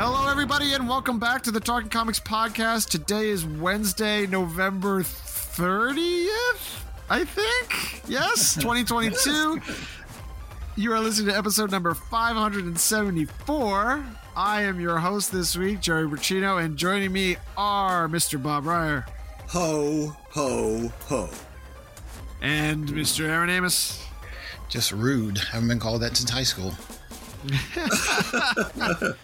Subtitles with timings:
[0.00, 2.88] Hello, everybody, and welcome back to the Talking Comics podcast.
[2.88, 8.02] Today is Wednesday, November 30th, I think.
[8.08, 9.60] Yes, 2022.
[10.76, 14.04] you are listening to episode number 574.
[14.36, 18.40] I am your host this week, Joey Braccino, and joining me are Mr.
[18.40, 19.04] Bob Reyer
[19.48, 21.28] Ho, ho, ho.
[22.40, 23.28] and Mr.
[23.28, 24.00] Aaron Amos.
[24.68, 25.38] Just rude.
[25.38, 26.72] Haven't been called that since high school.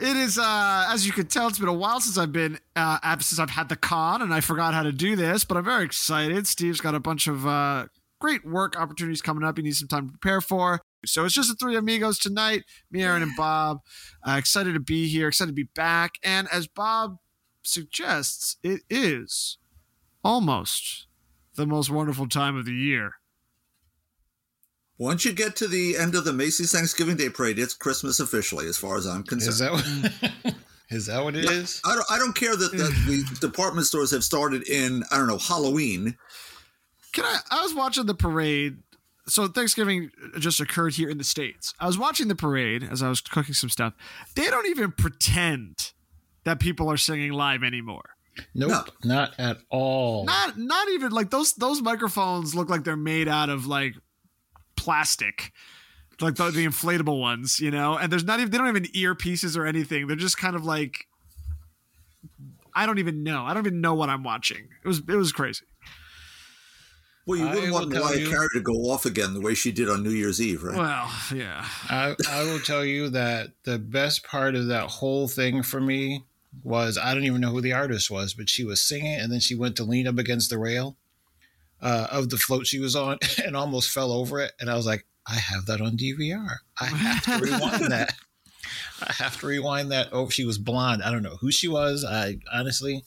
[0.00, 2.98] It is, uh, as you can tell, it's been a while since I've been, uh,
[3.20, 5.84] since I've had the con, and I forgot how to do this, but I'm very
[5.84, 6.48] excited.
[6.48, 7.86] Steve's got a bunch of uh,
[8.18, 9.56] great work opportunities coming up.
[9.56, 10.80] He needs some time to prepare for.
[11.06, 13.82] So it's just the three amigos tonight me, Aaron, and Bob.
[14.26, 16.14] Uh, excited to be here, excited to be back.
[16.24, 17.18] And as Bob
[17.62, 19.58] suggests, it is
[20.24, 21.06] almost
[21.54, 23.12] the most wonderful time of the year.
[24.98, 28.66] Once you get to the end of the Macy's Thanksgiving Day Parade, it's Christmas officially,
[28.68, 29.48] as far as I'm concerned.
[29.52, 30.54] Is that what, mm.
[30.90, 31.80] is that what it is?
[31.84, 32.06] I don't.
[32.10, 33.40] I don't care that the, mm.
[33.40, 35.02] the department stores have started in.
[35.10, 36.16] I don't know Halloween.
[37.12, 37.40] Can I?
[37.50, 38.78] I was watching the parade.
[39.26, 41.72] So Thanksgiving just occurred here in the states.
[41.80, 43.94] I was watching the parade as I was cooking some stuff.
[44.36, 45.92] They don't even pretend
[46.44, 48.10] that people are singing live anymore.
[48.54, 50.24] Nope, not at all.
[50.24, 53.94] Not not even like those those microphones look like they're made out of like
[54.76, 55.52] plastic.
[56.20, 59.56] Like the, the inflatable ones, you know, and there's not even they don't even earpieces
[59.56, 60.06] or anything.
[60.06, 61.06] They're just kind of like
[62.74, 63.44] I don't even know.
[63.44, 64.68] I don't even know what I'm watching.
[64.84, 65.64] It was it was crazy.
[67.26, 69.54] Well, you wouldn't want will tell Mariah you- Carey to go off again the way
[69.54, 70.76] she did on New Year's Eve, right?
[70.76, 71.64] Well, yeah.
[71.88, 76.24] I, I will tell you that the best part of that whole thing for me
[76.62, 79.40] was I don't even know who the artist was, but she was singing and then
[79.40, 80.98] she went to lean up against the rail
[81.84, 84.52] uh, of the float she was on and almost fell over it.
[84.58, 86.56] And I was like, I have that on DVR.
[86.80, 88.14] I have to rewind that.
[89.06, 90.08] I have to rewind that.
[90.10, 91.02] Oh, she was blonde.
[91.02, 92.04] I don't know who she was.
[92.04, 93.04] I honestly,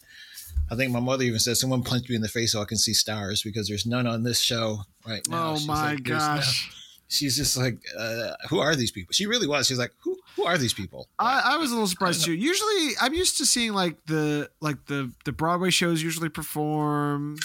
[0.69, 2.77] I think my mother even said someone punched me in the face so I can
[2.77, 5.51] see stars because there's none on this show right now.
[5.51, 6.71] Oh She's my like, gosh.
[7.09, 9.13] She's just like, uh, who are these people?
[9.13, 9.67] She really was.
[9.67, 11.07] She's like, who who are these people?
[11.17, 12.33] I, I was a little surprised too.
[12.33, 17.38] Usually, I'm used to seeing like the like the the Broadway shows usually perform.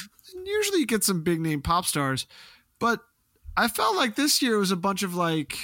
[0.45, 2.27] Usually, you get some big name pop stars,
[2.79, 3.01] but
[3.57, 5.59] I felt like this year was a bunch of like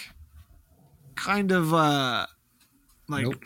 [1.15, 2.27] kind of uh
[3.09, 3.45] like nope.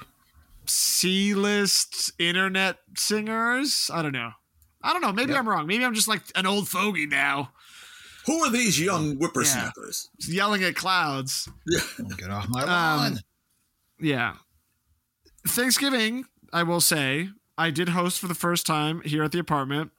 [0.66, 3.90] C list internet singers.
[3.92, 4.30] I don't know.
[4.82, 5.12] I don't know.
[5.12, 5.38] Maybe Yep.
[5.40, 5.66] I'm wrong.
[5.66, 7.52] Maybe I'm just like an old fogey now,
[8.26, 10.08] Who are these young whippersnappers?
[10.26, 11.48] yelling at clouds.
[12.16, 13.20] Get off my Um, lawn.
[14.00, 14.34] Yeah.
[15.46, 19.90] Thanksgiving, I will say, I did host for the first time here at the apartment.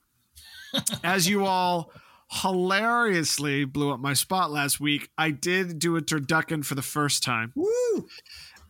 [1.03, 1.91] As you all
[2.29, 7.23] hilariously blew up my spot last week, I did do a turducken for the first
[7.23, 7.51] time.
[7.55, 8.07] Woo!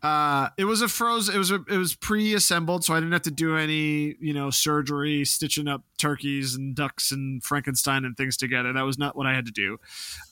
[0.01, 1.33] Uh, it was a frozen.
[1.33, 4.49] It was a, it was pre-assembled, so I didn't have to do any you know
[4.49, 8.73] surgery, stitching up turkeys and ducks and Frankenstein and things together.
[8.73, 9.79] That was not what I had to do.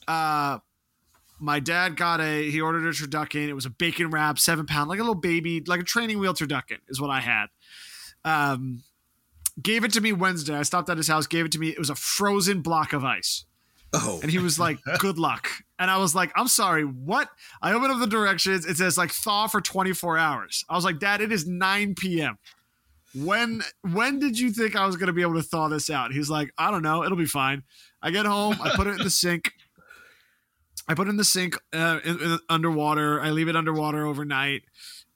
[0.06, 0.58] Uh,
[1.40, 3.48] my dad got a he ordered a turducken.
[3.48, 6.34] It was a bacon wrap, seven pound, like a little baby, like a training wheel
[6.34, 7.46] turducken is what I had.
[8.26, 8.84] Um,
[9.60, 10.54] gave it to me Wednesday.
[10.54, 11.68] I stopped at his house, gave it to me.
[11.70, 13.44] It was a frozen block of ice.
[13.94, 15.48] Oh, And he was like, good luck.
[15.78, 17.28] And I was like, I'm sorry, what?
[17.60, 18.64] I opened up the directions.
[18.64, 20.64] It says like thaw for 24 hours.
[20.70, 22.38] I was like, Dad, it is 9 p.m.
[23.14, 26.12] When when did you think I was gonna be able to thaw this out?
[26.12, 27.62] He's like, I don't know, it'll be fine.
[28.00, 29.52] I get home, I put it in the sink.
[30.88, 33.20] I put it in the sink uh, in, in- underwater.
[33.20, 34.62] I leave it underwater overnight.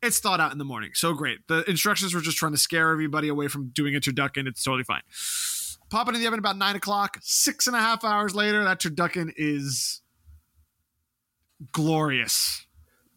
[0.03, 0.91] It's thought out in the morning.
[0.95, 1.47] So great.
[1.49, 4.47] The instructions were just trying to scare everybody away from doing a turducken.
[4.47, 5.03] It's totally fine.
[5.89, 7.19] Pop it in the oven about nine o'clock.
[7.23, 10.03] Six and a half hours later, that turducken is
[11.73, 12.67] glorious.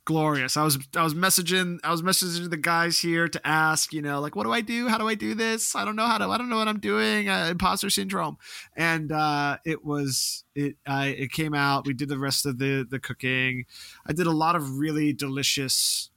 [0.06, 0.58] glorious.
[0.58, 4.20] I was I was messaging I was messaging the guys here to ask, you know,
[4.20, 4.88] like what do I do?
[4.88, 5.76] How do I do this?
[5.76, 6.26] I don't know how to.
[6.26, 7.30] I don't know what I'm doing.
[7.30, 8.38] Uh, imposter syndrome,
[8.76, 10.78] and uh, it was it.
[10.88, 11.86] I it came out.
[11.86, 13.66] We did the rest of the the cooking.
[14.08, 16.09] I did a lot of really delicious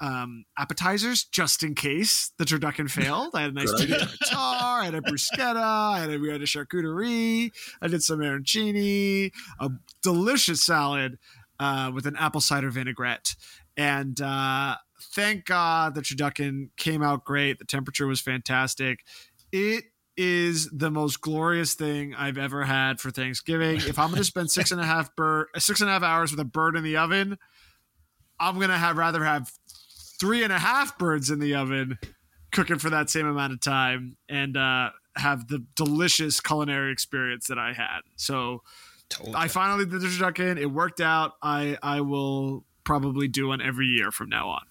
[0.00, 3.30] um, appetizers just in case the turducken failed.
[3.34, 6.46] I had a nice tartar, I had a bruschetta, I had a, we had a
[6.46, 7.50] charcuterie,
[7.80, 9.70] I did some arancini, a
[10.02, 11.18] delicious salad
[11.60, 13.34] uh, with an apple cider vinaigrette.
[13.76, 14.76] And uh,
[15.14, 17.58] thank God the turducken came out great.
[17.58, 19.00] The temperature was fantastic.
[19.52, 19.84] It
[20.16, 23.76] is the most glorious thing I've ever had for Thanksgiving.
[23.76, 26.32] If I'm going to spend six and a half bird, six and a half hours
[26.32, 27.38] with a bird in the oven,
[28.40, 29.50] I'm going to have rather have
[30.20, 31.98] three and a half birds in the oven
[32.52, 37.58] cooking for that same amount of time and uh, have the delicious culinary experience that
[37.58, 38.00] I had.
[38.16, 38.62] So
[39.08, 40.58] Told I finally did the turducken.
[40.58, 41.32] It worked out.
[41.42, 44.62] I I will probably do one every year from now on.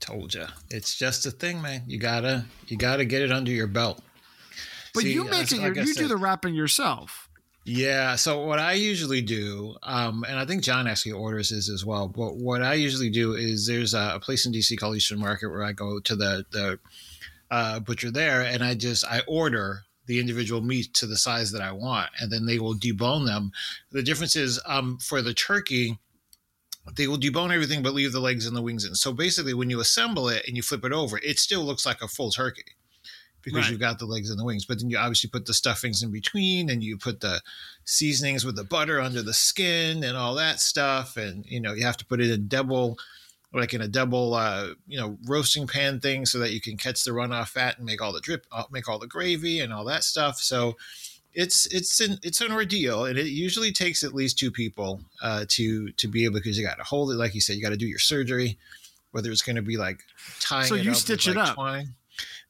[0.00, 0.46] Told you.
[0.70, 1.82] It's just a thing, man.
[1.86, 4.00] You gotta you gotta get it under your belt.
[4.94, 5.60] But See, you make that's it.
[5.60, 7.27] like your, I you do the wrapping yourself.
[7.70, 8.16] Yeah.
[8.16, 12.08] So what I usually do, um, and I think John actually orders his as well.
[12.08, 15.50] But what I usually do is there's a, a place in DC called Eastern Market
[15.50, 16.78] where I go to the the
[17.50, 21.60] uh, butcher there, and I just I order the individual meat to the size that
[21.60, 23.52] I want, and then they will debone them.
[23.92, 25.98] The difference is um, for the turkey.
[26.96, 28.94] They will debone everything but leave the legs and the wings in.
[28.94, 32.00] So basically, when you assemble it and you flip it over, it still looks like
[32.00, 32.77] a full turkey
[33.48, 33.70] because Right.
[33.70, 34.64] you've got the legs and the wings.
[34.64, 37.40] But then you obviously put the stuffings in between, and you put the
[37.84, 41.16] seasonings with the butter under the skin and all that stuff.
[41.16, 42.98] And you know, you have to put it in double,
[43.52, 47.02] like in a double, uh, you know, roasting pan thing, so that you can catch
[47.04, 49.84] the runoff fat and make all the drip, uh, make all the gravy and all
[49.84, 50.38] that stuff.
[50.38, 50.76] So
[51.34, 55.44] it's it's an it's an ordeal, and it usually takes at least two people uh,
[55.48, 57.70] to to be able because you got to hold it, like you said, you got
[57.70, 58.58] to do your surgery,
[59.12, 60.00] whether it's going to be like
[60.40, 60.66] tying.
[60.66, 61.54] So it you up stitch with, it like, up.
[61.54, 61.94] Twine.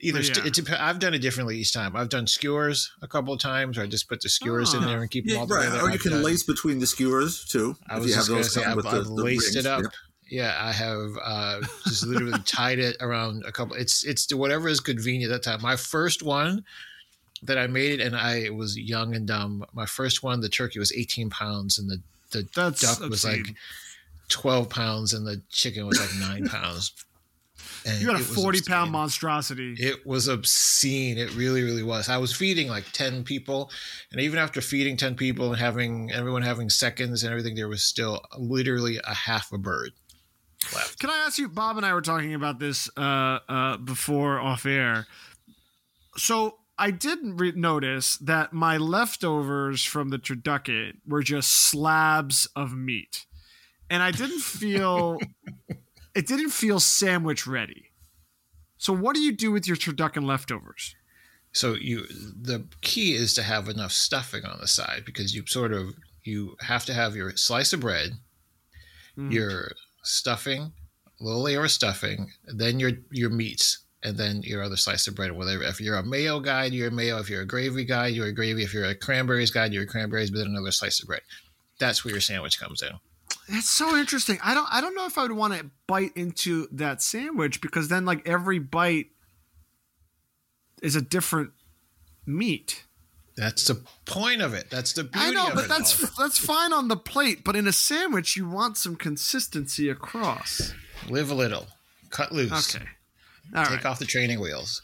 [0.01, 1.97] Either Oh, st- it dep- I've done it differently each time.
[1.97, 4.87] I've done skewers a couple of times, or I just put the skewers in Ah.
[4.87, 5.65] there and keep them Yeah, all right.
[5.65, 5.81] together.
[5.83, 7.77] Or you I've can done- lace between the skewers too.
[7.89, 9.55] I if was you have just going to those say I've, with I've the laced
[9.55, 9.57] rings.
[9.57, 9.83] it up.
[9.83, 9.93] Yep.
[10.31, 13.75] Yeah, I have uh, just literally tied it around a couple.
[13.77, 15.63] It's it's whatever is convenient at that time.
[15.63, 16.65] My first one
[17.43, 19.65] that I made, it, and I was young and dumb.
[19.73, 23.55] My first one, the turkey was 18 pounds, and the the That's duck was like
[24.29, 26.93] 12 pounds, and the chicken was like nine pounds.
[27.87, 28.93] And You had a forty pound obscene.
[28.93, 29.75] monstrosity.
[29.79, 31.17] It was obscene.
[31.19, 32.09] It really, really was.
[32.09, 33.71] I was feeding like 10 people.
[34.13, 37.83] And even after feeding 10 people and having everyone having seconds and everything, there was
[37.83, 39.93] still literally a half a bird
[40.75, 40.99] left.
[40.99, 41.49] Can I ask you?
[41.49, 45.07] Bob and I were talking about this uh, uh, before off air.
[46.17, 52.77] So I did re- notice that my leftovers from the turducken were just slabs of
[52.77, 53.27] meat,
[53.89, 55.19] and I didn't feel
[56.19, 57.85] it didn't feel sandwich ready.
[58.77, 60.95] So what do you do with your turducken leftovers?
[61.53, 65.73] So you the key is to have enough stuffing on the side because you sort
[65.73, 65.95] of
[66.25, 68.11] you have to have your slice of bread,
[69.17, 69.33] Mm.
[69.33, 69.73] your
[70.05, 70.63] stuffing,
[71.21, 75.15] a little layer of stuffing, then your your meats, and then your other slice of
[75.17, 75.33] bread.
[75.33, 75.63] Whatever.
[75.65, 77.19] If you're a mayo guy, you're a mayo.
[77.19, 78.63] If you're a gravy guy, you're a gravy.
[78.63, 81.23] If you're a cranberries guy, you're a cranberries, but then another slice of bread.
[81.81, 82.93] That's where your sandwich comes in.
[83.51, 84.39] That's so interesting.
[84.45, 87.89] I don't I don't know if I would want to bite into that sandwich because
[87.89, 89.07] then like every bite
[90.83, 91.51] is a different
[92.27, 92.85] meat.
[93.37, 94.69] That's the point of it.
[94.69, 96.11] That's the beauty I know, but that's all.
[96.19, 100.75] that's fine on the plate, but in a sandwich you want some consistency across.
[101.09, 101.69] live a little,
[102.11, 102.85] cut loose, Okay.
[103.55, 103.77] All right.
[103.77, 104.83] take off the training wheels.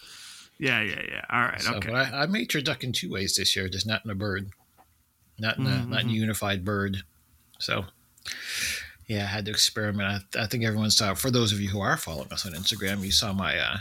[0.59, 1.25] Yeah, yeah, yeah.
[1.31, 1.61] All right.
[1.61, 1.93] So, okay.
[1.93, 4.50] I, I made in two ways this year, just not in a bird,
[5.38, 5.91] not in a Mm-hmm.
[5.91, 7.03] not in a unified bird.
[7.59, 7.87] So,
[9.07, 10.25] yeah, I had to experiment.
[10.37, 11.14] I, I think everyone saw.
[11.14, 13.76] For those of you who are following us on Instagram, you saw my uh,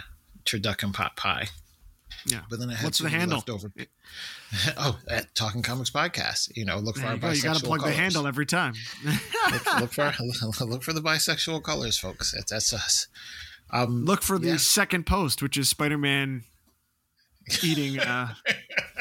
[0.45, 1.47] turducken pot pie.
[2.25, 2.41] Yeah.
[2.49, 3.37] But then I had What's the handle?
[3.39, 3.71] leftover.
[4.77, 6.55] oh, at Talking Comics podcast.
[6.55, 7.29] You know, look for our you go.
[7.31, 8.73] You got to bisexual plug the handle every time.
[9.51, 10.13] look, look for
[10.65, 12.31] look for the bisexual colors, folks.
[12.33, 13.07] That's, that's us.
[13.71, 14.57] Um, Look for the Yeah.
[14.57, 16.43] second post, which is Spider-Man
[17.63, 18.35] eating, uh,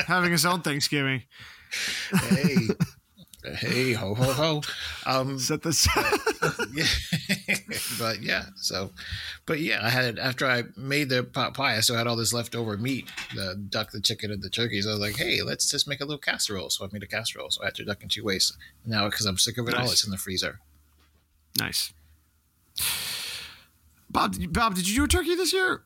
[0.06, 1.24] having his own Thanksgiving.
[2.30, 2.56] hey,
[3.44, 4.62] hey, ho ho ho.
[5.06, 5.88] Um, Set this.
[6.72, 6.86] yeah.
[7.98, 8.90] but yeah, so,
[9.46, 12.16] but yeah, I had it after I made the pot pie, I still had all
[12.16, 14.86] this leftover meat, the duck, the chicken, and the turkeys.
[14.86, 16.70] I was like, hey, let's just make a little casserole.
[16.70, 17.50] So I made a casserole.
[17.50, 18.52] So I had to duck in two ways.
[18.84, 20.60] Now, because I'm sick of it all, it's in the freezer.
[21.58, 21.92] nice.
[24.10, 25.82] Bob, Bob, did you do a turkey this year?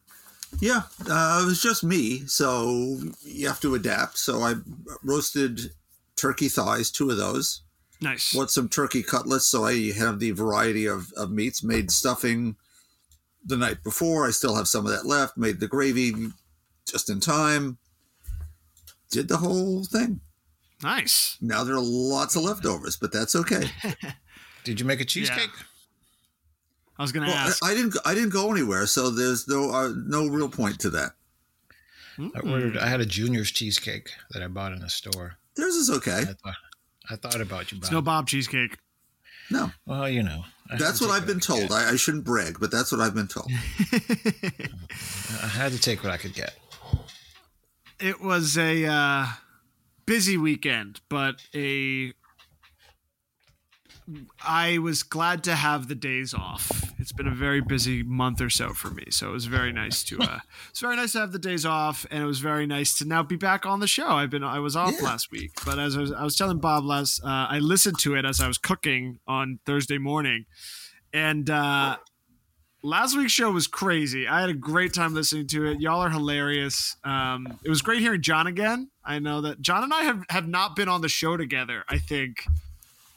[0.60, 4.18] Yeah, uh, it was just me, so you have to adapt.
[4.18, 4.54] So I
[5.02, 5.72] roasted
[6.16, 7.62] turkey thighs, two of those,
[8.00, 8.34] Nice.
[8.34, 11.62] Bought some turkey cutlets, so I have the variety of, of meats.
[11.62, 12.56] Made stuffing
[13.44, 14.26] the night before.
[14.26, 15.38] I still have some of that left.
[15.38, 16.12] Made the gravy
[16.86, 17.78] just in time.
[19.10, 20.20] Did the whole thing.
[20.82, 21.38] Nice.
[21.40, 23.64] Now there are lots of leftovers, but that's okay.
[24.64, 25.48] Did you make a cheesecake?
[26.98, 27.64] I was gonna Well, ask.
[27.64, 27.96] I, I didn't.
[28.04, 31.12] I didn't go anywhere, so there's no uh, no real point to that.
[32.18, 32.76] I ordered.
[32.76, 35.38] I had a junior's cheesecake that I bought in a store.
[35.56, 36.20] Theirs is okay.
[36.20, 36.54] I thought,
[37.10, 37.84] I thought about you, Bob.
[37.84, 38.78] It's no Bob cheesecake.
[39.50, 41.72] No, well, you know, I that's what I've been I told.
[41.72, 43.50] I, I shouldn't brag, but that's what I've been told.
[45.42, 46.54] I had to take what I could get.
[48.00, 49.26] it was a uh,
[50.04, 52.12] busy weekend, but a
[54.44, 56.70] I was glad to have the days off.
[56.98, 60.04] It's been a very busy month or so for me, so it was very nice
[60.04, 60.38] to uh,
[60.70, 63.22] it's very nice to have the days off, and it was very nice to now
[63.22, 64.06] be back on the show.
[64.08, 65.04] I've been I was off Yeah.
[65.04, 68.14] last week, but as I was, I was telling Bob last, uh, I listened to
[68.14, 70.46] it as I was cooking on Thursday morning,
[71.12, 71.48] and.
[71.50, 71.96] Uh,
[72.82, 74.28] last week's show was crazy.
[74.28, 75.80] I had a great time listening to it.
[75.80, 76.96] Y'all are hilarious.
[77.02, 78.90] Um, it was great hearing John again.
[79.04, 81.98] I know that John and I have, have not been on the show together, I
[81.98, 82.44] think,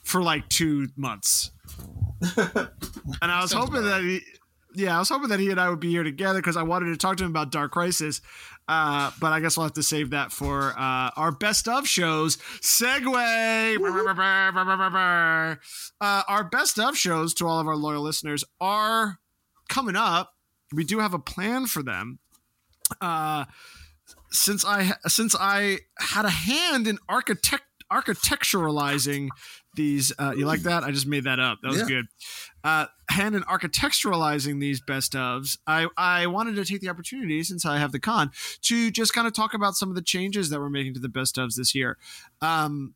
[0.10, 1.52] for like two months.
[2.38, 2.70] and
[3.22, 4.22] I was Sounds hoping about that he,
[4.76, 6.88] yeah, I was hoping that he and I would be here together because I wanted
[6.88, 8.22] to talk to him about Dark Crisis.
[8.68, 12.38] Uh, but I guess we'll have to save that for uh, our best of shows.
[12.62, 13.78] Segue.
[16.02, 19.20] Uh, our best of shows to all of our loyal listeners are
[19.70, 20.34] coming up.
[20.72, 22.20] We do have a plan for them.
[23.02, 23.46] Uh,
[24.32, 29.30] since I since I had a hand in architect architecturalizing
[29.80, 30.84] these, uh, you like that?
[30.84, 31.60] I just made that up.
[31.64, 31.86] That was Yeah.
[31.88, 32.06] good.
[32.64, 35.58] Uh, hand in architecturalizing these best ofs.
[35.66, 38.32] I I wanted to take the opportunity since I have the con
[38.64, 41.08] to just kind of talk about some of the changes that we're making to the
[41.10, 41.98] best ofs this year.
[42.42, 42.94] Um,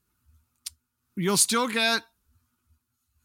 [1.15, 2.03] you'll still get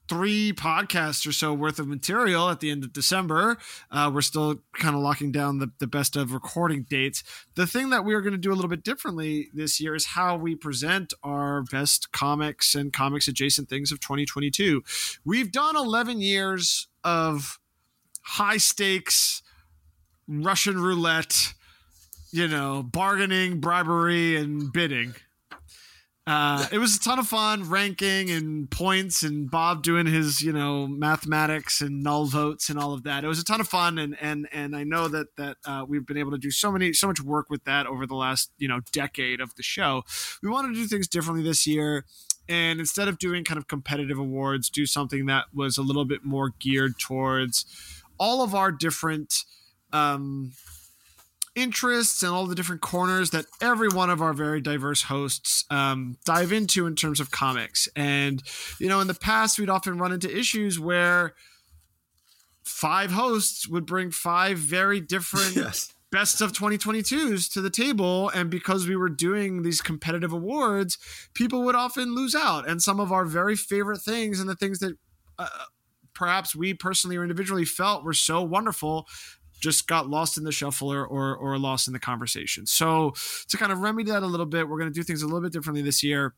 [0.09, 3.59] three podcasts or so worth of material at the end of December.
[3.91, 7.23] Uh, we're still kind of locking down the, the best of recording dates.
[7.55, 10.37] The thing that we're going to do a little bit differently this year is how
[10.37, 14.83] we present our best comics and comics adjacent things of 2022.
[15.25, 17.59] We've done 11 years of
[18.23, 19.43] high stakes
[20.29, 21.55] Russian roulette,
[22.31, 25.15] you know, bargaining, bribery, and bidding.
[26.29, 30.53] Uh, it was a ton of fun ranking and points and Bob doing his, you
[30.53, 33.25] know, mathematics and null votes and all of that.
[33.25, 36.05] It was a ton of fun and and and I know that that uh, we've
[36.05, 38.69] been able to do so many so much work with that over the last you
[38.69, 40.03] know decade of the show.
[40.43, 42.05] We wanted to do things differently this year.
[42.47, 46.25] And instead of doing kind of competitive awards, do something that was a little bit
[46.25, 47.65] more geared towards
[48.19, 49.45] all of our different
[49.95, 50.53] um,
[51.59, 56.17] interests and all the different corners that every one of our very diverse hosts um,
[56.25, 57.89] dive into in terms of comics.
[57.97, 58.43] And,
[58.79, 61.35] you know, in the past, we'd often run into issues where
[62.65, 65.93] five hosts would bring five very different Yes.
[66.13, 70.99] best of 2022s to the table and because we were doing these competitive awards
[71.35, 74.79] people would often lose out and some of our very favorite things and the things
[74.81, 74.97] that
[75.39, 75.49] uh,
[76.15, 79.07] perhaps we personally or individually felt were so wonderful
[79.61, 83.13] just got lost in the shuffle or, or or lost in the conversation so
[83.49, 85.41] to kind of remedy that a little bit we're going to do things a little
[85.41, 86.35] bit differently this year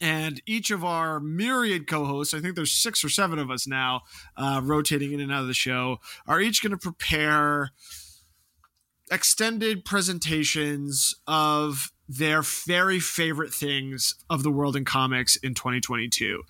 [0.00, 4.02] and each of our myriad co-hosts i think there's six or seven of us now
[4.36, 7.70] uh, rotating in and out of the show are each going to prepare
[9.10, 16.42] extended presentations of their very favorite things of the world in comics in 2022.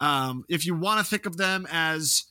[0.00, 2.24] Um, if you want to think of them as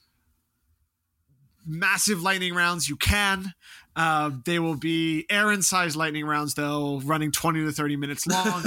[1.68, 3.54] massive lightning rounds, you can.
[3.96, 8.64] Uh, they will be Aaron sized lightning rounds, though, running 20 to 30 minutes long.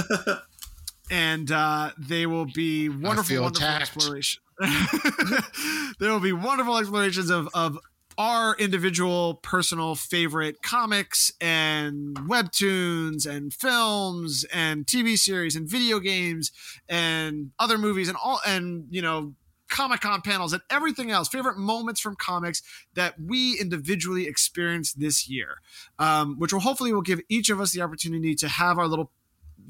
[1.11, 4.42] and uh, they will be wonderful, wonderful exploration.
[5.99, 7.78] there will be wonderful explorations of, of
[8.19, 16.52] our individual personal favorite comics and webtoons and films and TV series and video games
[16.88, 19.33] and other movies and all and you know
[19.71, 22.62] Comic Con panels and everything else, favorite moments from comics
[22.95, 25.57] that we individually experienced this year,
[25.99, 29.11] um, which will hopefully will give each of us the opportunity to have our little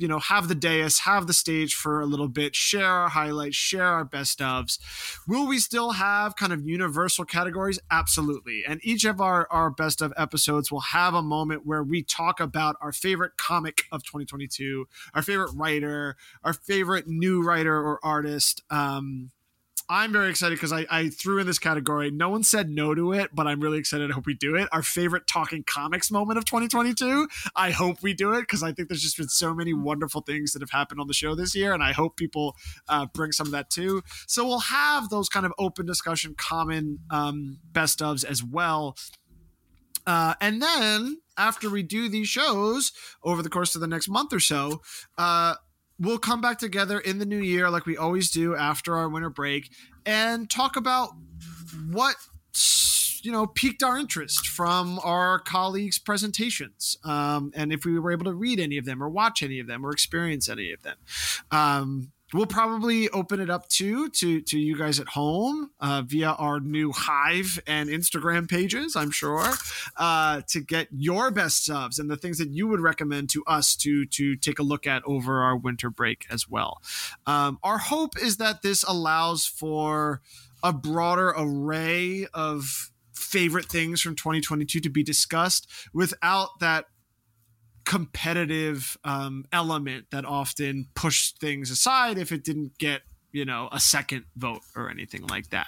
[0.00, 3.56] you know, have the dais, have the stage for a little bit, share our highlights,
[3.56, 4.78] share our best ofs.
[5.28, 7.78] Will we still have kind of universal categories?
[7.90, 8.62] Absolutely.
[8.66, 12.40] And each of our, our best of episodes will have a moment where we talk
[12.40, 18.62] about our favorite comic of 2022, our favorite writer, our favorite new writer or artist.
[18.70, 19.30] Um,
[19.92, 22.12] I'm very excited because I, I threw in this category.
[22.12, 24.08] No one said no to it, but I'm really excited.
[24.08, 24.68] I hope we do it.
[24.70, 27.26] Our favorite talking comics moment of 2022.
[27.56, 30.52] I hope we do it because I think there's just been so many wonderful things
[30.52, 32.54] that have happened on the show this year, and I hope people
[32.88, 34.02] uh, bring some of that too.
[34.28, 38.96] So we'll have those kind of open discussion, common um, best ofs as well.
[40.06, 42.92] Uh, and then after we do these shows
[43.24, 44.82] over the course of the next month or so,
[45.18, 45.54] uh,
[46.00, 49.30] we'll come back together in the new year like we always do after our winter
[49.30, 49.70] break
[50.06, 51.10] and talk about
[51.90, 52.16] what
[53.22, 58.24] you know piqued our interest from our colleagues presentations um, and if we were able
[58.24, 60.96] to read any of them or watch any of them or experience any of them.
[61.50, 66.30] Um, we'll probably open it up too to to you guys at home uh, via
[66.32, 69.52] our new hive and instagram pages i'm sure
[69.96, 73.76] uh, to get your best subs and the things that you would recommend to us
[73.76, 76.80] to to take a look at over our winter break as well.
[77.26, 80.20] Um, our hope is that this allows for
[80.62, 86.86] a broader array of favorite things from 2022 to be discussed without that
[87.90, 93.80] competitive um, element that often pushed things aside if it didn't get you know a
[93.80, 95.66] second vote or anything like that.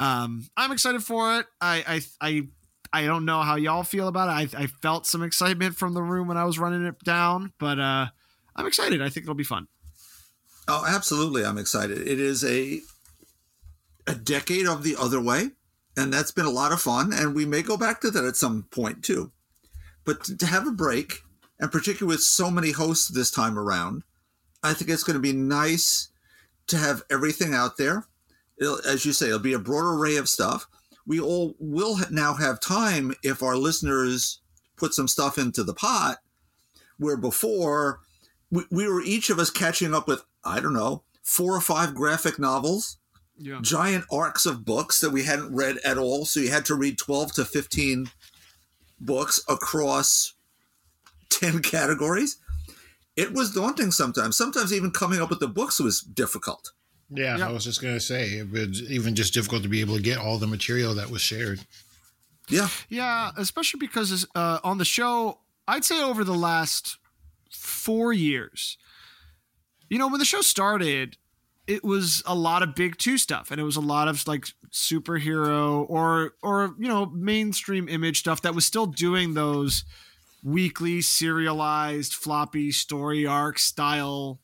[0.00, 1.46] Um, I'm excited for it.
[1.60, 2.48] I I I.
[2.92, 4.54] I don't know how y'all feel about it.
[4.54, 7.80] I, I felt some excitement from the room when I was running it down, but
[7.80, 8.06] uh,
[8.54, 9.02] I'm excited.
[9.02, 9.66] I think it'll be fun.
[10.68, 11.44] Oh, absolutely.
[11.44, 11.98] I'm excited.
[12.06, 12.80] It is a
[14.06, 15.50] a decade of the other way,
[15.96, 17.12] and that's been a lot of fun.
[17.12, 19.32] And we may go back to that at some point too.
[20.04, 21.23] But to, to have a break,
[21.60, 24.02] and particularly with so many hosts this time around,
[24.62, 26.08] I think it's going to be nice
[26.68, 28.06] to have everything out there.
[28.58, 30.66] It'll, as you say, it'll be a broad array of stuff.
[31.06, 34.40] We all will ha- now have time if our listeners
[34.76, 36.18] put some stuff into the pot,
[36.98, 38.00] where before
[38.50, 41.94] we, we were each of us catching up with, I don't know, four or five
[41.94, 42.98] graphic novels
[43.38, 43.58] Yeah.
[43.62, 46.24] giant arcs of books that we hadn't read at all.
[46.24, 48.10] So you had to read 12 to 15
[49.00, 50.33] books across
[51.52, 52.38] 10 categories.
[53.16, 54.36] It was daunting sometimes.
[54.36, 56.72] Sometimes even coming up with the books was difficult.
[57.10, 57.48] Yeah, Yeah.
[57.48, 60.18] I was just gonna say it was even just difficult to be able to get
[60.18, 61.60] all the material that was shared.
[62.48, 62.68] Yeah.
[62.88, 66.98] Yeah, especially because uh, on the show, I'd say over the last
[67.50, 68.76] four years,
[69.88, 71.16] you know, when the show started,
[71.66, 74.46] it was a lot of big two stuff, and it was a lot of like
[74.72, 79.84] superhero or or you know mainstream image stuff that was still doing those
[80.44, 84.38] weekly serialized floppy story arc style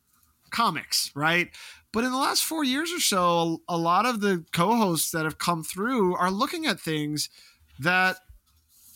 [0.50, 1.50] comics, right?
[1.92, 5.38] But in the last four years or so, a lot of the co-hosts that have
[5.38, 7.28] come through are looking at things
[7.78, 8.16] that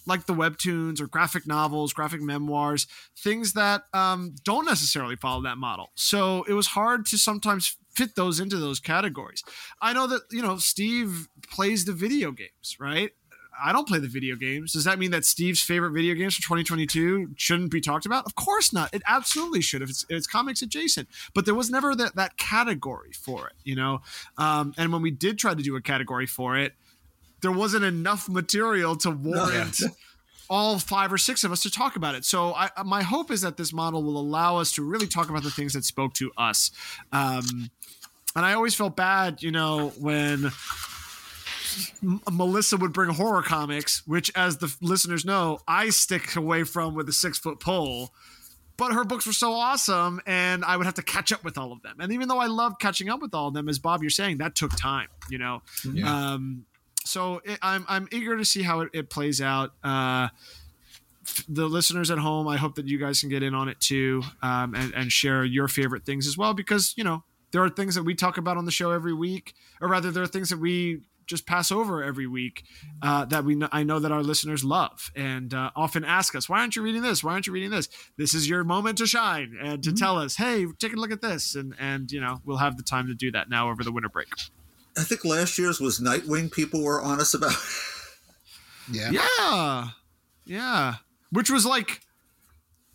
[0.06, 2.86] like the webtoons or graphic novels, graphic memoirs,
[3.16, 5.90] things that um, don't necessarily follow that model.
[5.94, 9.42] So it was hard to sometimes fit those into those categories.
[9.80, 13.12] I know that, you know, Steve plays the video games, right?
[13.62, 14.72] I don't play the video games.
[14.72, 18.24] Does that mean that Steve's favorite video games for 2022 shouldn't be talked about?
[18.26, 18.92] Of course not.
[18.94, 21.08] It absolutely should if it's, if it's comics adjacent.
[21.34, 24.00] But there was never that, that category for it, you know?
[24.38, 26.72] Um, and when we did try to do a category for it,
[27.42, 29.78] there wasn't enough material to warrant
[30.50, 32.24] all five or six of us to talk about it.
[32.24, 35.42] So I, my hope is that this model will allow us to really talk about
[35.42, 36.70] the things that spoke to us.
[37.12, 37.70] Um,
[38.36, 40.50] and I always felt bad, you know, when
[42.02, 46.94] M- Melissa would bring horror comics, which, as the listeners know, I stick away from
[46.94, 48.12] with a six foot pole.
[48.76, 51.70] But her books were so awesome, and I would have to catch up with all
[51.70, 51.98] of them.
[52.00, 54.38] And even though I loved catching up with all of them, as Bob, you're saying,
[54.38, 55.62] that took time, you know.
[55.92, 56.32] Yeah.
[56.32, 56.66] Um,
[57.04, 59.74] so it, I'm I'm eager to see how it, it plays out.
[59.84, 60.28] Uh,
[61.22, 63.78] f- the listeners at home, I hope that you guys can get in on it
[63.78, 67.68] too, um, and and share your favorite things as well, because you know there are
[67.70, 70.48] things that we talk about on the show every week, or rather, there are things
[70.48, 72.64] that we just pass over every week
[73.02, 76.48] uh, that we kn- I know that our listeners love and uh, often ask us,
[76.48, 77.22] why aren't you reading this?
[77.24, 77.88] Why aren't you reading this?
[78.16, 81.22] This is your moment to shine and to tell us, hey, take a look at
[81.22, 83.92] this, and and you know we'll have the time to do that now over the
[83.92, 84.28] winter break.
[84.96, 86.52] I think last year's was Nightwing.
[86.52, 87.54] People were honest about.
[88.90, 89.10] Yeah.
[89.12, 89.88] Yeah.
[90.44, 90.94] Yeah.
[91.30, 92.00] Which was like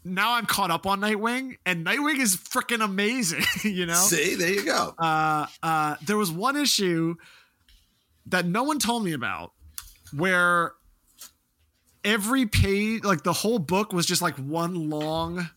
[0.04, 3.96] now I'm caught up on Nightwing and Nightwing is freaking amazing, you know?
[3.96, 4.94] See, there you go.
[4.98, 7.15] Uh uh there was one issue
[8.30, 9.54] that no one told me about
[10.13, 10.74] where
[12.04, 15.50] every page like the whole book was just like one long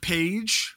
[0.00, 0.76] page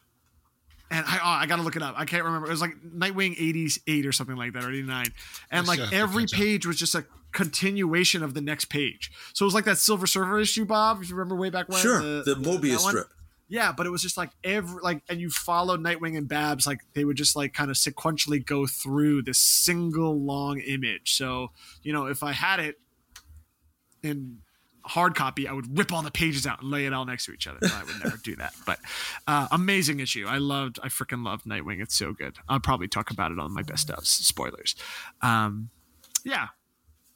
[0.94, 1.96] and I, oh, I gotta look it up.
[1.98, 2.48] I can't remember.
[2.48, 5.08] It was like Nightwing 88 or something like that, or 89.
[5.50, 9.12] And like still have to every page was just a continuation of the next page.
[9.34, 11.80] So it was like that Silver Surfer issue, Bob, if you remember way back when.
[11.80, 12.92] Sure, the, that Mobius one.
[12.92, 13.08] strip.
[13.54, 16.80] Yeah, but it was just like every like, and you followed Nightwing and Babs like
[16.96, 21.13] they would just like kind of sequentially go through this single long image.
[21.16, 21.52] So
[21.84, 22.80] you know, if I had it
[24.02, 24.39] in
[24.84, 27.32] hard copy, I would rip all the pages out and lay it all next to
[27.32, 27.60] each other.
[27.62, 28.56] I would never do that.
[28.66, 28.80] But
[29.28, 30.26] uh, amazing issue.
[30.28, 30.80] I loved.
[30.82, 31.80] I freaking loved Nightwing.
[31.80, 32.38] It's so good.
[32.50, 34.08] I'll probably talk about it on my best ofs.
[34.08, 34.76] Spoilers.
[35.22, 35.70] Um,
[36.26, 36.48] yeah,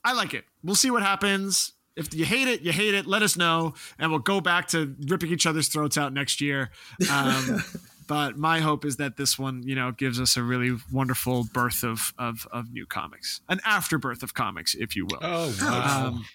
[0.03, 0.45] I like it.
[0.63, 1.73] We'll see what happens.
[1.97, 3.07] If you hate it, you hate it.
[3.07, 6.69] Let us know, and we'll go back to ripping each other's throats out next year.
[7.11, 7.63] Um,
[8.07, 11.83] but my hope is that this one, you know, gives us a really wonderful birth
[11.83, 15.19] of of, of new comics, an afterbirth of comics, if you will.
[15.21, 16.07] Oh, wow.
[16.07, 16.25] Um,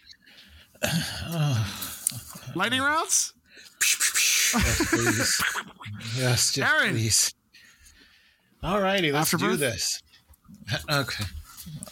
[2.55, 3.33] lightning rounds.
[3.81, 5.43] yes, please.
[6.17, 6.91] Yes, just Aaron.
[6.95, 7.33] please.
[8.63, 10.03] All righty, let's do this.
[10.91, 11.25] Okay.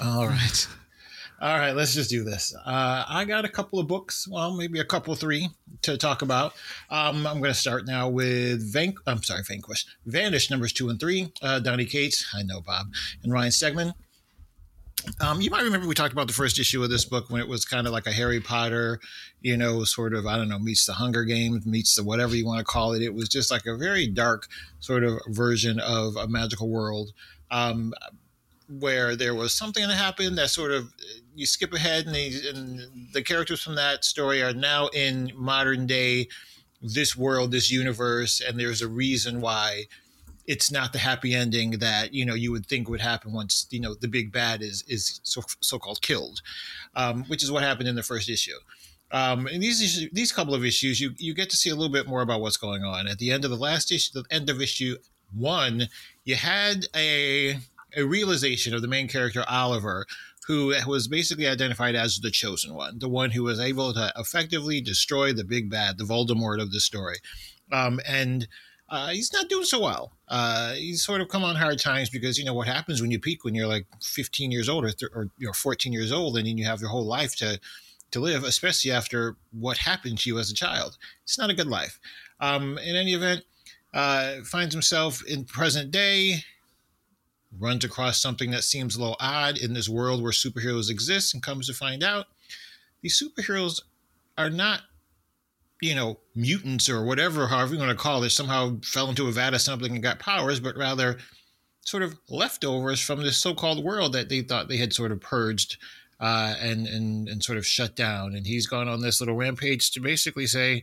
[0.01, 0.69] All right.
[1.43, 2.55] All right, let's just do this.
[2.55, 5.49] Uh, I got a couple of books, well, maybe a couple, three
[5.81, 6.53] to talk about.
[6.91, 9.87] Um, I'm going to start now with Van- I'm sorry, Vanquish.
[10.05, 11.33] Vanish numbers two and three.
[11.41, 12.89] Uh, Donny Cates, I know Bob,
[13.23, 13.95] and Ryan Stegman.
[15.19, 17.49] Um, you might remember we talked about the first issue of this book when it
[17.49, 19.01] was kind of like a Harry Potter,
[19.41, 22.45] you know, sort of, I don't know, meets the Hunger Games, meets the whatever you
[22.45, 23.01] want to call it.
[23.01, 24.47] It was just like a very dark
[24.81, 27.13] sort of version of a magical world.
[27.51, 27.95] Um,
[28.79, 30.93] where there was something that happened that sort of
[31.35, 32.81] you skip ahead and, they, and
[33.13, 36.29] the characters from that story are now in modern day
[36.81, 39.85] this world this universe and there's a reason why
[40.47, 43.81] it's not the happy ending that you know you would think would happen once you
[43.81, 46.41] know the big bad is is so, so-called killed
[46.95, 48.57] um, which is what happened in the first issue.
[49.13, 51.93] Um, in these issues, these couple of issues you you get to see a little
[51.93, 53.09] bit more about what's going on.
[53.09, 54.97] At the end of the last issue the end of issue
[55.33, 55.89] one
[56.25, 57.59] you had a
[57.97, 60.07] a realization of the main character Oliver,
[60.47, 64.81] who was basically identified as the chosen one, the one who was able to effectively
[64.81, 67.17] destroy the big bad, the Voldemort of the story.
[67.73, 68.49] Um, and
[68.89, 70.13] uh, he's not doing so well.
[70.29, 73.21] Uh, he's sort of come on hard times because you know what happens when you
[73.21, 76.47] peak when you're like 15 years old or, th- or you're 14 years old and
[76.47, 77.61] then you have your whole life to
[78.11, 80.99] to live, especially after what happened to you as a child.
[81.23, 82.01] It's not a good life.
[82.41, 83.45] Um, in any event,
[83.95, 86.45] uh, finds himself in present day
[87.59, 91.43] runs across something that seems a little odd in this world where superheroes exist and
[91.43, 92.27] comes to find out
[93.03, 93.81] these superheroes
[94.39, 94.83] are not
[95.81, 99.33] you know mutants or whatever however you want to call it somehow fell into a
[99.33, 101.19] vat of something and got powers but rather
[101.83, 105.77] sort of leftovers from this so-called world that they thought they had sort of purged
[106.21, 108.35] uh, and, and and sort of shut down.
[108.35, 110.83] And he's gone on this little rampage to basically say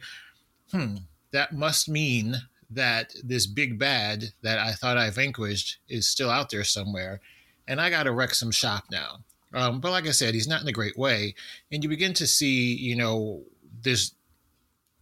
[0.72, 0.98] hmm
[1.32, 2.36] that must mean
[2.70, 7.22] that this big bad that I thought I vanquished is still out there somewhere,
[7.68, 9.20] and I got to wreck some shop now.
[9.54, 11.36] Um, but like I said, he's not in a great way,
[11.72, 13.44] and you begin to see, you know,
[13.82, 14.14] this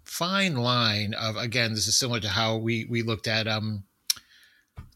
[0.04, 1.74] fine line of again.
[1.74, 3.84] This is similar to how we we looked at um,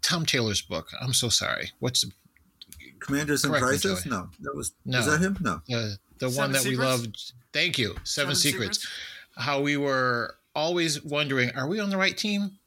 [0.01, 0.89] Tom Taylor's book.
[1.01, 1.71] I'm so sorry.
[1.79, 2.11] What's the
[2.99, 4.05] Commanders in Correct me, Crisis?
[4.05, 4.97] No, that was No.
[4.97, 5.37] was that him?
[5.41, 5.61] No.
[5.67, 7.33] the the Seven one that we loved?
[7.51, 8.77] Thank you, Seven, Seven Secrets.
[8.81, 8.87] Secrets?
[9.35, 12.58] How we were always wondering, are we on the right team?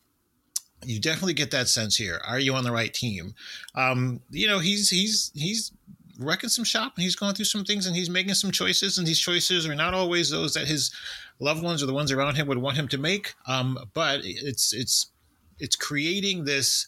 [0.84, 2.20] You definitely get that sense here.
[2.26, 3.34] Are you on the right team?
[3.74, 5.72] Um, you know, he's he's he's
[6.18, 9.06] wrecking some shop and he's going through some things and he's making some choices and
[9.06, 10.92] these choices are not always those that his
[11.40, 13.34] loved ones or the ones around him would want him to make.
[13.46, 15.10] Um, but it's it's
[15.58, 16.86] it's creating this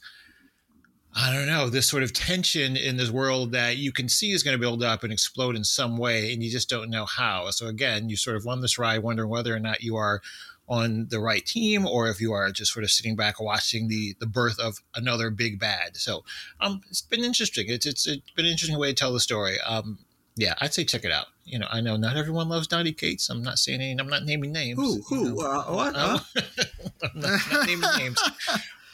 [1.17, 4.43] I don't know, this sort of tension in this world that you can see is
[4.43, 7.49] going to build up and explode in some way, and you just don't know how.
[7.51, 10.23] So, again, you sort of run this ride wondering whether or not you are
[10.69, 14.15] on the right team or if you are just sort of sitting back watching the
[14.19, 15.97] the birth of another big bad.
[15.97, 16.25] So,
[16.61, 17.67] um, it's been interesting.
[17.69, 19.57] It's, it's, it's been an interesting way to tell the story.
[19.67, 19.99] Um,
[20.37, 21.27] yeah, I'd say check it out.
[21.45, 23.29] You know, I know not everyone loves Donny Cates.
[23.29, 24.79] I'm not saying any, I'm not naming names.
[24.79, 24.97] Who?
[24.97, 25.35] you Who?
[25.35, 25.41] know.
[25.43, 25.95] Uh, what?
[25.95, 26.41] Uh, Huh?
[27.03, 28.23] I'm not, not naming names,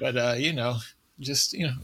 [0.01, 0.77] but uh, you know,
[1.21, 1.75] just you know,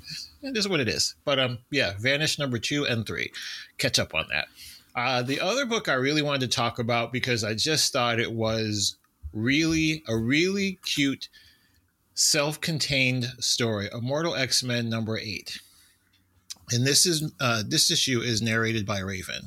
[0.43, 1.15] it is what it is.
[1.25, 3.31] But um, yeah, Vanish number two and three,
[3.79, 4.49] catch up on that.
[4.95, 8.33] Uh, the other book I really wanted to talk about because I just thought it
[8.33, 8.97] was
[9.37, 11.29] really a really cute,
[12.15, 15.61] self-contained story, Immortal X-Men number eight,
[16.71, 19.43] and this is uh, this issue is narrated by Raven,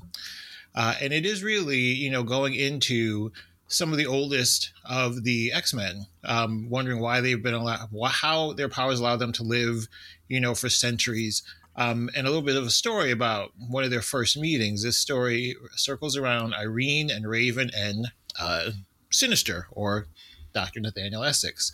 [0.75, 3.31] uh, and it is really you know going into
[3.67, 8.53] some of the oldest of the X Men, um, wondering why they've been allowed, how
[8.53, 9.87] their powers allow them to live,
[10.27, 11.43] you know, for centuries.
[11.75, 14.83] Um, and a little bit of a story about one of their first meetings.
[14.83, 18.71] This story circles around Irene and Raven and uh,
[19.11, 20.07] Sinister, or
[20.53, 20.79] Dr.
[20.79, 21.71] Nathaniel Essex.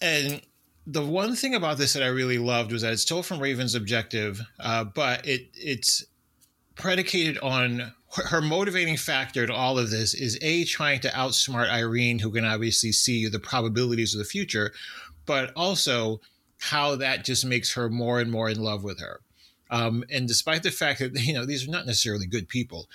[0.00, 0.42] And
[0.86, 3.74] the one thing about this that I really loved was that it's told from Raven's
[3.74, 6.04] objective, uh, but it it's
[6.74, 12.18] predicated on her- motivating factor to all of this is a trying to outsmart Irene,
[12.18, 14.72] who can obviously see the probabilities of the future,
[15.26, 16.20] but also
[16.60, 19.20] how that just makes her more and more in love with her.
[19.70, 22.88] Um, and despite the fact that you know these are not necessarily good people,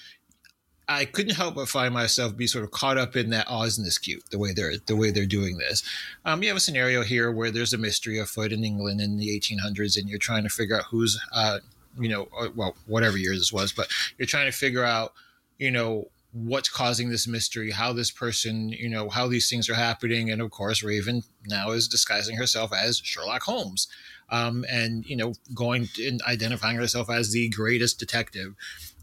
[0.90, 3.84] I couldn't help but find myself be sort of caught up in that oh isn't
[3.84, 5.84] this cute the way they're the way they're doing this.
[6.26, 9.28] Um, you have a scenario here where there's a mystery afoot in England in the
[9.28, 11.60] 1800s, and you're trying to figure out who's uh,
[12.00, 15.14] you know well whatever year this was, but you're trying to figure out
[15.60, 19.76] you know what's causing this mystery, how this person you know how these things are
[19.76, 23.88] happening, and of course Raven now is disguising herself as Sherlock Holmes.
[24.32, 28.54] Um, and you know, going and identifying herself as the greatest detective,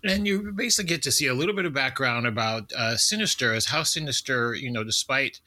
[0.04, 3.66] and you basically get to see a little bit of background about uh, Sinister as
[3.66, 5.40] how Sinister, you know, despite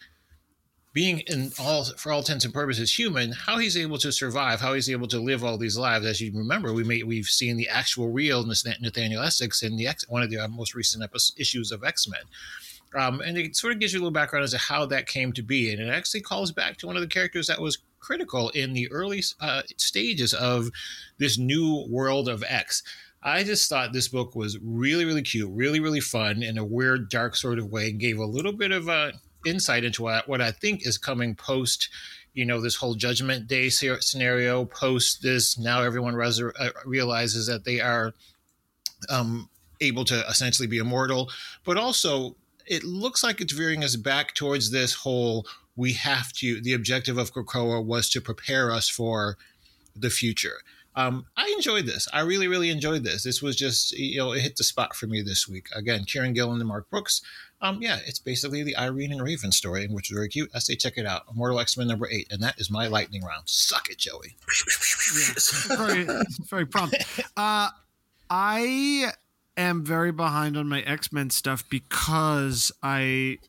[0.92, 4.74] being in all for all intents and purposes human, how he's able to survive, how
[4.74, 6.06] he's able to live all these lives.
[6.06, 10.10] As you remember, we may, we've seen the actual real Nathaniel Essex in the X,
[10.10, 11.04] one of the uh, most recent
[11.38, 12.22] issues of X Men.
[12.96, 15.32] Um, and it sort of gives you a little background as to how that came
[15.34, 18.50] to be, and it actually calls back to one of the characters that was critical
[18.50, 20.70] in the early uh, stages of
[21.20, 22.82] this new world of X.
[23.22, 27.10] I just thought this book was really, really cute, really, really fun in a weird,
[27.10, 29.12] dark sort of way, and gave a little bit of uh,
[29.46, 31.90] insight into what, what I think is coming post,
[32.34, 35.58] you know, this whole Judgment Day scenario, post this.
[35.58, 38.14] Now everyone uh, realizes that they are
[39.10, 39.50] um,
[39.82, 41.30] able to essentially be immortal,
[41.66, 46.60] but also it looks like it's veering us back towards this whole we have to,
[46.62, 49.38] the objective of Krakoa was to prepare us for
[49.96, 50.62] the future.
[50.96, 52.08] Um, I enjoyed this.
[52.12, 53.24] I really, really enjoyed this.
[53.24, 55.68] This was just, you know, it hit the spot for me this week.
[55.76, 57.22] Again, Kieron Gillen and Mark Brooks.
[57.62, 60.50] Um, yeah, it's basically the Irene and Raven story, which is very cute.
[60.56, 61.24] I say check it out.
[61.32, 63.44] Immortal X Men number eight, and that is my lightning round.
[63.48, 64.38] Suck it, Joey.
[65.78, 66.08] very,
[66.50, 66.96] very prompt.
[67.36, 67.70] Uh,
[68.30, 69.12] I
[69.58, 73.40] am very behind on my X Men stuff because I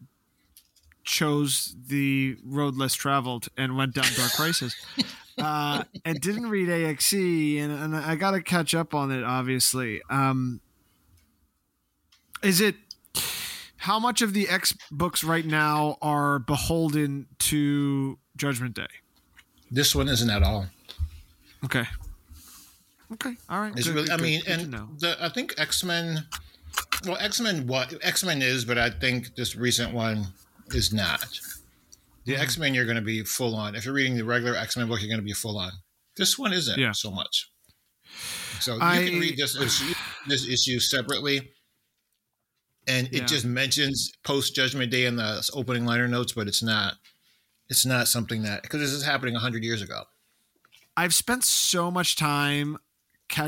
[1.04, 4.74] chose the road less traveled and went down Dark Crisis.
[5.38, 9.24] Uh, and didn't read AXE, and, and I got to catch up on it.
[9.24, 10.60] Obviously, um,
[12.42, 12.74] is it
[13.78, 18.88] how much of the X books right now are beholden to Judgment Day?
[19.70, 20.66] This one isn't at all.
[21.64, 21.84] Okay.
[23.12, 23.36] Okay.
[23.48, 23.72] All right.
[23.76, 24.88] It's Good, really, good, I mean, good and know.
[24.98, 26.26] the, I think X Men.
[27.06, 30.26] Well, X Men what X Men is, but I think this recent one
[30.74, 31.28] is not.
[32.26, 32.42] The Mm-hmm.
[32.42, 33.74] X Men you're going to be full on.
[33.74, 35.72] If you're reading the regular X Men book, you're going to be full on.
[36.16, 36.92] This one isn't Yeah.
[36.92, 37.50] so much.
[38.61, 38.80] So you
[39.11, 39.94] can read this issue,
[40.26, 41.50] this issue separately,
[42.87, 43.24] and it Yeah.
[43.26, 46.94] just mentions post Judgment Day in the opening liner notes, but it's not.
[47.68, 50.04] It's not something that because this is happening hundred years ago.
[50.96, 52.76] I've spent so much time,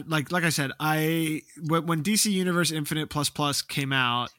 [0.06, 4.30] like like I said, I when, when DC Universe Infinite Plus Plus came out,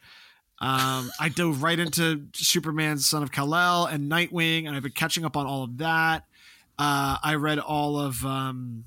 [0.63, 4.93] um, I dove right into Superman's Son of Kal El, and Nightwing, and I've been
[4.93, 6.23] catching up on all of that.
[6.79, 8.85] Uh, I read all of, um,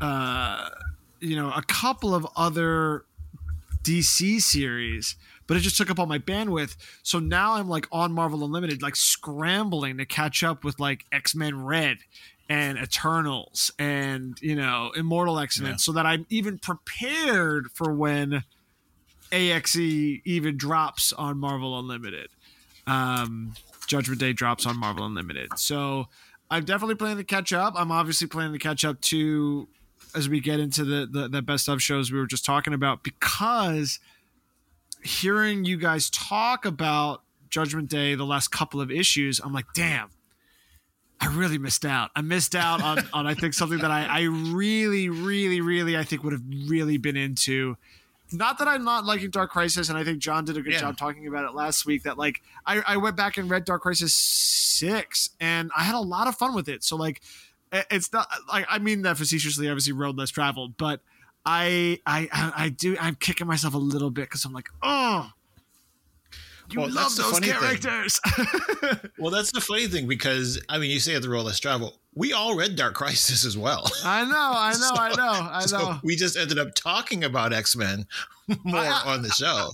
[0.00, 0.68] uh,
[1.20, 3.04] you know, a couple of other
[3.82, 6.76] DC series, but it just took up all my bandwidth.
[7.02, 11.34] So now I'm like on Marvel Unlimited, like scrambling to catch up with like X
[11.34, 11.98] Men Red
[12.48, 15.76] and Eternals and you know Immortal X Men, Yeah.
[15.76, 18.44] so that I'm even prepared for when
[19.32, 22.28] AXE even drops on Marvel Unlimited.
[22.86, 23.54] Um,
[23.86, 25.58] Judgment Day drops on Marvel Unlimited.
[25.58, 26.08] So
[26.50, 27.74] I'm definitely planning to catch up.
[27.76, 29.68] I'm obviously planning to catch up too
[30.14, 33.02] as we get into the, the the best of shows we were just talking about
[33.02, 33.98] because
[35.02, 40.10] hearing you guys talk about Judgment Day the last couple of issues, I'm like, damn,
[41.20, 42.10] I really missed out.
[42.16, 46.04] I missed out on, on I think something that I, I really, really, really I
[46.04, 47.76] think would have really been into.
[48.32, 50.80] Not that I'm not liking Dark Crisis, and I think John did a good Yeah.
[50.80, 52.02] job talking about it last week.
[52.04, 56.00] That like I, I went back and read Dark Crisis six, and I had a
[56.00, 56.82] lot of fun with it.
[56.84, 57.20] So like,
[57.72, 59.68] it's not like I mean that facetiously.
[59.68, 61.00] Obviously, road less traveled, but
[61.44, 62.96] I I I, do.
[63.00, 65.30] I'm kicking myself a little bit because I'm like, oh,
[66.70, 68.20] you Well, love those characters.
[69.18, 71.98] Well, that's the funny thing because I mean, you say at the roll less travel.
[72.14, 73.90] We all read Dark Crisis as well.
[74.04, 75.66] I know, I know, I know, I know.
[75.66, 78.06] So we just ended up talking about X Men
[78.64, 79.70] more I- on the show.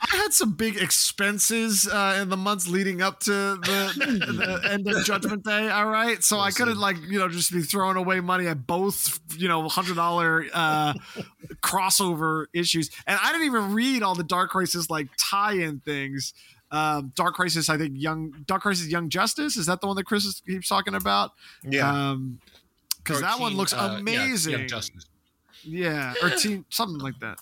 [0.00, 4.88] I had some big expenses uh, in the months leading up to the, the end
[4.88, 5.70] of Judgment Day.
[5.70, 9.20] All right, so I couldn't like you know just be throwing away money at both
[9.36, 10.94] you know hundred dollar uh,
[11.62, 16.34] crossover issues, and I didn't even read all the Dark Crisis like tie-in things.
[16.74, 20.04] Um, Dark Crisis, I think young Dark Crisis, Young Justice is that the one that
[20.06, 21.30] Chris keeps talking about?
[21.62, 22.40] Yeah, Um,
[22.98, 24.52] because Or that one looks uh, yeah, amazing.
[24.52, 25.06] Young Justice.
[25.62, 27.38] Yeah, or teen, something like that.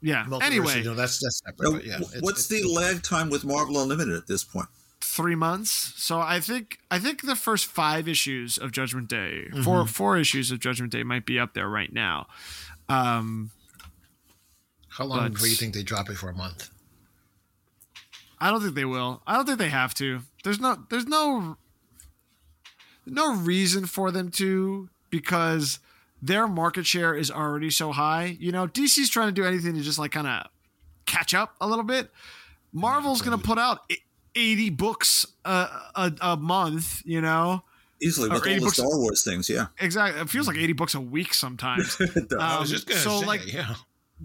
[0.00, 0.24] yeah.
[0.24, 1.64] Multiverse, Anyway, no, that's that's separate.
[1.70, 4.68] Now, but yeah, it's- what's it's- the lag time with Marvel Unlimited at this point?
[5.02, 5.94] three months.
[5.96, 10.50] So I think I think the first five issues of Judgment Day, four four issues
[10.50, 12.26] of Judgment Day, might be up there right now.
[12.88, 13.50] Um,
[14.88, 16.68] How long but- do you think they drop it for a month?
[18.40, 19.22] I don't think they will.
[19.26, 20.20] I don't think they have to.
[20.44, 21.56] There's no there's no
[23.06, 25.78] no reason for them to because
[26.22, 28.36] their market share is already so high.
[28.38, 30.46] You know, DC's trying to do anything to just like kind of
[31.06, 32.10] catch up a little bit.
[32.72, 33.96] Marvel's going to put out e-
[34.34, 35.50] 80 books a,
[35.96, 37.64] a, a month, you know.
[38.02, 39.66] Easily with all 80 the books- Star Wars things, yeah.
[39.80, 40.20] Exactly.
[40.20, 41.98] It feels like 80 books a week sometimes.
[42.38, 43.74] I Um, was just gonna so say, like yeah.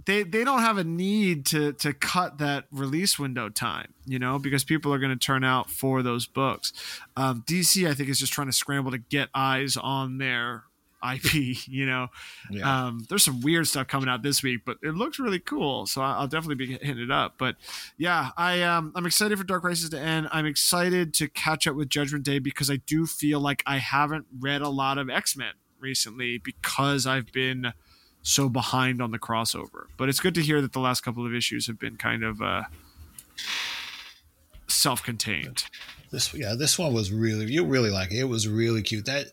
[0.06, 4.38] They they don't have a need to to cut that release window time, you know,
[4.40, 6.74] because people are going to turn out for those books.
[7.16, 10.64] Um, DC, I think, is just trying to scramble to get eyes on their
[11.02, 11.56] IP.
[11.68, 12.08] You know,
[12.50, 12.88] Yeah.
[12.88, 16.02] um, there's some weird stuff coming out this week, but it looks really cool, so
[16.02, 17.36] I'll definitely be hitting it up.
[17.38, 17.56] But
[17.98, 20.28] yeah, I um, I'm excited for Dark Crisis to end.
[20.32, 24.26] I'm excited to catch up with Judgment Day because I do feel like I haven't
[24.40, 27.74] read a lot of X Men recently because I've been
[28.28, 29.86] so behind on the crossover.
[29.98, 32.42] But it's good to hear that the last couple of issues have been kind of
[32.42, 32.64] uh,
[34.68, 35.66] self-contained.
[36.12, 38.20] This yeah, this one was really you really like it.
[38.20, 39.06] It was really cute.
[39.06, 39.28] That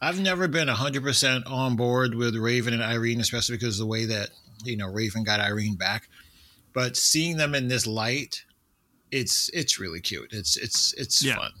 [0.00, 3.90] I've never been hundred percent on board with Raven and Irene, especially because of the
[3.90, 4.30] way that
[4.64, 6.08] you know Raven got Irene back.
[6.72, 8.44] But seeing them in this light,
[9.12, 10.32] it's it's really cute.
[10.32, 11.36] It's it's it's Yeah.
[11.36, 11.52] fun.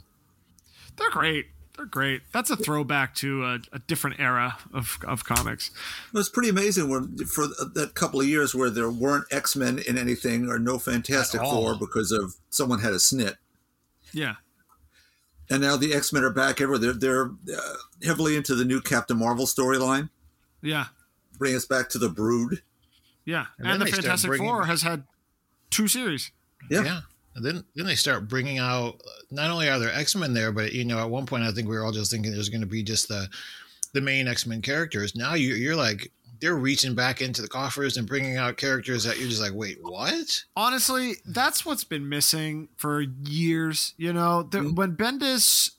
[0.96, 1.46] They're great.
[1.76, 2.22] They're great.
[2.32, 5.70] That's a throwback to a, a different era of, of comics.
[6.12, 9.80] It was pretty amazing when for that couple of years where there weren't X Men
[9.80, 13.36] in anything or no Fantastic Four because of someone had a snit.
[14.12, 14.34] Yeah.
[15.50, 16.78] And now the X Men are back everywhere.
[16.78, 20.10] They're, they're uh, heavily into the new Captain Marvel storyline,
[20.62, 20.86] Yeah.
[21.36, 22.62] bring us back to the Brood.
[23.24, 23.46] Yeah.
[23.58, 25.02] And And, the Fantastic bringing- Four has had
[25.70, 26.30] two series.
[26.70, 26.84] Yeah.
[26.84, 27.00] Yeah.
[27.34, 30.72] And then then they start bringing out not only are there X Men there, but
[30.72, 32.66] you know at one point I think we were all just thinking there's going to
[32.66, 33.28] be just the
[33.92, 35.14] the main X Men characters.
[35.16, 39.18] Now you, you're like they're reaching back into the coffers and bringing out characters that
[39.18, 40.44] you're just like, wait, what?
[40.56, 43.94] Honestly, that's what's been missing for years.
[43.96, 44.74] You know, the, Mm-hmm.
[44.74, 45.70] when Bendis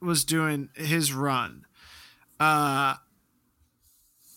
[0.00, 1.64] was doing his run,
[2.38, 2.96] uh,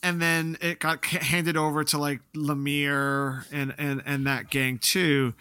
[0.02, 5.34] and then it got handed over to like Lemire and and and that gang too.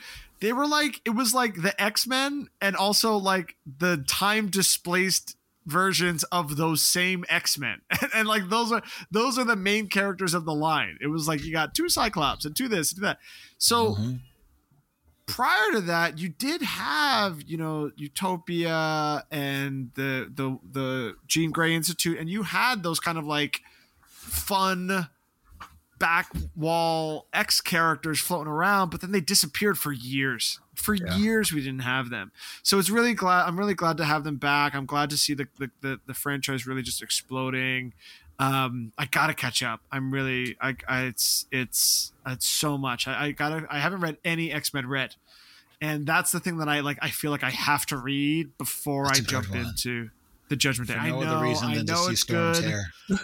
[0.42, 5.36] They were like it was like the X Men and also like the time displaced
[5.66, 9.86] versions of those same X Men, and, and like those are those are the main
[9.86, 10.98] characters of the line.
[11.00, 13.18] It was like you got two Cyclops and two this and two that.
[13.56, 14.14] So mm-hmm.
[15.26, 21.72] prior to that, you did have, you know, Utopia and the the the Jean Grey
[21.72, 23.60] Institute, and you had those kind of like
[24.08, 25.08] fun
[26.02, 30.58] back wall X characters floating around, but then they disappeared for years.
[30.74, 32.32] For years, we didn't have them.
[32.64, 33.46] So it's really glad.
[33.46, 34.74] I'm really glad to have them back.
[34.74, 37.92] I'm glad to see the the, the, the franchise really just exploding.
[38.40, 39.80] Um, I gotta catch up.
[39.92, 43.06] I'm really, I, I it's it's it's so much.
[43.06, 43.64] I, I gotta.
[43.70, 45.14] I haven't read any X Men Red,
[45.80, 46.98] and that's the thing that I like.
[47.00, 50.10] I feel like I have to read before That's I jump into
[50.48, 50.94] the Judgment Day.
[50.94, 51.22] For I know.
[51.22, 52.70] other reason I than to see it's Storm's good.
[52.70, 52.84] hair.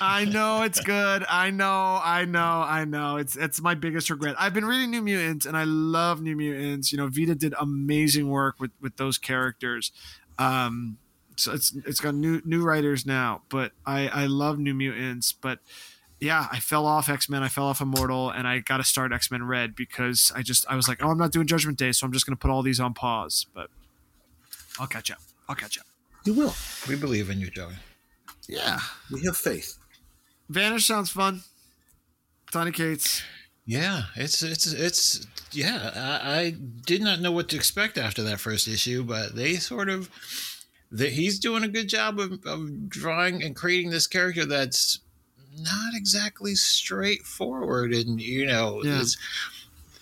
[0.00, 1.24] I know it's good.
[1.28, 2.00] I know.
[2.02, 2.40] I know.
[2.40, 3.16] I know.
[3.16, 4.34] It's it's my biggest regret.
[4.38, 6.92] I've been reading New Mutants, and I love New Mutants.
[6.92, 9.92] You know, Vita did amazing work with with those characters.
[10.38, 10.98] Um,
[11.36, 15.32] so it's it's got new new writers now, but I I love New Mutants.
[15.32, 15.60] But
[16.20, 17.42] yeah, I fell off X Men.
[17.42, 20.66] I fell off Immortal, and I got to start X Men Red because I just
[20.68, 22.62] I was like, oh, I'm not doing Judgment Day, so I'm just gonna put all
[22.62, 23.46] these on pause.
[23.54, 23.70] But
[24.78, 25.18] I'll catch up.
[25.48, 25.86] I'll catch up.
[26.24, 26.54] You will.
[26.88, 27.74] We believe in you, Joey.
[28.48, 28.78] Yeah,
[29.10, 29.76] We have faith.
[30.48, 31.42] Vanish sounds fun.
[32.52, 33.22] Donny Cates.
[33.64, 35.90] Yeah, it's it's it's yeah.
[36.22, 39.88] I, I did not know what to expect after that first issue, but they sort
[39.88, 40.08] of
[40.92, 45.00] that he's doing a good job of, of drawing and creating this character that's
[45.58, 49.00] not exactly straightforward, and you know, Yeah.
[49.00, 49.16] it's,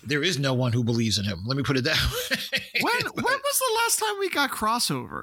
[0.06, 1.40] there is no one who believes in him.
[1.46, 1.96] Let me put it that
[2.30, 2.60] way.
[2.82, 5.22] When when was the last time we got crossover?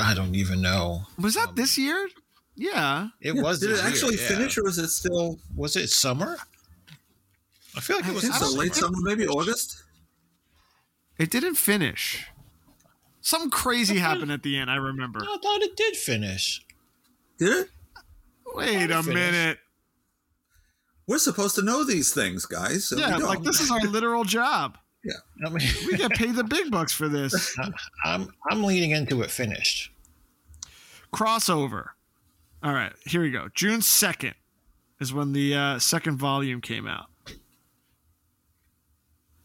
[0.00, 1.02] I don't even know.
[1.18, 2.08] Was that um, this year?
[2.54, 3.08] Yeah.
[3.20, 3.60] It Yeah, was.
[3.60, 4.28] Did this it year, actually yeah.
[4.28, 5.38] finish, or was it still?
[5.54, 6.36] Was it summer?
[7.76, 8.56] I feel like I it was think I think so.
[8.56, 9.82] don't Late summer, maybe August.
[11.18, 12.26] It didn't finish.
[13.20, 15.20] Something crazy happened at the end, I remember.
[15.22, 16.62] I thought it did finish.
[17.38, 17.68] Did it?
[18.54, 19.58] Wait a minute.
[21.06, 22.90] We're supposed to know these things, guys.
[22.92, 24.78] and we Yeah, like this is our literal job.
[25.44, 27.56] I mean, We get paid the big bucks for this.
[28.04, 29.90] I'm I'm leaning into it finished.
[31.14, 31.88] Crossover.
[32.62, 33.48] All right, here we go.
[33.54, 34.34] June 2nd
[35.00, 37.06] is when the uh, second volume came out.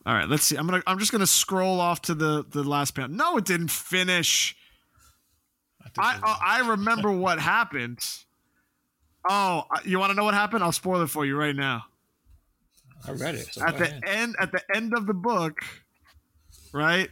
[0.06, 0.56] All right, let's see.
[0.56, 0.82] I'm gonna.
[0.88, 3.16] I'm just gonna scroll off to the the last panel.
[3.16, 4.56] No, it didn't finish.
[5.98, 8.00] I I, I remember what happened.
[9.30, 10.64] Oh, you want to know what happened?
[10.64, 11.84] I'll spoil it for you right now.
[13.08, 13.54] I read it.
[13.54, 14.04] so at the ahead.
[14.06, 15.60] end at the end of the book,
[16.74, 17.10] right?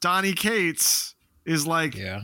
[0.00, 1.14] Donny Cates
[1.44, 2.22] is like yeah.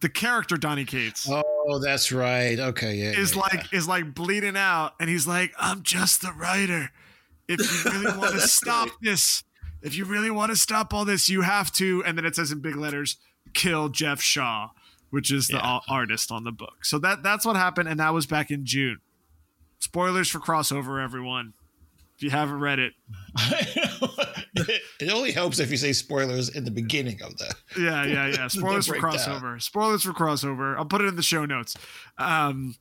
[0.00, 2.58] the character Donny Cates Oh, that's right.
[2.58, 3.10] Okay, yeah.
[3.10, 6.90] is yeah, like is like bleeding out, and he's like, "I'm just the writer.
[7.46, 9.12] If you really want to stop great.
[9.12, 9.44] this,
[9.82, 12.50] if you really want to stop all this, you have to." And then it says
[12.52, 13.16] in big letters,
[13.52, 14.70] "Kill Geoff Shaw,"
[15.10, 15.80] which is the Yeah.
[15.88, 16.84] artist on the book.
[16.86, 19.00] So that that's what happened, and that was back in June.
[19.78, 21.52] Spoilers for crossover, everyone.
[22.18, 22.94] If you haven't read it,
[25.00, 27.54] it, only helps if you say spoilers in the beginning of the.
[27.78, 28.48] Yeah, yeah, yeah.
[28.48, 29.62] Spoilers for crossover.
[29.62, 30.76] Spoilers for crossover.
[30.76, 31.76] I'll put it in the show notes.
[32.18, 32.74] Um,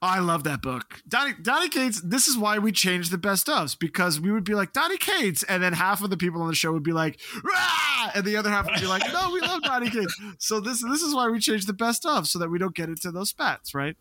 [0.00, 1.02] I love that book.
[1.06, 4.54] Donny, Donny Cates, this is why we changed the best ofs because we would be
[4.54, 5.42] like, Donny Cates.
[5.42, 8.10] And then half of the people on the show would be like, Rah!
[8.14, 10.18] and the other half would be like, no, we love Donny Cates.
[10.38, 12.88] So this, this is why we changed the best of so that we don't get
[12.88, 13.96] into those spats, right?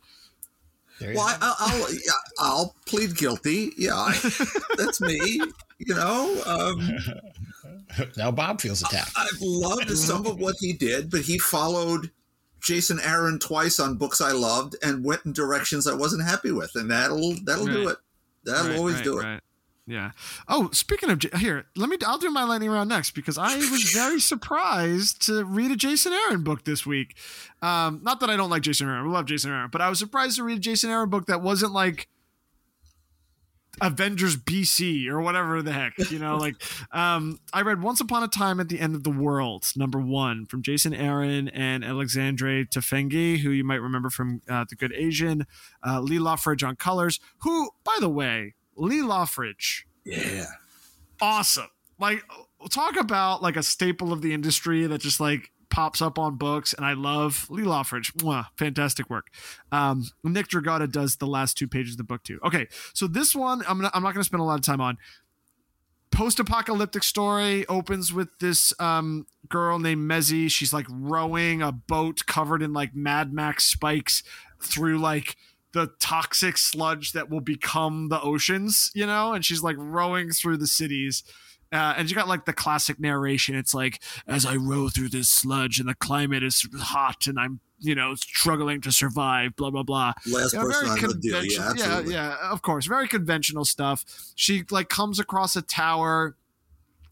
[0.99, 3.71] There you Well, I, I'll I'll, yeah, I'll plead guilty.
[3.77, 4.11] Yeah, I,
[4.77, 5.41] that's me.
[5.79, 6.97] You know, um,
[8.17, 9.11] now Bob feels attacked.
[9.17, 12.11] I've loved some of what he did, but he followed
[12.61, 16.71] Jason Aaron twice on books I loved and went in directions I wasn't happy with,
[16.75, 17.97] and that'll that'll do it.
[18.45, 19.43] That'll Right, always right, do it.
[19.85, 20.11] Yeah.
[20.47, 21.97] Oh, speaking of here, let me.
[22.05, 26.13] I'll do my lightning round next because I was very surprised to read a Jason
[26.13, 27.15] Aaron book this week.
[27.61, 29.99] Um, not that I don't like Jason Aaron, I love Jason Aaron, but I was
[29.99, 32.07] surprised to read a Jason Aaron book that wasn't like
[33.81, 36.37] Avengers BC or whatever the heck, you know.
[36.37, 36.55] like,
[36.91, 40.45] um, I read Once Upon a Time at the End of the World, number one,
[40.45, 45.45] from Jason Aaron and Alexandre Tefenkgi, who you might remember from uh, The Good Asian,
[45.85, 47.19] uh, Lee Loughridge on colors.
[47.39, 50.45] Who, by the way, Lee Loughridge, Yeah.
[51.21, 51.67] awesome.
[51.99, 52.23] Like,
[52.69, 56.73] talk about like a staple of the industry that just like pops up on books,
[56.73, 58.13] and I love Lee Loughridge.
[58.15, 59.27] Mwah, fantastic work.
[59.71, 62.39] Um, Nick Dragotta does the last two pages of the book too.
[62.45, 64.81] Okay, so this one I'm not, I'm not going to spend a lot of time
[64.81, 64.97] on.
[66.11, 70.49] Post-apocalyptic story opens with this um, girl named Mezzy.
[70.51, 74.21] She's like rowing a boat covered in like Mad Max spikes
[74.61, 75.35] through like
[75.73, 80.57] the toxic sludge that will become the oceans, you know, and she's like rowing through
[80.57, 81.23] the cities.
[81.71, 83.55] Uh, and you got like the classic narration.
[83.55, 87.59] It's like, as I row through this sludge and the climate is hot and I'm,
[87.79, 90.13] you know, struggling to survive, blah, blah, blah.
[90.31, 91.43] Last You know, person on the deal.
[91.43, 92.13] Yeah, absolutely.
[92.13, 92.85] yeah, yeah, of course.
[92.85, 94.05] Very conventional stuff.
[94.35, 96.35] She like comes across a tower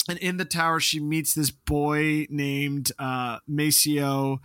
[0.10, 4.40] and in the tower she meets this boy named uh Maceo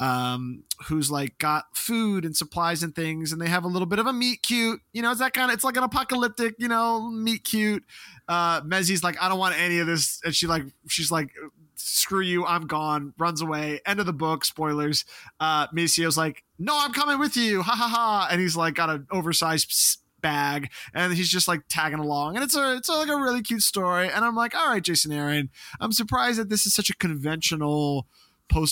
[0.00, 3.98] um who's like got food and supplies and things and they have a little bit
[3.98, 4.80] of a meet cute.
[4.92, 7.84] You know it's that kind of it's like an apocalyptic you know meet cute.
[8.28, 11.30] Uh Mezzy's like I don't want any of this and she like she's like
[11.76, 13.80] screw you I'm gone runs away.
[13.86, 15.04] End of the book spoilers.
[15.40, 18.90] Uh Maceo's like no I'm coming with you ha ha ha and he's like got
[18.90, 23.16] an oversized bag and he's just like tagging along and it's a it's like a
[23.16, 25.48] really cute story and i'm like all right jason aaron
[25.80, 28.06] i'm surprised that this is such a conventional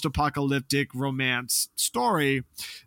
[0.00, 2.42] post-apocalyptic romance story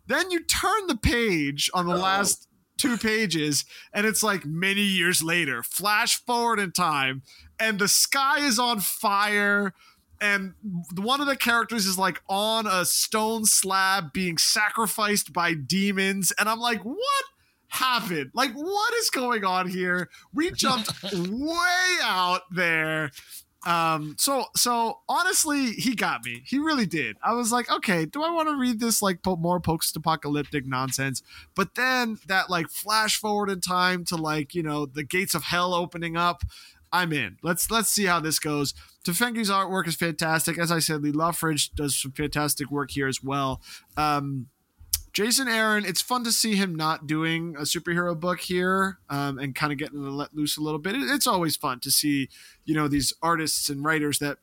[0.06, 1.98] then you turn the page on the Oh.
[2.00, 2.46] last
[2.78, 7.22] two pages and it's like many years later flash forward in time
[7.58, 9.74] and the sky is on fire
[10.22, 10.52] and
[10.96, 16.48] one of the characters is like on a stone slab being sacrificed by demons and
[16.48, 17.24] i'm like what
[17.70, 20.08] happened like what is going on here?
[20.34, 23.10] We jumped way out there.
[23.66, 26.42] Um so so honestly he got me.
[26.46, 27.16] He really did.
[27.22, 31.22] I was like okay do i want to read this like po- more post-apocalyptic nonsense?
[31.54, 35.44] But then that like flash forward in time to like you know the gates of
[35.44, 36.42] hell opening up
[36.92, 37.36] i'm in.
[37.42, 38.74] Let's let's see how this goes.
[39.04, 40.58] Tefenkgi's artwork is fantastic.
[40.58, 43.60] As i said lee Loughridge does some fantastic work here as well.
[43.96, 44.46] Um
[45.20, 49.54] Jason Aaron, it's fun to see him not doing a superhero book here um, and
[49.54, 50.94] kind of getting to let loose a little bit.
[50.96, 52.30] It's always fun to see,
[52.64, 54.38] you know, these artists and writers that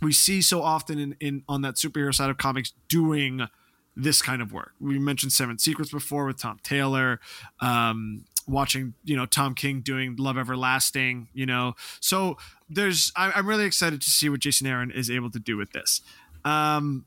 [0.00, 3.48] we see so often in, in on that superhero side of comics doing
[3.96, 4.74] this kind of work.
[4.78, 7.18] We mentioned Seven Secrets before with Tom Taylor,
[7.58, 11.26] um, watching you know Tom King doing Love Everlasting.
[11.34, 12.38] You know, so
[12.70, 16.02] there's I'm really excited to see what Jason Aaron is able to do with this.
[16.44, 17.06] Um,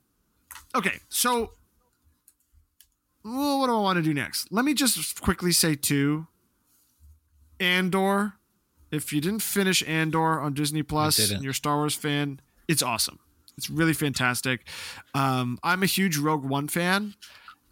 [0.75, 1.51] okay, so
[3.27, 4.51] well, what do I want to do next?
[4.51, 6.27] Let me just quickly say too.
[7.59, 8.33] Andor,
[8.91, 12.81] if you didn't finish Andor on Disney Plus and you're a Star Wars fan, it's
[12.81, 13.19] awesome.
[13.57, 14.67] It's really fantastic.
[15.13, 17.15] Um, I'm a huge Rogue One fan.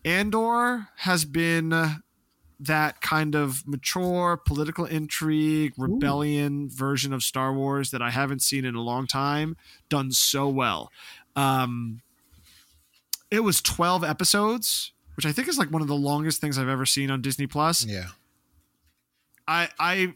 [0.03, 2.01] Andor has been
[2.59, 8.65] that kind of mature political intrigue, rebellion version of Star Wars that I haven't seen
[8.65, 9.57] in a long time
[9.89, 10.91] done so well.
[11.35, 12.01] Um,
[13.29, 16.67] it was 12 episodes, which I think is like one of the longest things I've
[16.69, 17.85] ever seen on Disney Plus.
[17.85, 18.07] Yeah.
[19.47, 20.13] I I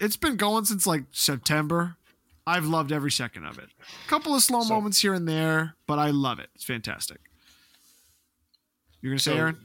[0.00, 1.96] it's been going since like September.
[2.46, 3.68] I've loved every second of it.
[4.04, 6.50] A couple of slow So- moments here and there, but I love it.
[6.54, 7.18] It's fantastic.
[9.00, 9.56] You're gonna say, Aaron?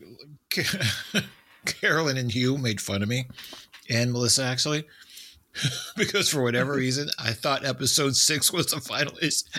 [1.65, 3.27] Carolyn and Hugh made fun of me
[3.89, 4.85] and Melissa actually
[5.97, 9.13] because for whatever reason I thought episode six was the final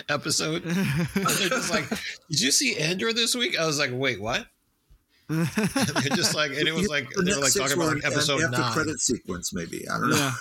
[0.09, 0.63] episode.
[0.63, 1.87] They're just like,
[2.29, 4.47] "Did you see Andrew this week?" I was like, "Wait, what?"
[5.29, 8.05] And they're just like, and it was like The they were like talking about like
[8.05, 8.71] episode after nine.
[8.73, 9.87] credit sequence, maybe.
[9.87, 10.15] I don't know.
[10.17, 10.31] yeah.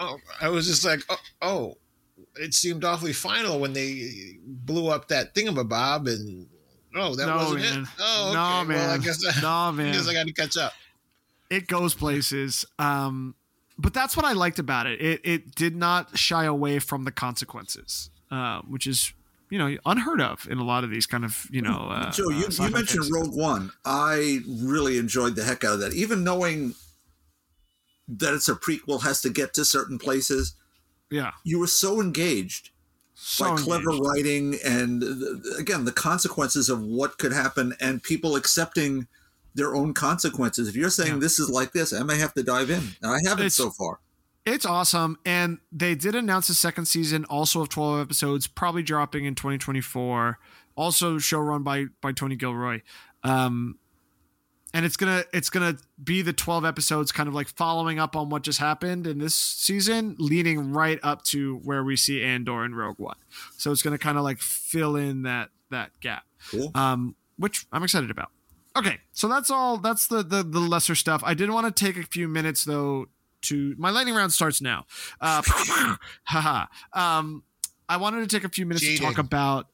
[0.00, 1.78] Oh, I was just like, oh, oh,
[2.36, 6.46] it seemed awfully final when they blew up that thingamabob, and
[6.96, 7.82] oh, that No, wasn't man.
[7.82, 7.88] it.
[8.00, 8.34] Oh, okay.
[8.68, 10.72] No, Well, I guess I, No, I guess I got to catch up.
[11.50, 12.64] it goes places.
[12.78, 13.34] Um,
[13.78, 15.00] but that's what I liked about it.
[15.00, 19.12] It it did not shy away from the consequences, uh, which is
[19.52, 21.88] you know unheard of in a lot of these kind of you know.
[21.90, 23.12] Uh, Joe, uh, you, you mentioned fantasy.
[23.12, 23.70] Rogue One.
[23.84, 25.92] I really enjoyed the heck out of that.
[25.92, 26.74] Even knowing
[28.08, 30.54] that it's a prequel has to get to certain places,
[31.10, 32.70] Yeah, you were so engaged
[33.14, 34.06] so by clever engaged.
[34.06, 35.02] writing and
[35.58, 39.06] again the consequences of what could happen and people accepting
[39.54, 40.66] their own consequences.
[40.66, 41.18] If you're saying Yeah.
[41.20, 42.82] this is like this, I may have to dive in.
[43.02, 44.00] And I haven't It's- so far.
[44.44, 45.18] It's awesome.
[45.24, 50.38] And they did announce a second season, also of 12 episodes, probably dropping in 2024.
[50.74, 52.80] Also show run by by Tony Gilroy.
[53.22, 53.78] Um
[54.74, 58.30] and it's gonna it's gonna be the 12 episodes kind of like following up on
[58.30, 62.76] what just happened in this season, leading right up to where we see Andor and
[62.76, 63.16] Rogue One.
[63.58, 66.70] So it's gonna kind of like fill in that that gap Cool.
[66.74, 68.30] um, which I'm excited about.
[68.74, 69.76] Okay, so that's all.
[69.76, 71.22] That's the the, the lesser stuff.
[71.24, 73.08] I did want to take a few minutes though
[73.42, 74.86] to my lightning round starts now.
[75.20, 75.42] Uh,
[76.24, 76.66] haha.
[76.92, 77.42] Um,
[77.88, 79.66] I wanted to take a few minutes to talk about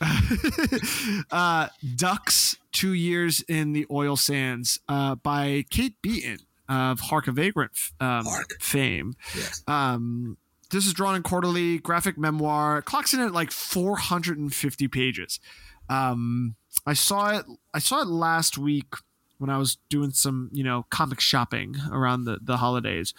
[1.30, 6.38] uh, Ducks Two Years in the Oil Sands uh, by Kate Beaton
[6.68, 8.60] of Hark a Vagrant um, Hark.
[8.60, 9.14] fame.
[9.34, 9.62] Yes.
[9.66, 10.36] Um,
[10.70, 12.82] this is Drawn and Quarterly graphic memoir.
[12.82, 15.40] Clocks in at like 450 pages.
[15.88, 16.56] Um,
[16.86, 17.46] I saw it.
[17.72, 18.94] I saw it last week
[19.38, 23.14] when I was doing some, you know, comic shopping around the the holidays,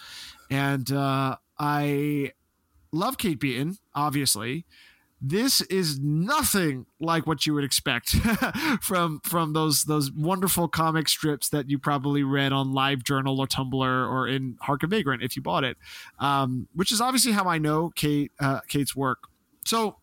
[0.50, 2.32] and uh, I
[2.92, 3.78] love Kate Beaton.
[3.94, 4.64] Obviously,
[5.20, 8.10] this is nothing like what you would expect
[8.80, 13.46] from from those those wonderful comic strips that you probably read on Live Journal or
[13.46, 15.76] Tumblr or in Hark Vagrant if you bought it,
[16.18, 19.18] um, which is obviously how I know Kate uh, Kate's work.
[19.66, 19.96] So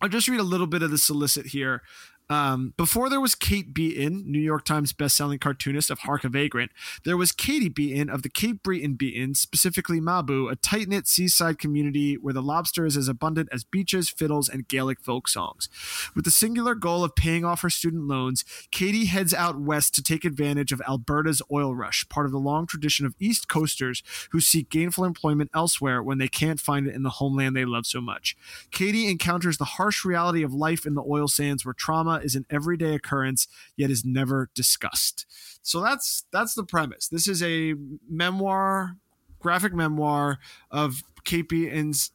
[0.00, 1.82] I'll just read a little bit of the solicit here.
[2.28, 6.72] Um, before there was Kate Beaton, New York Times bestselling cartoonist of Hark a Vagrant,
[7.04, 11.58] there was Katie Beaton of the Cape Breton Beaton, specifically Mabou, a tight knit seaside
[11.58, 15.68] community where the lobster is as abundant as beaches, fiddles, and Gaelic folk songs.
[16.16, 20.02] With the singular goal of paying off her student loans, Katie heads out west to
[20.02, 24.02] take advantage of Alberta's oil rush, part of the long tradition of East Coasters
[24.32, 27.86] who seek gainful employment elsewhere when they can't find it in the homeland they love
[27.86, 28.36] so much.
[28.72, 32.46] Katie encounters the harsh reality of life in the oil sands where trauma is an
[32.50, 33.46] everyday occurrence
[33.76, 35.26] yet is never discussed.
[35.62, 37.08] So that's that's the premise.
[37.08, 37.74] This is a
[38.08, 38.96] memoir,
[39.40, 40.38] graphic memoir
[40.70, 42.12] of Kate Beaton's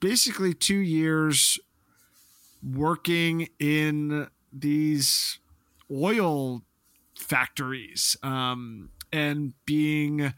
[0.00, 1.58] basically 2 years
[2.62, 5.38] working in these
[5.90, 6.62] oil
[7.16, 10.32] factories um, and being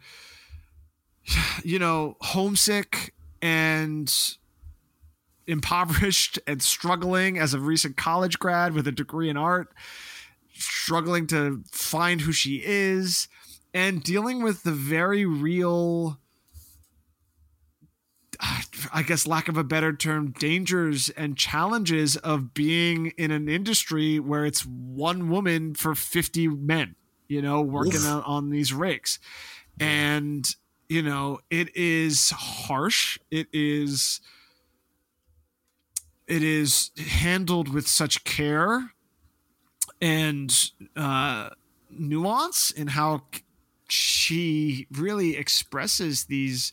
[1.64, 4.38] you know homesick and
[5.50, 9.68] impoverished and struggling as a recent college grad with a degree in art
[10.52, 13.28] struggling to find who she is
[13.72, 16.18] and dealing with the very real
[18.92, 24.18] I guess lack of a better term, dangers and challenges of being in an industry
[24.18, 26.94] where it's one woman for 50 men,
[27.28, 29.18] you know, working on, on these rigs.
[29.78, 30.48] And,
[30.88, 33.18] you know, it is harsh.
[33.30, 34.20] It is
[36.30, 38.92] it is handled with such care
[40.00, 41.50] and uh
[41.90, 43.22] nuance in how
[43.88, 46.72] she really expresses these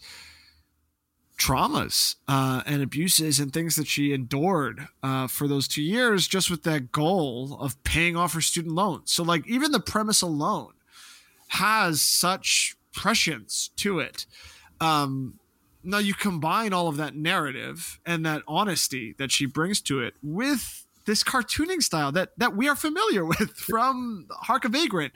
[1.37, 6.49] traumas uh, and abuses and things that she endured uh, for those two years just
[6.49, 9.11] with that goal of paying off her student loans.
[9.11, 10.73] So, like, even the premise alone
[11.49, 14.25] has such prescience to it.
[14.81, 15.39] Um,
[15.83, 20.15] now, you combine all of that narrative and that honesty that she brings to it
[20.21, 25.13] with this cartooning style that that we are familiar with from Hark a Vagrant,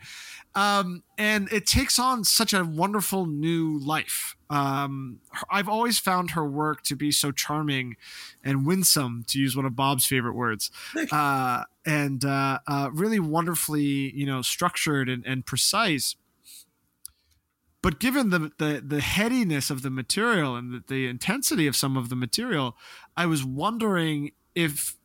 [0.56, 4.36] um, and it takes on such a wonderful new life.
[4.50, 7.96] Um, I've always found her work to be so charming
[8.44, 10.72] and winsome, to use one of Bob's favorite words,
[11.12, 16.16] uh, and uh, uh, really wonderfully, you know, structured and, and precise
[17.82, 21.98] but given the, the the headiness of the material and the, the intensity of some
[21.98, 22.76] of the material
[23.18, 24.96] i was wondering if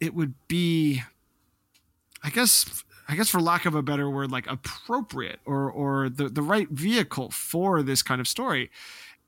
[0.00, 1.02] it would be
[2.22, 6.28] i guess i guess for lack of a better word like appropriate or or the,
[6.28, 8.70] the right vehicle for this kind of story.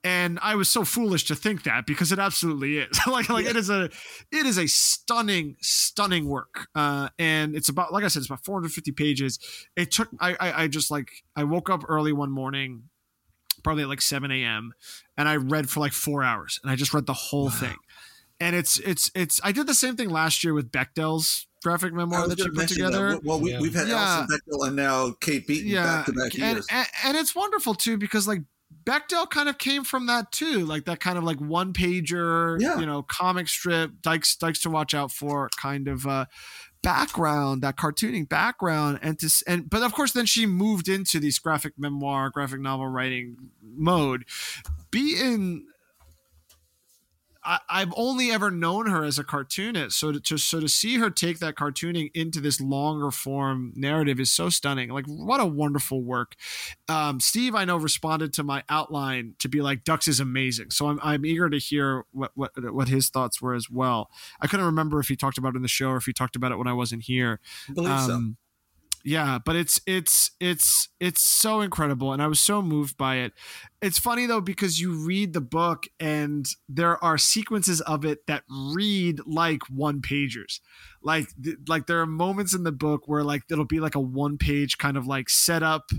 [0.05, 2.99] And i was so foolish to think that because it absolutely is.
[3.07, 3.85] Like like it is a
[4.31, 6.69] it is a stunning stunning work.
[6.75, 9.39] Uh and it's about like i said it's about 450 pages.
[9.75, 12.85] It took i i, I just like i woke up early one morning
[13.67, 14.73] probably at like 7 a.m.
[15.19, 17.77] and I read for like four hours and I just read the whole thing.
[18.39, 22.29] And it's it's it's I did the same thing last year with Bechdel's graphic memoir
[22.29, 23.11] that you put together.
[23.13, 23.25] That.
[23.25, 23.61] Well, we, Yeah.
[23.61, 23.97] we've had Yeah.
[23.97, 26.67] Alison Bechdel and now Kate Beaton Yeah, back to back and, years.
[26.71, 28.43] and and it's wonderful too because like
[28.85, 32.79] Bechdel kind of came from that too, like that kind of like one pager, Yeah.
[32.79, 36.27] you know, comic strip, dykes dykes to watch out for kind of uh
[36.83, 41.39] background, that cartooning background, and to and but of course then she moved into these
[41.39, 44.25] graphic memoir, graphic novel writing mode.
[44.91, 45.67] Beaton
[47.47, 50.97] I, I've only ever known her as a cartoonist, so to, to so to see
[50.97, 54.91] her take that cartooning into this longer form narrative is so stunning.
[54.91, 56.35] Like, what a wonderful work!
[56.89, 60.89] Um, Steve, I know, responded to my outline to be like, "Ducks is amazing," so
[60.89, 64.11] I'm, I'm eager to hear what, what what his thoughts were as well.
[64.41, 66.35] I couldn't remember if he talked about it in the show or if he talked
[66.35, 67.39] about it when I wasn't here.
[67.69, 68.33] I believe so.
[69.09, 73.35] Yeah, but it's it's it's it's so incredible, and I was so moved by it.
[73.81, 78.43] It's funny though because you read the book and there are sequences of it that
[78.51, 80.59] read like one pagers,
[81.05, 84.01] like th- like there are moments in the book where like it'll be like a
[84.01, 85.91] one page kind of like setup,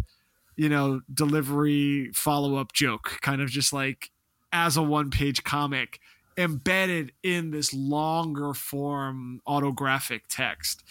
[0.57, 4.09] you know, delivery follow up joke, kind of just like
[4.51, 5.99] as a one page comic
[6.37, 10.83] embedded in this longer form autographic text.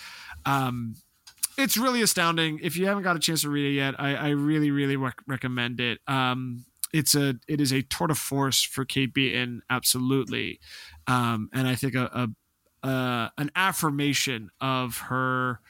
[0.46, 0.94] Um,
[1.58, 2.60] it's really astounding.
[2.62, 5.22] If you haven't got a chance to read it yet, I, I really, really rec-
[5.26, 6.00] recommend it.
[6.06, 10.60] Um, it's a, it is a tour de force for Kate Beaton, absolutely,
[11.06, 12.04] um, and I think a,
[12.84, 15.60] a, a an affirmation of her,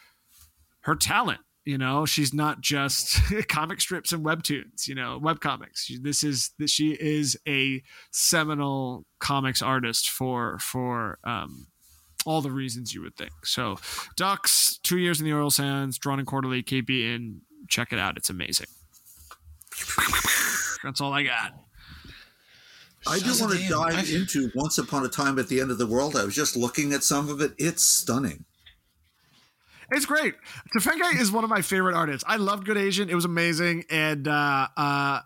[0.81, 1.41] her talent.
[1.65, 3.19] You know, she's not just
[3.49, 4.87] comic strips and webtoons.
[4.87, 5.91] You know, web comics.
[6.01, 7.83] This is she is a
[8.13, 11.67] seminal comics artist for for um,
[12.27, 13.47] all the reasons you would think.
[13.47, 13.79] So,
[14.17, 18.17] Ducks, two years in the oil sands, Drawn and Quarterly, KB, and check it out.
[18.17, 18.67] It's amazing.
[20.85, 21.53] That's all I got.
[23.07, 25.79] I do want to dive I- into Once Upon a Time at the End of
[25.79, 26.17] the World.
[26.17, 27.53] I was just looking at some of it.
[27.59, 28.45] It's stunning.
[29.93, 30.35] It's great.
[30.77, 32.25] Tefenkgi is one of my favorite artists.
[32.27, 33.09] I loved Good Asian.
[33.09, 35.21] It was amazing, and uh, uh,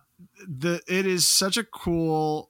[0.47, 2.50] the it is such a cool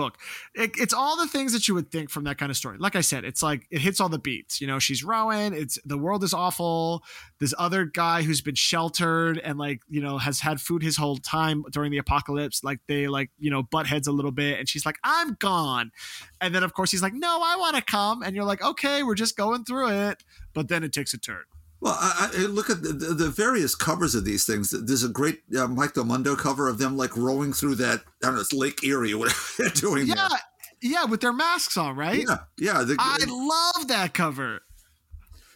[0.00, 0.18] book.
[0.54, 2.78] It, it's all the things that you would think from that kind of story.
[2.78, 4.60] Like I said, it's like it hits all the beats.
[4.60, 5.52] You know, she's rowing.
[5.52, 7.04] It's the world is awful.
[7.38, 11.18] This other guy who's been sheltered and like you know has had food his whole
[11.18, 12.64] time during the apocalypse.
[12.64, 15.92] Like they like you know butt heads a little bit, and she's like, "I'm gone,"
[16.40, 19.02] and then of course he's like, "No, I want to come," and you're like, "Okay,
[19.02, 20.24] we're just going through it,"
[20.54, 21.44] but then it takes a turn.
[21.80, 24.70] Well, I, I look at the, the, the various covers of these things.
[24.70, 28.00] There's a great uh, Mike Del Mundo cover of them like rowing through that.
[28.22, 30.06] I don't know, it's Lake Erie or whatever they're doing.
[30.06, 30.38] Yeah, there.
[30.82, 32.24] yeah, with their masks on, right?
[32.28, 32.82] yeah, yeah.
[32.82, 34.60] The, I love that cover.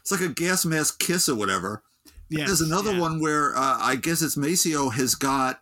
[0.01, 1.83] it's like a gas mask kiss or whatever.
[2.31, 3.01] Yeah, There's another yeah.
[3.01, 5.61] one where uh, I guess it's Maceo has got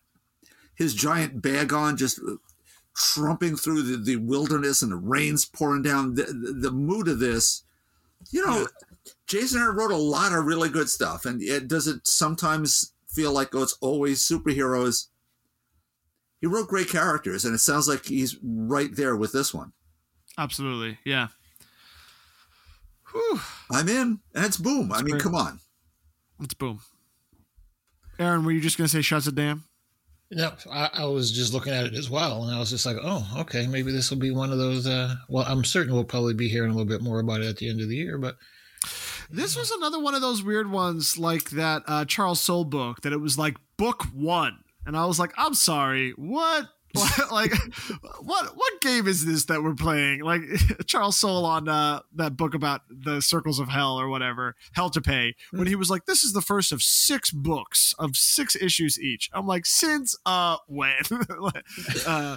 [0.76, 2.36] his giant bag on, just uh,
[2.94, 6.14] trumping through the, the wilderness, and the rain's pouring down.
[6.14, 7.64] The, the, the mood of this,
[8.30, 8.66] you know,
[9.32, 13.32] Jason Aaron wrote a lot of really good stuff, and it does it sometimes feel
[13.32, 15.06] like oh, it's always superheroes.
[16.42, 19.72] He wrote great characters, and it sounds like he's right there with this one.
[20.36, 21.28] Absolutely, yeah.
[23.10, 24.92] Whew, I'm in, and it's boom.
[24.92, 25.22] I mean, great.
[25.22, 25.60] come on.
[26.38, 26.80] let's boom.
[28.18, 29.62] Aaron, were you just gonna say Shazadam?
[30.30, 32.98] No, I, I was just looking at it as well, and I was just like,
[33.02, 36.34] "Oh, okay, maybe this will be one of those." Uh, well, I'm certain we'll probably
[36.34, 38.36] be hearing a little bit more about it at the end of the year, but
[39.32, 43.12] This was another one of those weird ones, like that uh, Charles Soule book, that
[43.12, 46.68] it was like book one, and I was like, I'm sorry, what?
[47.32, 47.54] like
[48.20, 50.20] what what game is this that we're playing?
[50.20, 50.42] Like
[50.86, 55.00] charles soule on uh that book about the circles of hell or whatever hell to
[55.00, 59.00] pay when he was like this is the first of six books of six issues
[59.00, 59.30] each.
[59.32, 60.92] I'm like since uh when?
[62.06, 62.36] Uh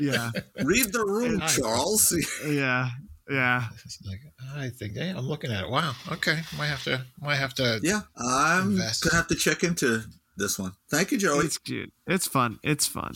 [0.00, 0.30] yeah.
[0.62, 2.12] Read the room, Charles.
[2.46, 2.90] yeah
[3.28, 4.20] yeah it's like,
[4.54, 5.70] I think hey, I'm looking at it.
[5.70, 5.94] Wow.
[6.12, 6.40] Okay.
[6.56, 7.04] Might have to.
[7.20, 7.80] Might have to.
[7.82, 9.04] Yeah, I'm Invest.
[9.04, 10.04] gonna have to check into
[10.36, 10.72] this one.
[10.90, 11.44] Thank you, Joey.
[11.44, 11.92] It's cute.
[12.06, 12.58] It's fun.
[12.62, 13.14] It's fun.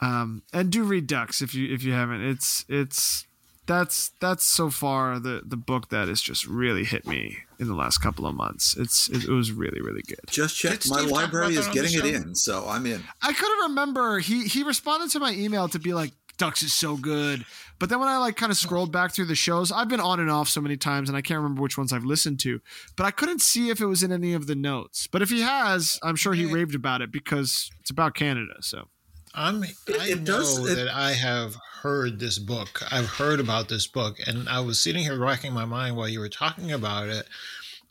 [0.00, 2.22] Um, and do read Ducks if you if you haven't.
[2.22, 3.26] It's it's
[3.66, 7.74] that's that's so far the the book that has just really hit me in the
[7.74, 8.76] last couple of months.
[8.76, 10.20] It's it, was really really good.
[10.28, 10.88] Just checked.
[10.90, 13.04] My library is that on the getting it in, so I'm in.
[13.22, 14.18] I couldn't remember.
[14.18, 17.44] He he responded to my email to be like, Ducks is so good.
[17.78, 20.20] But then when I like kind of scrolled back through the shows, I've been on
[20.20, 22.60] and off so many times and I can't remember which ones I've listened to.
[22.96, 25.06] But I couldn't see if it was in any of the notes.
[25.06, 28.54] But if he has, I'm sure he raved about it because it's about Canada.
[28.60, 28.88] So
[29.34, 29.62] I'm.
[29.62, 29.68] I
[30.08, 32.82] it know does- it- that I have heard this book.
[32.90, 36.20] I've heard about this book, and I was sitting here racking my mind while you
[36.20, 37.26] were talking about it,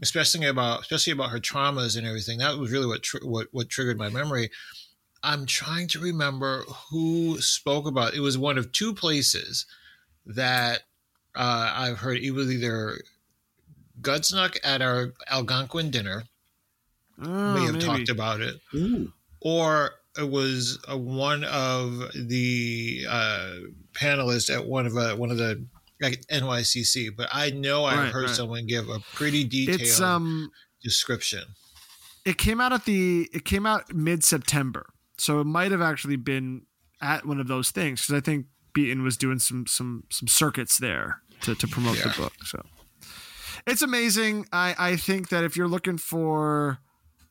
[0.02, 2.40] especially about especially about her traumas and everything.
[2.40, 4.50] That was really what tr- what what triggered my memory.
[5.24, 8.14] I'm trying to remember who spoke about.
[8.14, 9.66] It it was one of two places
[10.26, 10.82] that
[11.36, 12.18] uh, I've heard.
[12.20, 13.02] It was either
[14.02, 16.24] Gudsnuk at our Algonquin dinner
[17.22, 17.86] oh, may have maybe.
[17.86, 19.12] talked about it Ooh.
[19.42, 23.52] or it was uh, one of the uh,
[23.94, 25.66] panelists at one of uh, one of the
[26.02, 27.16] like NYCC.
[27.16, 28.36] But I know I've Right, heard right.
[28.36, 30.52] someone give a pretty detailed It's um
[30.82, 31.44] description.
[32.26, 34.88] it came out at the it came out mid September,
[35.20, 36.64] so it might have actually been
[37.02, 40.78] at one of those things because I think Beaton was doing some some some circuits
[40.78, 42.10] there to to promote Yeah.
[42.10, 42.34] the book.
[42.46, 42.62] So
[43.68, 44.48] it's amazing.
[44.52, 46.80] I I think that if you're looking for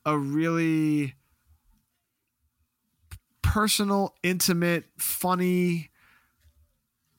[0.05, 1.15] a really
[3.43, 5.91] personal, intimate, funny,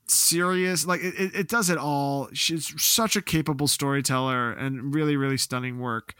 [0.07, 2.29] serious, like it, it, it does it all.
[2.33, 6.13] She's such a capable storyteller and really, really stunning work.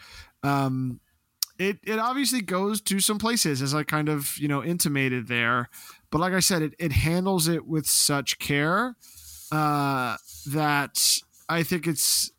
[0.43, 0.99] Um,
[1.59, 5.69] it it obviously goes to some places as I kind of you know intimated there,
[6.09, 8.95] but like I said, it it handles it with such care
[9.51, 10.15] uh,
[10.47, 12.31] that I think it's.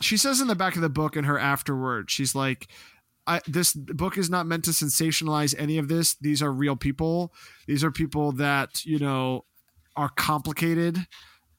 [0.00, 2.68] She says in the back of the book in her afterword, she's like,
[3.26, 6.14] I, "This book is not meant to sensationalize any of this.
[6.14, 7.32] These are real people.
[7.66, 9.46] These are people that you know
[9.96, 11.06] are complicated,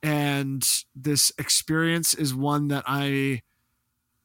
[0.03, 3.41] and this experience is one that I."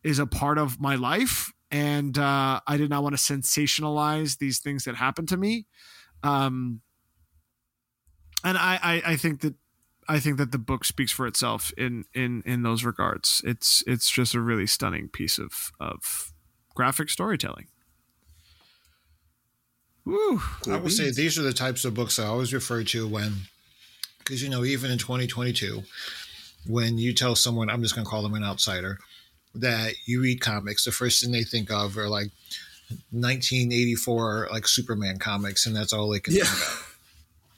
[0.03, 4.61] is a part of my life and uh, i did not want to sensationalize these
[4.61, 5.67] things that happened to me.
[6.23, 6.81] Um,
[8.45, 9.55] and I, I i think that
[10.09, 13.43] i think that the book speaks for itself in in in those regards.
[13.45, 16.33] It's it's just a really stunning piece of of
[16.75, 17.67] graphic storytelling.
[20.05, 20.41] Woo.
[20.71, 23.33] I would say these are the types of books I always refer to when,
[24.19, 25.83] because you know, even in 2022,
[26.67, 28.99] when you tell someone, I'm just going to call them an outsider,
[29.55, 32.31] that you read comics, the first thing they think of are like
[33.11, 36.45] 1984 like Superman comics, and that's all they can Yeah.
[36.45, 36.91] think of.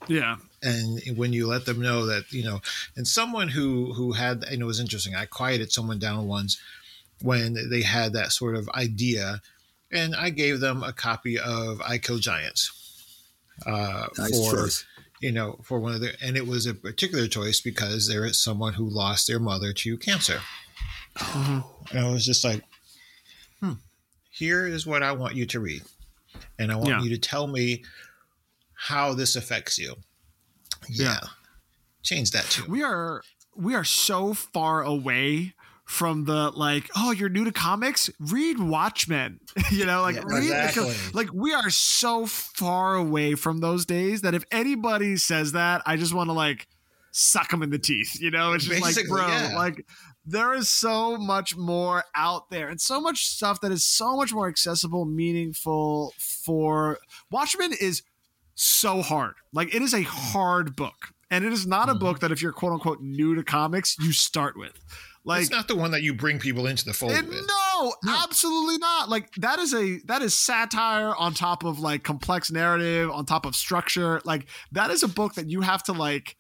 [0.08, 2.60] yeah and when you let them know that you know
[2.96, 6.60] and someone who who had and it was interesting i quieted someone down once
[7.22, 9.40] when they had that sort of idea
[9.90, 12.70] and i gave them a copy of i kill giants
[13.66, 14.84] uh Nice for choice.
[15.20, 18.38] you know for one of the and it was a particular choice because there is
[18.38, 20.40] someone who lost their mother to cancer
[21.34, 22.62] and i was just like
[23.60, 23.72] hmm
[24.30, 25.82] here is what i want you to read
[26.58, 27.02] and i want Yeah.
[27.02, 27.84] you to tell me
[28.74, 29.94] how this affects you
[30.88, 31.18] yeah.
[32.04, 32.64] Change that too.
[32.70, 33.22] we are
[33.56, 35.54] we are so far away
[35.84, 39.40] from the like oh you're new to comics read watchmen
[39.72, 40.94] you know like Yeah, read exactly.
[41.14, 45.96] like we are so far away from those days that if anybody says that i
[45.96, 46.66] just want to like
[47.12, 49.52] suck them in the teeth you know it's just like bro yeah.
[49.56, 49.84] like
[50.26, 54.32] there is so much more out there and so much stuff that is so much
[54.32, 56.98] more accessible meaningful for
[57.30, 58.02] watchmen is
[58.54, 62.00] so hard like it is a hard book and it is not a Mhm.
[62.00, 64.72] book that if you're quote unquote new to comics you start with
[65.24, 67.46] like it's not the one that you bring people into the fold it- with.
[67.48, 69.08] no, absolutely not.
[69.08, 73.44] Like that is a that is satire on top of like complex narrative, on top
[73.44, 74.20] of structure.
[74.24, 76.36] Like that is a book that you have to like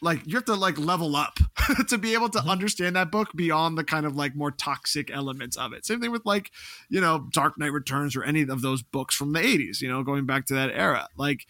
[0.00, 1.38] like you have to like level up
[1.88, 2.50] to be able to mm-hmm.
[2.50, 5.84] understand that book beyond the kind of like more toxic elements of it.
[5.84, 6.50] Same thing with like,
[6.88, 10.02] you know, Dark Knight Returns or any of those books from the 80s, you know,
[10.02, 11.08] going back to that era.
[11.16, 11.46] Like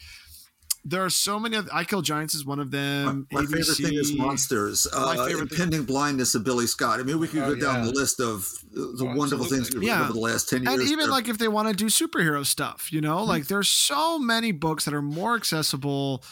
[0.84, 3.26] there are so many of I Kill Giants is one of My, them.
[3.30, 4.86] my favorite thing is monsters.
[4.90, 7.00] Uh, my Uh, favorite thing- impending blindness of Billie Scott.
[7.00, 7.84] I mean, we could Oh, go down yeah.
[7.86, 10.04] the list of uh, the the Oh, wonderful things we've read Yeah.
[10.04, 10.72] over the last ten years.
[10.74, 13.28] and even They're- like if they want to do superhero stuff you know hmm.
[13.28, 16.22] like there's so many books that are more accessible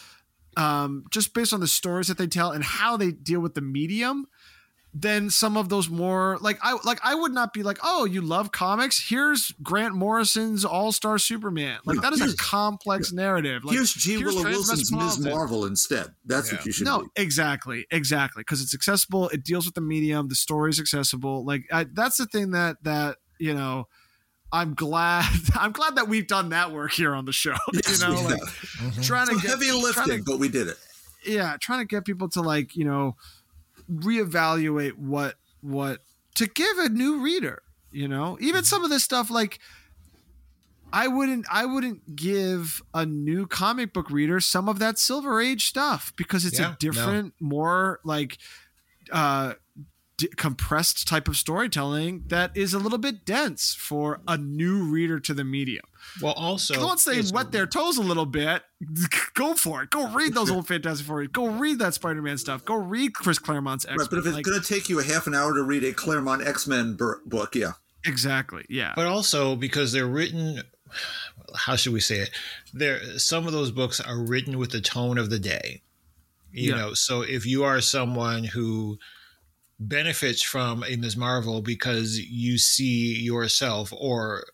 [0.57, 3.61] um, just based on the stories that they tell and how they deal with the
[3.61, 4.25] medium
[4.93, 8.21] than some of those more like I like I would not be like, oh, you
[8.21, 9.07] love comics?
[9.09, 11.77] Here's Grant Morrison's All Star Superman.
[11.85, 13.63] Like No, that is a complex narrative.
[13.63, 14.17] Like here's G.
[14.17, 15.19] Willow Wilson's Ms.
[15.19, 16.07] Marvel instead.
[16.25, 16.57] That's Yeah.
[16.57, 19.29] what you should No, exactly, exactly, because it's accessible.
[19.29, 20.29] It deals with the medium.
[20.29, 21.45] The story's accessible.
[21.45, 23.87] Like I, that's the thing that that you know.
[24.51, 25.25] I'm glad.
[25.55, 27.55] I'm glad that we've done that work here on the show.
[27.73, 29.03] Yes, you know, we like have.
[29.03, 30.77] trying So to get heavy trying lifting, to- but we did it.
[31.25, 33.15] yeah, trying to get people to like you know
[33.91, 35.99] reevaluate what what
[36.35, 37.61] to give a new reader.
[37.91, 39.59] You know, even some of this stuff like
[40.93, 45.65] I wouldn't I wouldn't give a new comic book reader some of that Silver Age
[45.65, 46.75] stuff because it's Yeah, a no.
[46.79, 48.37] different, more like
[49.11, 49.53] uh
[50.17, 55.19] d- compressed type of storytelling that is a little bit dense for a new reader
[55.19, 55.85] to the medium.
[56.21, 58.63] Well, also Once they it's- wet their toes a little bit,
[59.33, 59.89] go for it.
[59.89, 61.25] Go read those old Fantastic Four.
[61.27, 62.65] Go read that Spider-Man stuff.
[62.65, 63.95] Go read Chris Claremont's X.
[63.97, 65.83] Right, but if it's like, going to take you a half an hour to read
[65.83, 67.73] a Claremont X Men book, yeah,
[68.05, 70.61] exactly, yeah, but also because they're written
[71.55, 72.29] how should we say it
[72.73, 75.81] there some of those books are written with the tone of the day
[76.51, 76.77] you Yeah.
[76.77, 78.97] know so if you are someone who
[79.79, 81.17] benefits from Ms.
[81.17, 84.45] Marvel because you see yourself or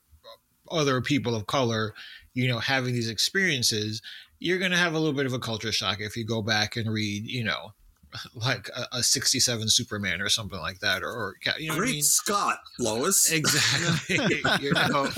[0.70, 1.94] other people of color
[2.34, 4.02] you know having these experiences
[4.40, 6.76] you're going to have a little bit of a culture shock if you go back
[6.76, 7.74] and read you know
[8.36, 11.80] like a, a 67 superman or something like that or, or you know what I
[11.80, 12.04] great mean?
[12.04, 13.32] Scott, Lois.
[13.34, 14.20] Exactly.
[14.62, 15.10] you know,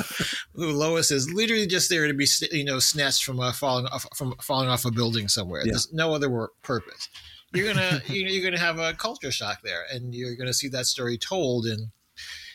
[0.53, 4.33] Lois is literally just there to be, you know, snatched from uh, falling off from
[4.41, 5.61] falling off a building somewhere.
[5.65, 5.71] Yeah.
[5.71, 7.09] There's no other work purpose.
[7.55, 10.67] You're gonna you know, you're gonna have a culture shock there, and you're gonna see
[10.69, 11.91] that story told in,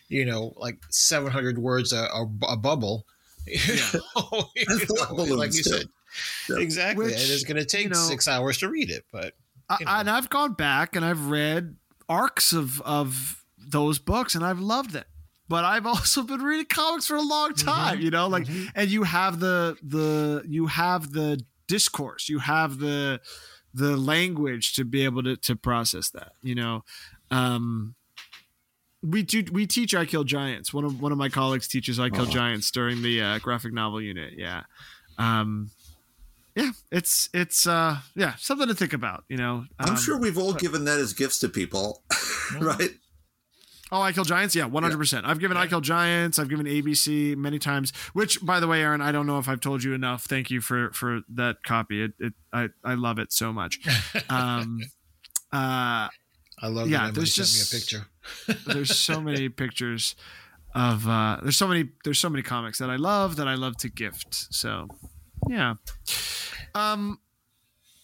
[0.09, 3.07] you know, like 700 words a, a, a bubble.
[3.46, 4.66] You know, you
[5.26, 5.70] know, like you too.
[5.70, 5.86] said.
[6.48, 6.59] Yeah.
[6.59, 9.34] Exactly, Which, and it's going to take you know- six hours to read it, but
[9.68, 9.92] I, you know.
[9.92, 11.76] and I've gone back and I've read
[12.09, 15.07] arcs of of those books and I've loved it.
[15.48, 17.68] But I've also been reading comics for a long mm-hmm.
[17.68, 18.68] time, you know, like mm-hmm.
[18.74, 23.20] and you have the the you have the discourse, you have the
[23.75, 26.85] the language to be able to to process that, you know.
[27.31, 27.95] Um
[29.03, 30.75] we do we teach I Kill Giants.
[30.75, 32.31] One of one of my colleagues teaches I Kill Oh.
[32.31, 34.35] Giants during the uh, graphic novel unit.
[34.37, 34.62] Yeah.
[35.18, 35.71] Um
[36.57, 39.64] yeah, it's it's uh yeah, something to think about, you know.
[39.79, 42.03] I'm Um, sure we've all given that as gifts to people,
[42.61, 42.91] right?
[43.93, 44.55] Oh, I Kill Giants?
[44.55, 45.22] Yeah, 100%.
[45.24, 46.38] I've given I Kill Giants.
[46.38, 49.61] I've given ABC many times, which, by the way, Aaron, I don't know if I've
[49.61, 50.24] told you enough.
[50.24, 52.03] Thank you for for that copy.
[52.05, 53.80] It, it I, I love it so much.
[54.28, 54.80] Um,
[55.53, 56.07] uh,
[56.62, 58.07] I love Yeah, that there's just- me a picture.
[58.72, 60.14] there's so many pictures
[60.74, 63.76] of, uh, there's so many, there's so many comics that I love that I love
[63.78, 64.55] to gift.
[64.55, 64.86] So,
[65.49, 65.74] yeah.
[66.76, 67.18] Um,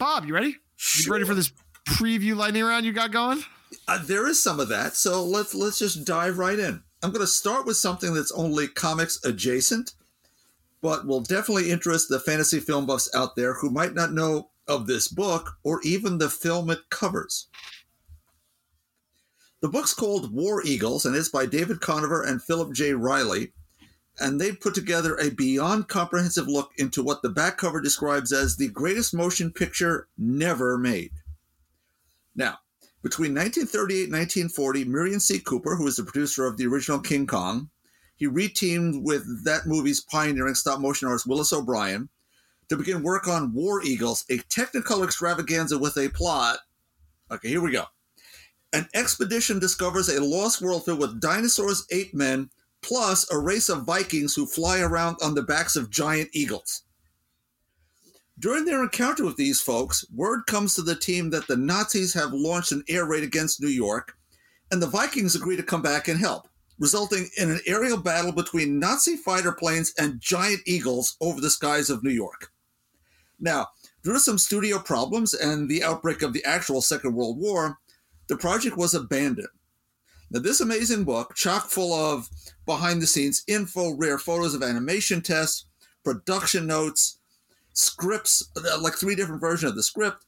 [0.01, 0.57] Bob, you ready?
[1.05, 1.53] You ready for this
[1.89, 3.41] preview lightning round you got going?
[3.89, 6.82] Uh, there is some of that, so let's let's just dive right in.
[7.03, 9.93] I'm going to start with something that's only comics adjacent,
[10.80, 14.87] but will definitely interest the fantasy film buffs out there who might not know of
[14.87, 17.47] this book or even the film it covers.
[19.61, 22.93] The book's called War Eagles, and it's by David Conover and Philip J.
[22.93, 23.53] Riley,
[24.18, 28.57] and they put together a beyond comprehensive look into what the back cover describes as
[28.57, 31.12] the greatest motion picture never made.
[32.34, 32.59] Now,
[33.03, 35.38] between 1938 and 1940, Merian C.
[35.38, 37.70] Cooper, who was the producer of the original King Kong,
[38.16, 42.09] he reteamed with that movie's pioneering stop motion artist Willis O'Brien
[42.68, 46.59] to begin work on War Eagles, a technical extravaganza with a plot.
[47.30, 47.84] Okay, here we go.
[48.72, 52.51] An expedition discovers a lost world filled with dinosaurs, ape men,
[52.82, 56.82] plus a race of Vikings who fly around on the backs of giant eagles.
[58.39, 62.34] During their encounter with these folks, word comes to the team that the Nazis have
[62.34, 64.14] launched an air raid against New York,
[64.70, 66.47] and the Vikings agree to come back and help,
[66.78, 71.89] resulting in an aerial battle between Nazi fighter planes and giant eagles over the skies
[71.89, 72.53] of New York.
[73.41, 73.68] Now,
[74.03, 77.78] due to some studio problems and the outbreak of the actual Second World War,
[78.26, 79.49] the project was abandoned.
[80.30, 82.28] Now, this amazing book, chock full of
[82.66, 85.64] behind the scenes info, rare photos of animation tests,
[86.05, 87.16] production notes,
[87.77, 88.51] scripts,
[88.81, 90.24] like three different versions of the script.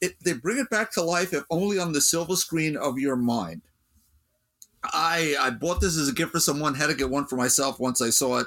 [0.00, 3.16] It, they bring it back to life, if only on the silver screen of your
[3.16, 3.62] mind.
[4.84, 7.80] I I bought this as a gift for someone, had to get one for myself
[7.80, 8.46] once I saw it,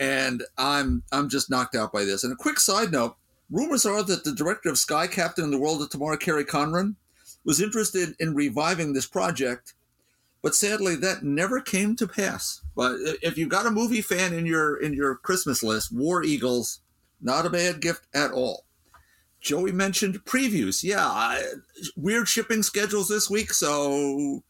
[0.00, 2.24] and I'm I'm just knocked out by this.
[2.24, 3.16] And a quick side note:
[3.50, 6.96] rumors are that the director of Sky Captain and the World of Tomorrow, Kerry Conran,
[7.44, 9.74] was interested in reviving this project,
[10.42, 12.62] but sadly that never came to pass.
[12.74, 16.80] But if you've got a movie fan in your in your Christmas list, War Eagles,
[17.24, 18.66] not a bad gift at all.
[19.40, 20.82] Joey mentioned previews.
[20.82, 21.42] Yeah, I,
[21.96, 24.42] weird shipping schedules this week, so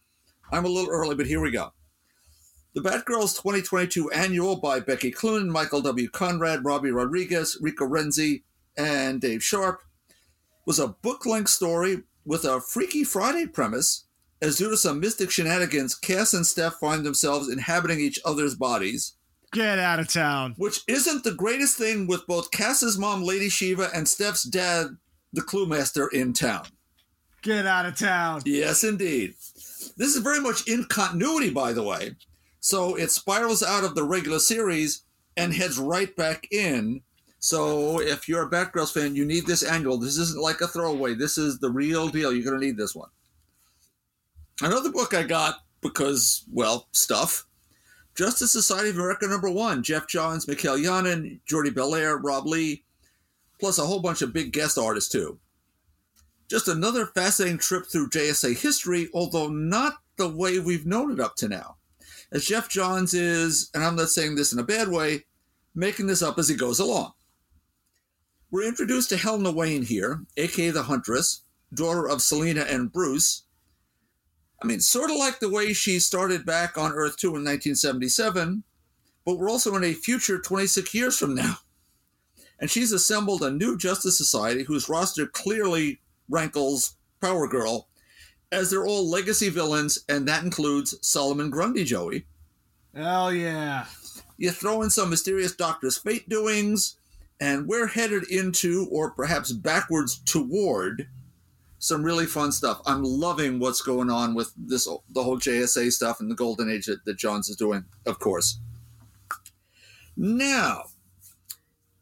[0.52, 1.72] I'm a little early, but here we go.
[2.74, 6.08] The Batgirls 2022 Annual by Becky Cloonan, Michael W.
[6.08, 8.42] Conrad, Robbi Rodriguez, Rico Renzi,
[8.76, 9.82] and Dave Sharpe
[10.66, 14.06] was a book length story with a Freaky Friday premise.
[14.42, 19.14] As due to some mystic shenanigans, Cass and Steph find themselves inhabiting each other's bodies
[19.55, 20.55] Get out of town.
[20.59, 24.96] which isn't the greatest thing with both Cass's mom, Lady Shiva, and Steph's dad,
[25.32, 26.66] the Clue Master, in town.
[27.42, 28.42] Get out of town.
[28.44, 29.34] Yes, indeed.
[29.96, 32.16] This is very much in continuity, by the way.
[32.59, 35.02] So it spirals out of the regular series
[35.36, 37.02] and heads right back in.
[37.38, 39.98] So if you're a Batgirls fan, you need this annual.
[39.98, 41.14] This isn't like a throwaway.
[41.14, 42.32] This is the real deal.
[42.32, 43.11] You're going to need this one.
[44.62, 47.46] Another book I got because, well, stuff.
[48.14, 49.82] Justice Society of America number one.
[49.82, 52.84] Geoff Johns, Mikhail Yanin, Jordie Bellaire, Rob Leigh,
[53.58, 55.38] plus a whole bunch of big guest artists too.
[56.48, 61.34] Just another fascinating trip through JSA history, although not the way we've known it up
[61.36, 61.76] to now.
[62.30, 65.24] As Geoff Johns is, and I'm not saying this in a bad way,
[65.74, 67.12] making this up as he goes along.
[68.50, 71.42] We're introduced to Helena Wayne here, aka the Huntress,
[71.72, 73.42] daughter of Selina and Bruce.
[74.64, 78.64] I mean, sort of like the way she started back on Earth 2 in 1977,
[79.26, 81.56] but we're also in a future 26 years from now.
[82.58, 86.00] And she's assembled a new Justice Society whose roster clearly
[86.30, 87.88] rankles Power Girl,
[88.50, 92.24] as they're all legacy villains, and that includes Solomon Grundy, Joey.
[92.94, 93.84] Hell yeah.
[94.38, 96.96] You throw in some mysterious Doctor's Fate doings,
[97.38, 101.06] and we're headed into, or perhaps backwards toward,
[101.85, 102.80] some really fun stuff.
[102.87, 106.87] I'm loving what's going on with this, the whole JSA stuff and the Golden Age
[106.87, 108.59] that, that Johns is doing, of course.
[110.16, 110.85] Now,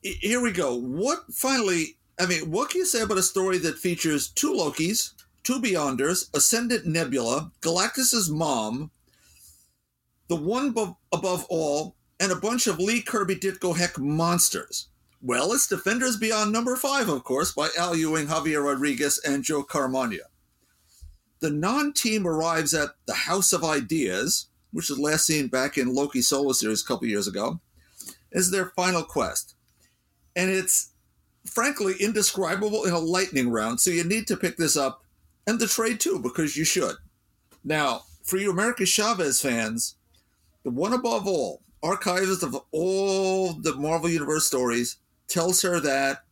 [0.00, 0.76] here we go.
[0.76, 5.14] What finally, I mean, what can you say about a story that features two Lokis,
[5.42, 8.92] two Beyonders, Ascendant Nebula, Galactus's mom,
[10.28, 14.86] the one above, above all, and a bunch of Lee Kirby Ditko Heck monsters?
[15.24, 19.62] Well, it's Defenders Beyond number five, of course, by Al Ewing, Javier Rodriguez, and Joe
[19.62, 20.24] Caramagna.
[21.38, 25.94] The non team arrives at the House of Ideas, which was last seen back in
[25.94, 27.60] Loki Solo Series a couple years ago,
[28.32, 29.54] is their final quest.
[30.34, 30.90] And it's
[31.46, 35.04] frankly indescribable in a lightning round, so you need to pick this up
[35.46, 36.96] and the trade too, because you should.
[37.62, 39.94] Now, for you America Chavez fans,
[40.64, 44.96] the one above all, archivist of all the Marvel Universe stories,
[45.32, 46.24] tells her that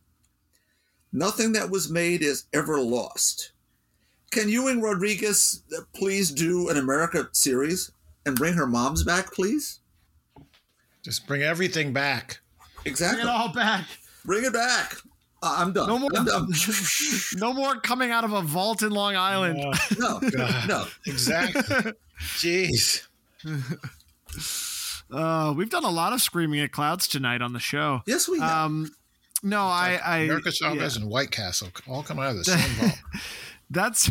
[1.11, 3.51] nothing that was made is ever lost.
[4.31, 7.91] Can Ewing Rodriguez uh, please do an America series
[8.25, 9.79] and bring her moms back, please?
[11.03, 12.39] Just bring everything back.
[12.85, 13.23] Exactly.
[13.23, 13.85] Bring it all back.
[14.23, 14.95] Bring it back.
[15.43, 15.87] Uh, I'm done.
[15.89, 16.47] No more- I'm done.
[17.37, 19.59] No more coming out of a vault in Long Island.
[19.59, 20.67] Uh, no, God.
[20.69, 20.85] no.
[21.07, 21.93] exactly.
[22.37, 23.07] Jeez.
[25.11, 28.01] Uh, we've done a lot of screaming at clouds tonight on the show.
[28.07, 28.65] Yes, we have.
[28.65, 28.91] Um,
[29.43, 31.01] no, I, I, America Chavez yeah.
[31.01, 32.99] and White Castle all come out of the same vault.
[33.69, 34.09] that's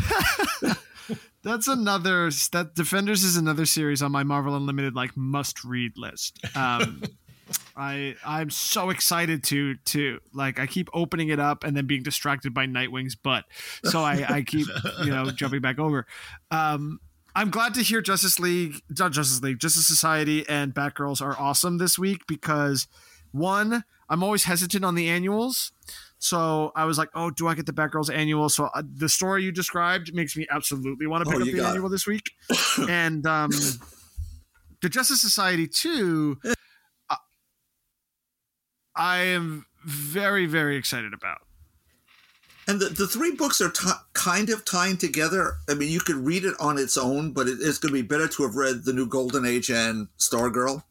[1.43, 6.39] that's another that Defenders is another series on my Marvel Unlimited like must read list.
[6.55, 7.03] Um,
[7.75, 12.03] I I'm so excited to to like I keep opening it up and then being
[12.03, 13.45] distracted by Nightwing's butt,
[13.83, 14.67] so I I keep
[15.03, 16.05] you know jumping back over.
[16.49, 16.99] Um,
[17.35, 21.77] I'm glad to hear Justice League, not Justice League, Justice Society and Batgirls are awesome
[21.77, 22.87] this week because
[23.31, 25.71] one, I'm always hesitant on the annuals.
[26.19, 28.49] So I was like, oh, do I get the Batgirls annual?
[28.49, 31.57] So uh, the story you described makes me absolutely want to Oh, pick up the
[31.57, 31.69] got it.
[31.69, 32.31] annual this week.
[32.89, 33.49] and um,
[34.81, 36.37] the Justice Society too,
[37.09, 37.15] uh,
[38.95, 41.39] I am very, very excited about.
[42.71, 45.55] And the, the three books are t- kind of tying together.
[45.69, 48.07] I mean, you could read it on its own, but it, it's going to be
[48.07, 50.81] better to have read the new Golden Age and Stargirl.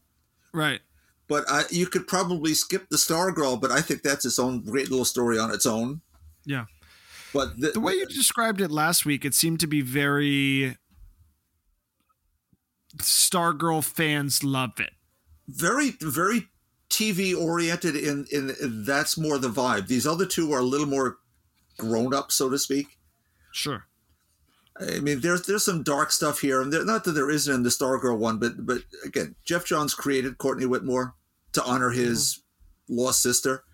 [0.53, 0.81] Right.
[1.26, 4.91] But I, you could probably skip the Stargirl, but I think that's its own great
[4.91, 6.03] little story on its own.
[6.45, 6.66] Yeah.
[7.33, 10.76] But the, The way you described it last week, it seemed to be very.
[12.99, 14.91] Stargirl fans love it.
[15.49, 16.49] very very
[16.91, 19.87] TV oriented in, in in that's more the vibe.
[19.87, 21.18] These other two are a little more
[21.81, 22.99] grown up, so to speak.
[23.53, 23.87] Sure.
[24.81, 27.62] I mean, there's there's some dark stuff here, and there, not that there isn't in
[27.62, 31.14] the Stargirl one, but but again, Geoff Johns created Courtney Whitmore
[31.53, 32.41] to honor his
[32.89, 33.01] mm-hmm.
[33.01, 33.64] lost sister,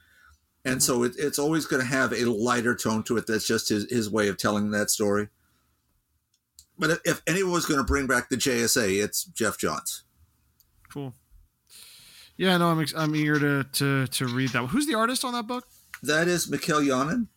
[0.64, 0.80] and mm-hmm.
[0.80, 3.26] so it, it's always going to have a lighter tone to it.
[3.26, 5.28] That's just his his way of telling that story.
[6.78, 10.04] But if- anyone was going to bring back the JSA, it's Geoff Johns.
[10.92, 11.14] Cool.
[12.36, 14.66] Yeah, no, I'm ex- I'm eager to to to read that.
[14.66, 15.64] Who's the artist on that book?
[16.02, 17.28] That is Mikel Janín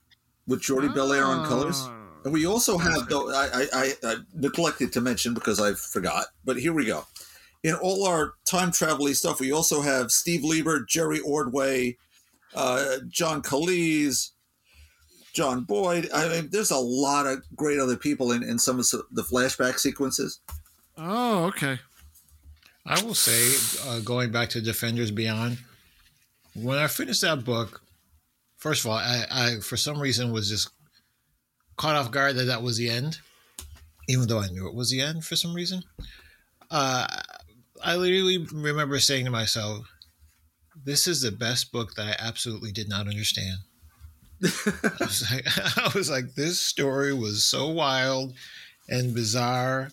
[0.50, 1.76] with Jordie Bellaire on colors.
[1.80, 1.96] Oh.
[2.26, 6.58] And we also have, though, I, I, I, neglected to mention because I forgot, but
[6.58, 7.06] here we go.
[7.64, 11.98] In all our time travel stuff, we also have Steve Lieber, Jerry Ordway,
[12.56, 14.32] uh, John Caleese,
[15.34, 16.10] John Boyd.
[16.14, 19.80] I mean, there's a lot of great other people in, in some of the flashback
[19.80, 20.42] sequences.
[20.98, 21.80] Oh, okay.
[22.86, 23.56] I will say,
[23.88, 25.60] uh, going back to Defenders Beyond,
[26.54, 27.82] when I finished that book,
[28.60, 30.70] first of all, I, I for some reason was just
[31.78, 33.20] caught off guard that that was the end,
[34.08, 35.84] even though I knew it was the end for some reason.
[36.70, 37.08] Uh,
[37.84, 39.88] I literally remember saying to myself,
[40.84, 43.60] "This is the best book that I absolutely did not understand."
[44.42, 45.46] I was like,
[45.78, 48.34] I was like, this story was so wild
[48.88, 49.92] and bizarre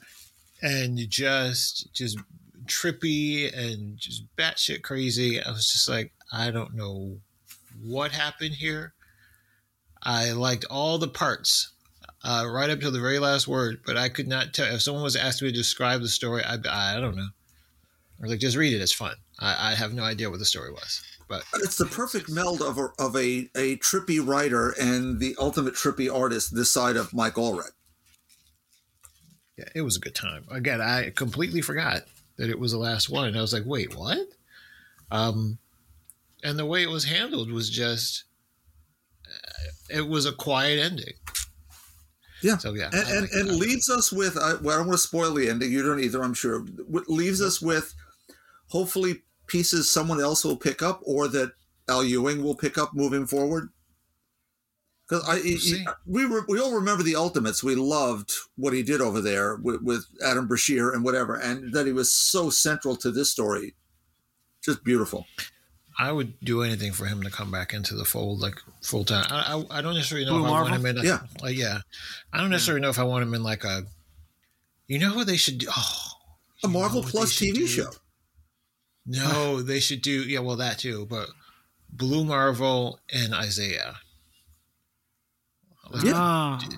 [0.62, 2.18] and just just
[2.66, 5.42] trippy and just batshit crazy.
[5.42, 7.18] I was just like, I don't know
[7.86, 8.94] what happened here.
[10.02, 11.72] I liked all the parts,
[12.22, 14.72] uh, right up to the very last word, but I could not tell.
[14.72, 17.28] If someone was asked me to describe the story, I, I don't know.
[18.18, 18.80] I was like, just read it.
[18.80, 19.14] It's fun.
[19.40, 22.78] I, I have no idea what the story was, but It's the perfect meld of
[22.78, 27.34] a, of a, a trippy writer and the ultimate trippy artist this side of Mike
[27.34, 27.72] Allred.
[29.58, 30.44] yeah, it was a good time.
[30.50, 32.02] Again, I completely forgot
[32.38, 33.28] that it was the last one.
[33.28, 34.18] And I was like, wait, what?
[35.10, 35.58] Um,
[36.46, 38.24] and the way it was handled was just,
[39.26, 41.14] uh, it was a quiet ending.
[42.42, 42.58] Yeah.
[42.58, 45.34] So yeah, and, like and leaves us with I, well, I don't want to spoil
[45.34, 45.72] the ending.
[45.72, 46.60] You don't either, I'm sure.
[46.60, 47.94] W- Leaves us with
[48.68, 51.52] hopefully pieces someone else will pick up, or that
[51.88, 53.70] Al Ewing will pick up moving forward.
[55.08, 55.86] Because I, see.
[56.04, 57.64] we re, we all remember the Ultimates.
[57.64, 61.86] We loved what he did over there with, with Adam Brashear and whatever, and that
[61.86, 63.74] he was so central to this story.
[64.62, 65.26] Just beautiful.
[65.98, 69.24] I would do anything for him to come back into the fold like full time.
[69.30, 70.98] I, I, I don't necessarily know Blue if I want him in.
[70.98, 71.18] A, Yeah.
[71.42, 71.78] uh, yeah.
[72.32, 73.84] I don't necessarily know if I want him in like a.
[74.88, 75.68] You know who they should do?
[75.74, 76.10] Oh,
[76.64, 77.66] A Marvel Plus TV do?
[77.66, 77.90] show.
[79.06, 80.22] No, they should do.
[80.22, 81.06] Yeah, well, that too.
[81.08, 81.28] But
[81.90, 83.96] Blue Marvel and Isaiah.
[86.02, 86.12] Yeah.
[86.16, 86.68] Ah,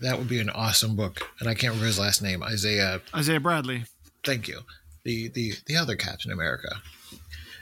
[0.00, 2.42] That would be an awesome book, and I can't remember his last name.
[2.42, 3.00] Isaiah.
[3.14, 3.84] Isaiah Bradley.
[4.24, 4.60] Thank you.
[5.04, 6.80] The the the other Captain America.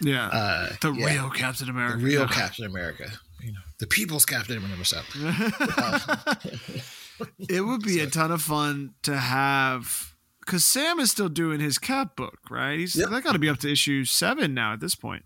[0.02, 0.26] Yeah.
[0.28, 1.96] Uh, the yeah, real Captain America.
[1.98, 3.10] the real Captain America.
[3.40, 4.84] You know, the People's Captain America.
[4.84, 5.16] Stuff.
[7.48, 11.78] it would be a ton of fun to have because Sam is still doing his
[11.78, 12.78] Cap book, right?
[12.78, 13.10] He's Yep.
[13.10, 15.24] that got to be up to issue seven now at this point.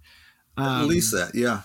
[0.59, 1.63] At Um, least that, yeah.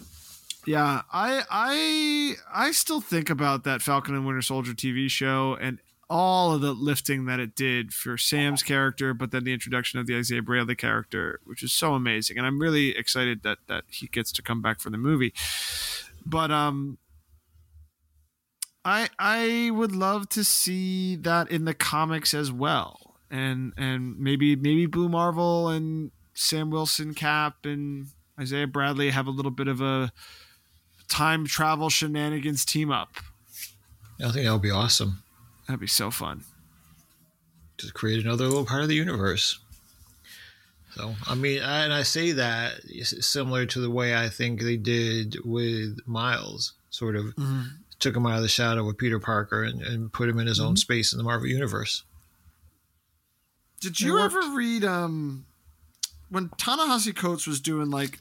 [0.66, 2.36] Yeah, I I
[2.68, 5.80] I still think about that Falcon and Winter Soldier TV show and
[6.12, 10.08] all of the lifting that it did for Sam's character, but then the introduction of
[10.08, 14.08] the Isaiah Bradley character, which is so amazing, and I'm really excited that that he
[14.08, 15.34] gets to come back for the movie.
[16.26, 16.98] But um,
[18.84, 24.58] I I would love to see that in the comics as well, and and maybe
[24.58, 28.08] maybe Blue Marvel and Sam Wilson Cap and
[28.38, 30.12] Isaiah Bradley have a little bit of a
[31.08, 33.16] time travel shenanigans team up.
[34.20, 35.21] I think that would be awesome.
[35.72, 36.44] That'd be so fun.
[37.78, 39.58] to create another little part of the universe.
[40.96, 44.76] So, I mean, I, and I say that similar to the way I think they
[44.76, 47.34] did with Miles, sort of
[48.00, 50.60] took him out of the shadow with Peter Parker and, and put him in his
[50.60, 52.04] own space in the Marvel Universe.
[53.80, 55.46] Did you ever read um
[56.30, 58.20] when Ta-Nehisi Coates was doing like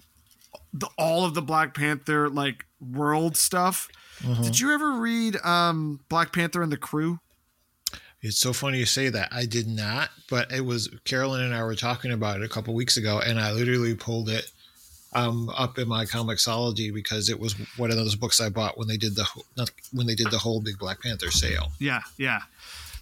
[0.72, 3.88] the all of the Black Panther like world stuff?
[4.42, 7.18] Did you ever read um Black Panther and the Crew?
[8.22, 9.28] It's so funny you say that.
[9.32, 12.74] I did not, but it was Carolyn and I were talking about it a couple
[12.74, 14.50] weeks ago, and I literally pulled it
[15.12, 18.88] um, up in my Comixology because it was one of those books I bought when
[18.88, 21.72] they did the not when they did the whole big Black Panther sale.
[21.78, 22.40] Yeah, yeah.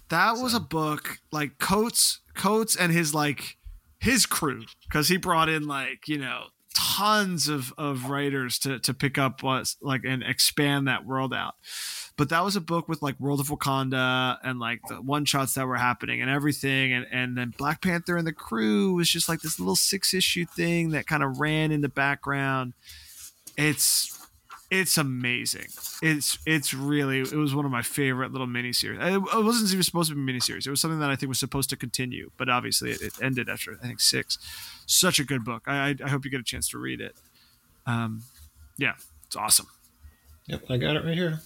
[0.09, 3.57] That was a book like Coates Coates and his like
[3.99, 8.93] his crew because he brought in like you know tons of of writers to to
[8.93, 11.55] pick up what's like and expand that world out.
[12.19, 15.53] But that was a book with like World of Wakanda and like the one shots
[15.53, 19.29] that were happening and everything, and and then Black Panther and the crew was just
[19.29, 22.73] like this little six issue thing that kind of ran in the background.
[23.55, 24.19] It's
[24.69, 25.67] it's amazing.
[26.01, 29.01] It's it's really it was one of my favorite little miniseries.
[29.01, 30.67] It, it wasn't even supposed to be a miniseries.
[30.67, 33.47] It was something that I think was supposed to continue, but obviously it, it ended
[33.47, 34.37] after I think six.
[34.85, 35.63] Such a good book.
[35.67, 37.15] I I hope you get a chance to read it.
[37.85, 38.23] Um,
[38.77, 39.67] yeah, it's awesome.
[40.47, 41.39] Yep, I got it right here.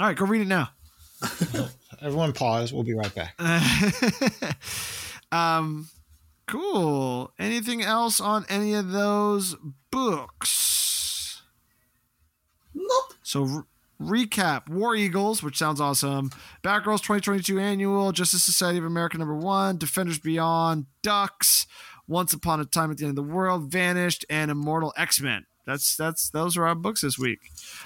[0.00, 0.70] All right, go read it now.
[2.00, 2.72] Everyone pause.
[2.72, 3.38] We'll be right back.
[5.30, 5.90] um,
[6.46, 7.34] cool.
[7.38, 9.56] Anything else on any of those
[9.90, 11.42] books?
[12.72, 13.12] Nope.
[13.22, 13.66] So,
[14.00, 16.30] recap War Eagles, which sounds awesome.
[16.64, 21.66] Batgirls 2022 annual, Justice Society of America number one, Defenders Beyond, Ducks,
[22.08, 25.44] Once Upon a Time at the End of the World, Vanished, and Immortal X Men.
[25.66, 27.40] That's that's those are our books this week.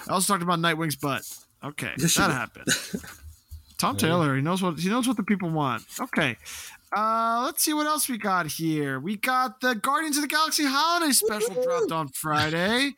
[0.07, 1.29] I also talked about Nightwing's butt.
[1.65, 2.67] Okay, Yes, that happened.
[3.77, 5.83] Tom Taylor, he knows what he knows what the people want.
[5.99, 6.37] Okay.
[6.95, 8.99] Uh, let's see what else we got here.
[8.99, 12.91] We got the Guardians of the Galaxy holiday special dropped on Friday.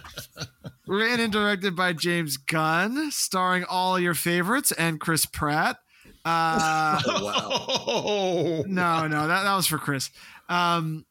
[0.86, 5.78] Written and directed by James Gunn, starring all your favorites and Chris Pratt.
[6.24, 8.64] Uh, Oh, wow.
[8.68, 10.10] No, no, that, that was for Chris.
[10.48, 11.04] Um,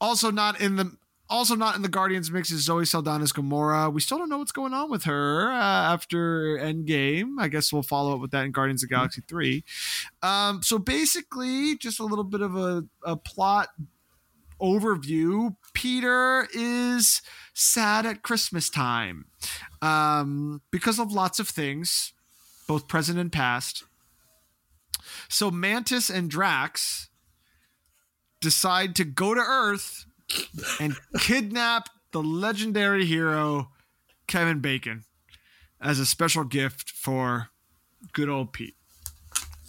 [0.00, 0.94] also not in the
[1.32, 3.92] also not in the Guardians mix is Zoe Saldana's Gamora.
[3.92, 7.36] We still don't know what's going on with her uh, after Endgame.
[7.40, 9.64] I guess we'll follow up with that in Guardians of Galaxy three.
[10.22, 13.68] Um, so basically, just a little bit of a, a plot
[14.60, 15.56] overview.
[15.72, 17.22] Peter is
[17.54, 19.24] sad at Christmas time
[19.80, 22.12] um, because of lots of things,
[22.68, 23.84] both present and past.
[25.28, 27.08] So Mantis and Drax
[28.40, 30.04] decide to go to Earth
[30.80, 33.70] and kidnap the legendary hero
[34.26, 35.04] Kevin Bacon
[35.80, 37.48] as a special gift for
[38.12, 38.76] good old Pete.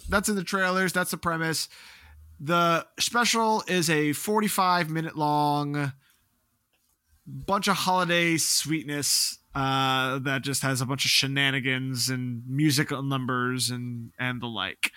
[0.08, 0.92] That's in the trailers.
[0.92, 1.68] That's the premise.
[2.38, 5.92] The special is a 45 minute long
[7.26, 13.70] bunch of holiday sweetness uh, that just has a bunch of shenanigans and musical numbers
[13.70, 14.90] and and the like.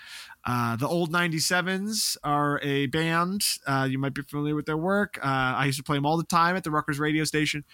[0.47, 3.41] Uh, the old 97s are a band.
[3.65, 5.19] Uh, you might be familiar with their work.
[5.21, 7.65] Uh, I used to play them all the time at the Rutgers radio station.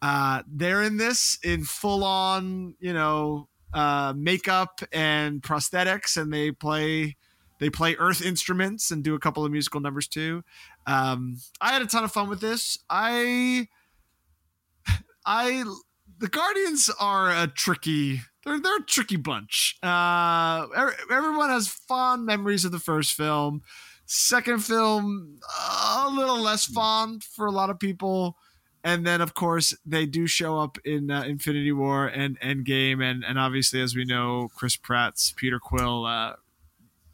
[0.00, 6.50] Uh, they're in this in full on, you know, uh, makeup and prosthetics, and they
[6.50, 7.16] play
[7.60, 10.42] they play earth instruments and do a couple of musical numbers too.
[10.86, 12.78] Um, I had a ton of fun with this.
[12.88, 13.68] I
[15.26, 15.64] I
[16.18, 19.76] the Guardians are a tricky they're they're a tricky bunch.
[19.82, 23.62] Uh, er- everyone has fond memories of the first film.
[24.06, 28.36] Second film, a little less fond for a lot of people.
[28.86, 33.24] And then, of course, they do show up in uh, Infinity War and Endgame, and
[33.24, 36.34] and obviously, as we know, Chris Pratt's Peter Quill uh,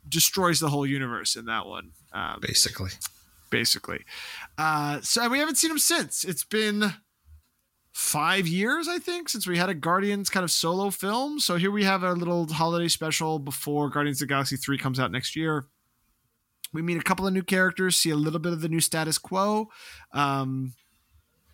[0.08, 1.92] destroys the whole universe in that one.
[2.12, 2.90] Um, basically.
[3.50, 4.04] basically.
[4.58, 6.24] Uh, so and we haven't seen him since.
[6.24, 6.92] It's been
[8.00, 11.38] five years, I think, since we had a Guardians kind of solo film.
[11.38, 14.98] So here we have a little holiday special before Guardians of the Galaxy 3 comes
[14.98, 15.66] out next year.
[16.72, 19.18] We meet a couple of new characters, see a little bit of the new status
[19.18, 19.68] quo.
[20.12, 20.72] Um,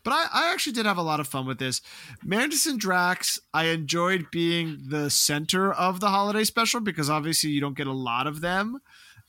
[0.05, 1.83] but I, I actually did have a lot of fun with this.
[2.23, 7.61] Mantis and Drax, I enjoyed being the center of the holiday special because obviously you
[7.61, 8.79] don't get a lot of them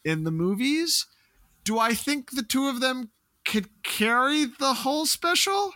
[0.05, 1.07] in the movies.
[1.63, 3.09] Do I think the two of them
[3.43, 5.73] could carry the whole special?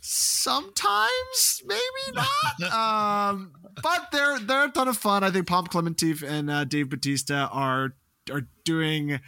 [0.00, 1.80] Sometimes, maybe
[2.14, 2.72] not.
[2.72, 3.52] um,
[3.82, 5.22] but they're they're a ton of fun.
[5.24, 7.94] I think Pom Klementieff and uh, Dave Bautista are
[8.30, 9.20] are doing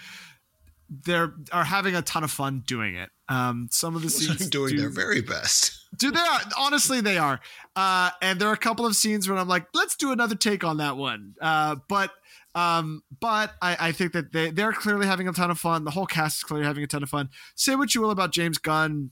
[1.04, 3.10] they're are having a ton of fun doing it.
[3.28, 5.78] Um, some of the scenes doing do- their very best.
[5.98, 6.40] do they are.
[6.58, 7.40] Honestly, they are.
[7.74, 10.64] Uh, and there are a couple of scenes where I'm like, let's do another take
[10.64, 11.34] on that one.
[11.40, 12.10] Uh, but
[12.54, 15.84] um, but I, I think that they, they're clearly having a ton of fun.
[15.84, 17.30] The whole cast is clearly having a ton of fun.
[17.54, 19.10] Say what you will about James Gunn.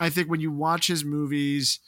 [0.00, 1.80] I think when you watch his movies,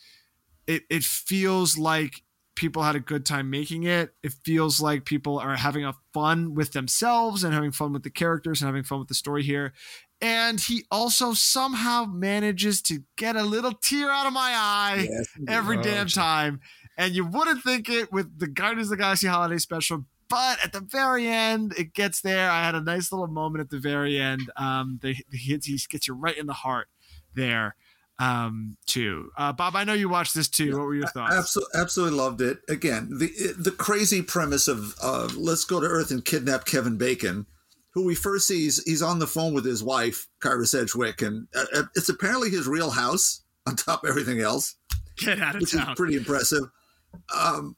[0.67, 2.23] it, it feels like
[2.55, 4.15] people had a good time making it.
[4.23, 8.11] It feels like people are having a fun with themselves and having fun with the
[8.11, 9.73] characters and having fun with the story here.
[10.21, 15.27] And he also somehow manages to get a little tear out of my eye Yes,
[15.49, 16.61] every Oh, damn time.
[16.97, 20.73] And you wouldn't think it with the Guardians of the Galaxy holiday special, but at
[20.73, 22.49] the very end, it gets there.
[22.49, 24.51] I had a nice little moment at the very end.
[24.57, 26.89] Um, they, he, he gets you right in the heart
[27.35, 27.75] there,
[28.19, 29.31] um, too.
[29.37, 30.77] Uh, Bob, I know you watched this too.
[30.77, 31.35] What were your thoughts?
[31.35, 32.59] Absolutely, absolutely loved it.
[32.69, 37.47] Again, the the crazy premise of uh, let's go to Earth and kidnap Kevin Bacon,
[37.91, 41.49] who we first see he's, he's on the phone with his wife, Kyra Sedgwick, and
[41.57, 44.77] uh, uh, it's apparently his real house on top of everything else,
[45.17, 45.97] Get out of which is town.
[45.97, 46.63] pretty impressive.
[47.35, 47.75] Um,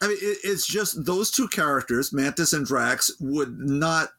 [0.00, 4.10] I mean, it, it's just those two characters, Mantis and Drax, would not.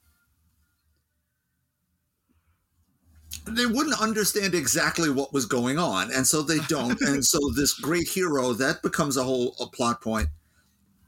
[3.52, 7.00] They wouldn't understand exactly what was going on, and so they don't.
[7.04, 10.30] and so this great hero that becomes a whole a plot point,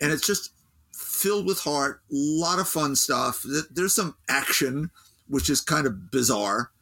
[0.01, 0.51] and it's just
[0.93, 2.01] filled with heart.
[2.11, 3.43] A lot of fun stuff.
[3.43, 4.91] Th- There's some action,
[5.27, 6.71] which is kind of bizarre.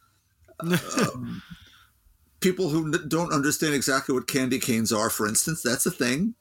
[0.61, 1.41] Um,
[2.39, 6.35] people who n- don't understand exactly what candy canes are, for instance, that's a thing.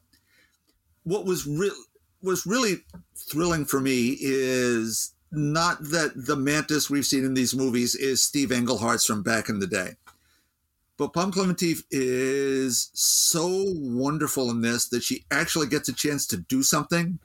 [1.04, 1.74] What was real
[2.22, 2.84] was really
[3.16, 8.50] thrilling for me is not that the mantis we've seen in these movies is Steve
[8.50, 9.92] Englehart's from back in the day.
[10.96, 16.36] But Pom Klementieff is so wonderful in this that she actually gets a chance to
[16.36, 17.20] do something.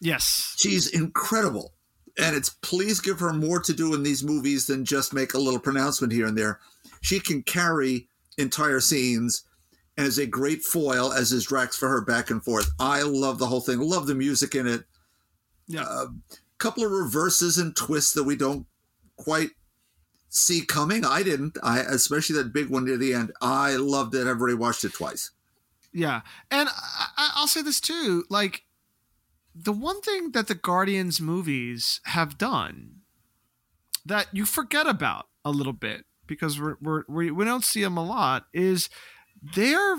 [0.00, 0.56] Yes.
[0.58, 1.72] She's incredible.
[2.18, 5.38] And it's please give her more to do in these movies than just make a
[5.38, 6.58] little pronouncement here and there.
[7.00, 8.08] She can carry
[8.38, 9.44] entire scenes
[9.96, 12.70] and is a great foil, as is Drax for her back and forth.
[12.80, 13.78] I love the whole thing.
[13.78, 14.84] Love the music in it.
[15.68, 15.84] Yeah.
[15.84, 16.06] A
[16.62, 18.66] couple of reverses and twists that we don't
[19.16, 19.50] quite
[20.28, 21.04] see coming.
[21.04, 21.58] I didn't.
[21.62, 23.32] I especially that big one near the end.
[23.42, 24.26] I loved it.
[24.26, 25.30] I've already watched it twice.
[25.92, 28.62] Yeah, and I, I- I'll say this too: like
[29.54, 33.00] the one thing that the Guardians movies have done
[34.06, 38.04] that you forget about a little bit because we're, we're, we don't see them a
[38.04, 38.88] lot is
[39.54, 39.96] they're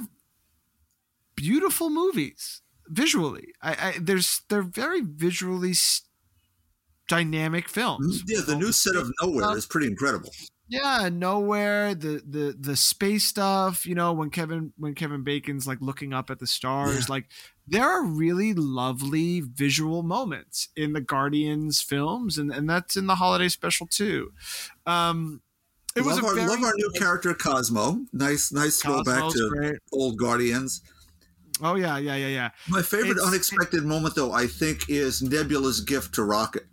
[1.36, 3.54] beautiful movies visually.
[3.62, 6.02] I, I there's they're very visually s-
[7.08, 8.24] dynamic films.
[8.28, 10.30] Yeah, the new set of Knowhere is pretty incredible.
[10.70, 13.86] Yeah, Knowhere the the the space stuff.
[13.86, 17.06] You know when Kevin when Kevin Bacon's like looking up at the stars, Yeah.
[17.10, 17.26] like
[17.68, 23.16] there are really lovely visual moments in the Guardians films, and and that's in the
[23.16, 24.32] holiday special too.
[24.86, 25.42] Um,
[25.96, 28.00] it was love, a our, very love our new character Cosmo.
[28.14, 29.76] Nice, nice throwback Cosmo's to great.
[29.92, 30.82] old Guardians.
[31.62, 32.50] Oh yeah, yeah, yeah, yeah.
[32.70, 36.66] My favorite It's- unexpected moment, though, I think, is Nebula's gift to Rocket.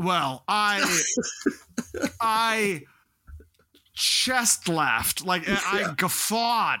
[0.00, 1.02] Well, I
[2.22, 2.84] I
[3.94, 6.78] chest laughed like I guffawed.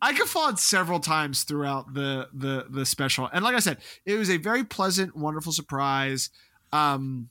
[0.00, 4.30] I guffawed several times throughout the the the special, and like I said, it was
[4.30, 6.30] a very pleasant, wonderful surprise.
[6.72, 7.28] Um,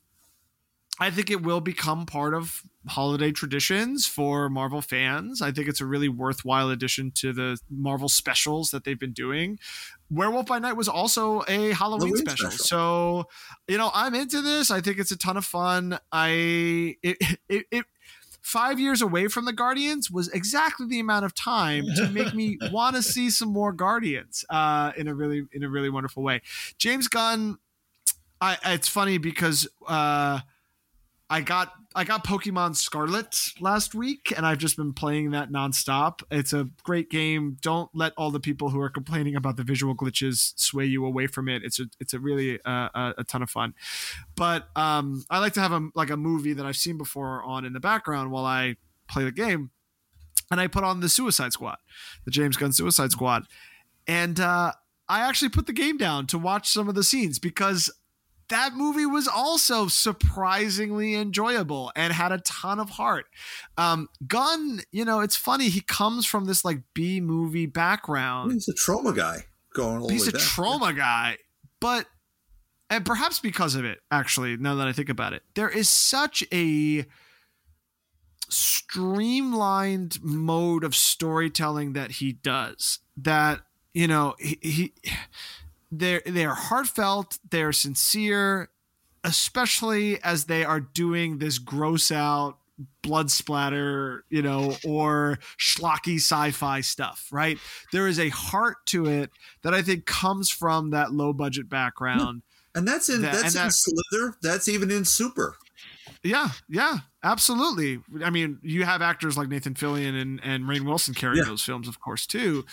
[1.00, 5.42] I think it will become part of holiday traditions for Marvel fans.
[5.42, 9.60] I think it's a really worthwhile addition to the Marvel specials that they've been doing.
[10.10, 12.52] Werewolf by Night was also a Halloween Halloween special.
[12.52, 12.66] special.
[12.66, 13.30] So,
[13.68, 14.70] you know, I'm into this.
[14.70, 15.98] I think it's a ton of fun.
[16.12, 17.18] I it,
[17.50, 17.86] it, it
[18.42, 22.58] 5 years away from the Guardians was exactly the amount of time to make me
[22.72, 26.42] want to see some more Guardians uh in a really in a really wonderful way.
[26.78, 27.58] James Gunn
[28.42, 30.42] I it's funny because uh
[31.34, 36.22] I got I got Pokemon Scarlet last week, and I've just been playing that nonstop.
[36.30, 37.58] It's a great game.
[37.60, 41.26] Don't let all the people who are complaining about the visual glitches sway you away
[41.26, 41.64] from it.
[41.64, 43.74] It's a it's a really uh, a, ton of fun.
[44.36, 47.66] But um, I like to have a like a movie that I've seen before on
[47.66, 48.76] in the background while I
[49.10, 49.72] play the game,
[50.52, 51.78] and I put on the Suicide Squad,
[52.26, 53.46] the James Gunn Suicide Squad,
[54.06, 54.74] and uh,
[55.10, 57.90] I actually put the game down to watch some of the scenes because
[58.54, 63.26] that movie was also surprisingly enjoyable and had a ton of heart.
[63.78, 65.70] Um, Gunn, you know, it's funny.
[65.70, 68.52] He comes from this like B movie background.
[68.52, 70.42] He's a trauma guy going all He's a back.
[70.42, 71.38] trauma guy,
[71.80, 72.06] but
[72.90, 76.44] and perhaps because of it, actually, now that I think about it, there is such
[76.54, 77.06] a
[78.50, 83.62] streamlined mode of storytelling that he does that
[83.94, 84.94] you know he, he
[85.96, 88.70] they're they're heartfelt they're sincere
[89.24, 92.58] especially as they are doing this gross out
[93.04, 97.58] blood splatter you know or schlocky sci-fi stuff right
[97.92, 99.30] there is a heart to it
[99.62, 102.42] that i think comes from that low budget background
[102.76, 104.36] And that's in That- that's in that- Slither.
[104.42, 105.58] That's even in Super.
[106.24, 108.00] Yeah, yeah, absolutely.
[108.24, 111.50] I mean, you have actors like Nathan Fillion and and Rainn Wilson carrying Yeah.
[111.50, 112.66] those films, of course, too.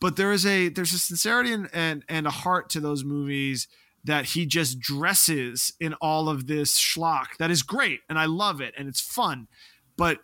[0.00, 3.68] But there is a there's a sincerity and, and and a heart to those movies
[4.04, 8.60] that he just dresses in all of this schlock that is great, and I love
[8.60, 9.48] it, and it's fun.
[9.96, 10.18] But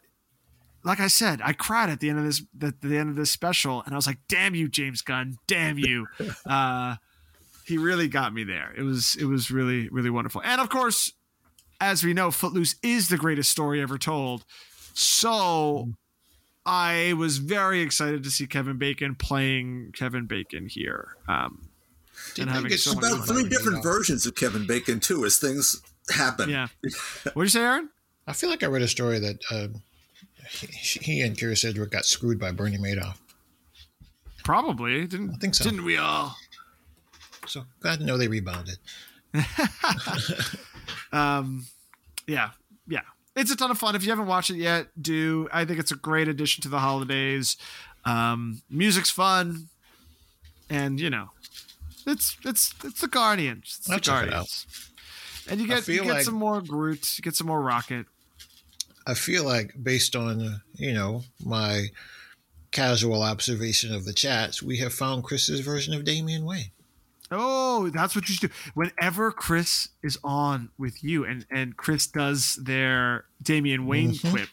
[0.85, 3.31] like I said, I cried at the end of this at the end of this
[3.31, 5.37] special, and I was like, "Damn you, James Gunn!
[5.47, 6.07] Damn you!"
[6.47, 6.97] uh,
[7.67, 8.73] he really got me there.
[8.77, 11.13] It was it was really really wonderful, and of course
[11.83, 14.45] as we know, Footloose is the greatest story ever told.
[14.95, 15.89] So
[16.65, 21.17] I was very excited to see Kevin Bacon playing Kevin Bacon here.
[21.29, 21.69] Um,
[22.35, 23.91] Didn't and they having get so much About three different know.
[23.91, 26.49] versions of Kevin Bacon too, as things happen.
[26.51, 26.69] yeah.
[27.35, 27.89] What did you say, Aaron?
[28.27, 29.69] I feel like I read a story that uh,
[30.49, 30.67] he,
[31.01, 33.17] he and Kyra Sedgwick got screwed by Bernie Madoff.
[34.45, 35.31] Probably didn't.
[35.31, 35.65] I think so.
[35.65, 36.37] Didn't we all?
[37.47, 38.79] So glad to know they rebounded.
[41.13, 41.67] Um,
[42.27, 42.51] yeah, yeah.
[43.35, 43.97] It's a ton of fun.
[43.97, 45.49] If you haven't watched it yet, do.
[45.53, 47.57] I think it's a great addition to the holidays.
[48.05, 49.69] Um, music's fun,
[50.69, 51.31] and you know,
[52.07, 53.79] it's it's it's the Guardians.
[53.81, 54.67] It's I'll the Guardians.
[55.49, 58.07] And you get you get like- some more Groot, you get some more Rocket.
[59.07, 61.87] I feel like based on you know my
[62.71, 66.71] casual observation of the chats, we have found Chris's version of Damian Wayne.
[67.33, 68.57] Oh, that's what you should do.
[68.75, 74.31] Whenever Chris is on with you and, and Chris does their Damian Wayne Mhm.
[74.31, 74.49] quip,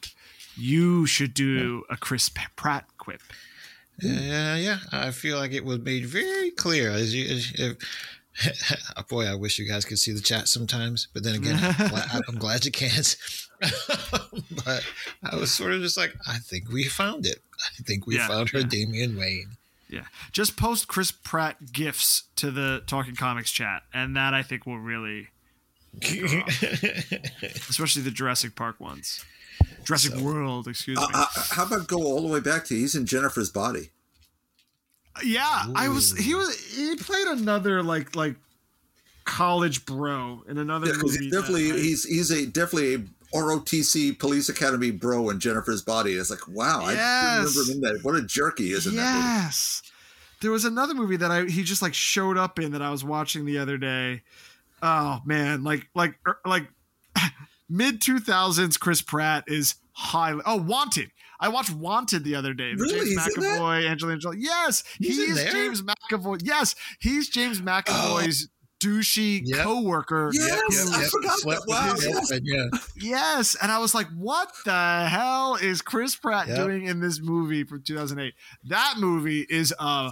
[0.56, 3.22] you should do a Chris P- Pratt quip.
[4.02, 4.80] Yeah, yeah.
[4.92, 6.90] I feel like it was made very clear.
[6.92, 11.08] As you, as if, boy, I wish you guys could see the chat sometimes.
[11.14, 13.16] But then again, I'm glad, I'm glad you can't.
[14.66, 14.86] but
[15.24, 17.40] I was sort of just like, I think we found it.
[17.80, 18.68] I think we Yeah, found her yeah.
[18.68, 19.58] Damian Wayne.
[19.90, 24.66] Yeah, just post Chris Pratt gifs to the Talking Comics chat, and that I think
[24.68, 25.30] will really,
[27.70, 29.24] especially the Jurassic Park ones,
[29.84, 30.68] Jurassic World.
[30.68, 31.04] Excuse me.
[31.14, 33.90] Uh, uh, how about go all the way back to he's in Jennifer's body?
[35.24, 36.18] Yeah, I was.
[36.18, 36.56] He was.
[36.76, 38.36] He played another like like
[39.26, 41.24] college bro in another Yeah, 'cause movie.
[41.26, 43.00] he's that definitely I- he's he's a definitely a
[43.34, 46.14] ROTC Police Academy bro in Jennifer's body.
[46.14, 47.54] It's like wow, I Yes.
[47.54, 48.04] didn't remember him in that.
[48.06, 49.82] What a jerk he is in that yes.
[50.42, 53.04] There was another movie that I he just like showed up in that I was
[53.04, 54.22] watching the other day.
[54.82, 56.68] Oh man, like like er, like
[57.70, 58.78] mid two thousands.
[58.78, 60.42] Chris Pratt is highly.
[60.46, 61.12] Oh, Wanted.
[61.42, 62.74] I watched Wanted the other day.
[62.76, 63.16] The Really?
[63.16, 63.36] James He's?
[63.38, 64.38] McAvoy, Angelina Jolie.
[64.40, 65.52] Yes, He's he is there?
[65.52, 66.42] James McAvoy.
[66.44, 68.50] Yes, he's James McAvoy's
[68.80, 69.64] douchey Yep.
[69.64, 70.32] coworker.
[70.34, 71.64] Yes, who- I forgot that.
[71.68, 72.06] Wow, yes.
[72.06, 72.66] girlfriend, yeah.
[72.96, 76.58] Yes, and I was like, "What the hell is Chris Pratt Yep.
[76.58, 78.34] doing in this movie from 2008?"
[78.66, 80.12] That movie is a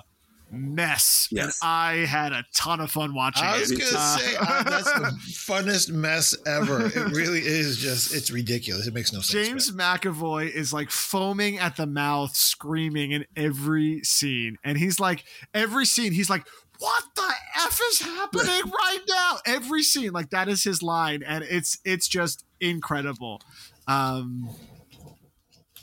[0.50, 3.80] mess, and I had a ton of fun watching I was it.
[3.80, 6.86] gonna Uh, say uh, that's the funnest mess ever.
[6.86, 8.88] It really is just it's ridiculous.
[8.88, 9.48] It makes no sense.
[9.48, 15.26] James McAvoy is like foaming at the mouth, screaming in every scene, and he's like,
[15.54, 16.46] every scene, he's like.
[16.80, 19.38] What the f is happening right now?
[19.46, 23.42] Every scene, like that is his line, and it's it's just incredible.
[23.88, 24.50] Um,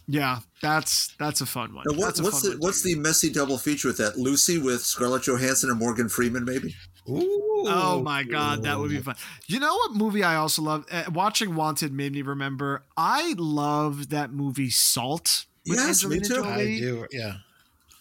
[0.06, 1.84] yeah, that's that's a fun one.
[1.88, 4.18] Now, what, That's a what's fun the one, what's the messy double feature with that?
[4.18, 6.74] Lucy with Scarlett Johansson and Morgan Freeman, maybe.
[7.08, 7.40] Ooh.
[7.66, 9.14] Oh my god, that would be fun.
[9.46, 10.84] You know what movie I also love?
[10.90, 12.84] Uh, watching Wanted made me remember.
[12.96, 16.48] I love that movie Salt with Yes, me Angelina too.
[16.48, 17.06] I do.
[17.10, 17.34] Yeah.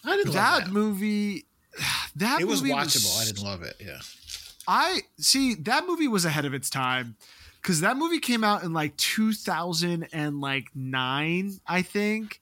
[0.04, 0.74] I didn't That, love that.
[0.74, 1.44] that.
[2.16, 3.20] That It was movie watchable.
[3.20, 3.76] I didn't love it.
[3.80, 3.98] Yeah.
[4.68, 7.16] I see that movie was ahead of its time
[7.62, 12.40] because that movie came out in like 2000 and like nine, I think,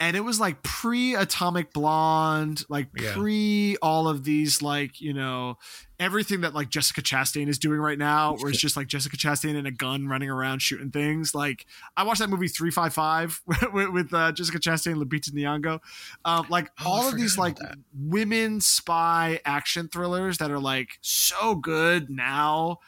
[0.00, 3.14] and it was like pre Atomic Blonde, like Yeah.
[3.14, 5.58] pre all of these like you know
[6.00, 9.56] everything that like Jessica Chastain is doing right now, where it's just like Jessica Chastain
[9.56, 11.34] and a gun running around shooting things.
[11.34, 11.66] Like
[11.96, 13.40] I watched that movie Three Five Five
[13.72, 15.80] with, with uh, Jessica Chastain and Lupita Nyong'o.
[16.24, 17.74] Um, like Oh, all of these like that.
[17.98, 22.78] women spy action thrillers that are like so good now.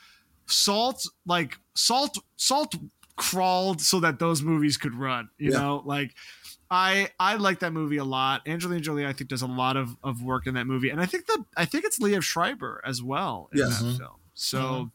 [0.46, 2.74] Salt, like Salt, Salt
[3.16, 5.28] crawled so that those movies could run.
[5.38, 5.58] You Yeah.
[5.58, 6.14] know, like
[6.70, 8.46] I I like that movie a lot.
[8.46, 11.06] Angelina Jolie, I think, does a lot of, of work in that movie, and I
[11.06, 13.80] think that I think it's Liev Schreiber as well in Yes.
[13.80, 13.98] that Mhm.
[13.98, 14.16] film.
[14.34, 14.58] So.
[14.60, 14.90] Mhm.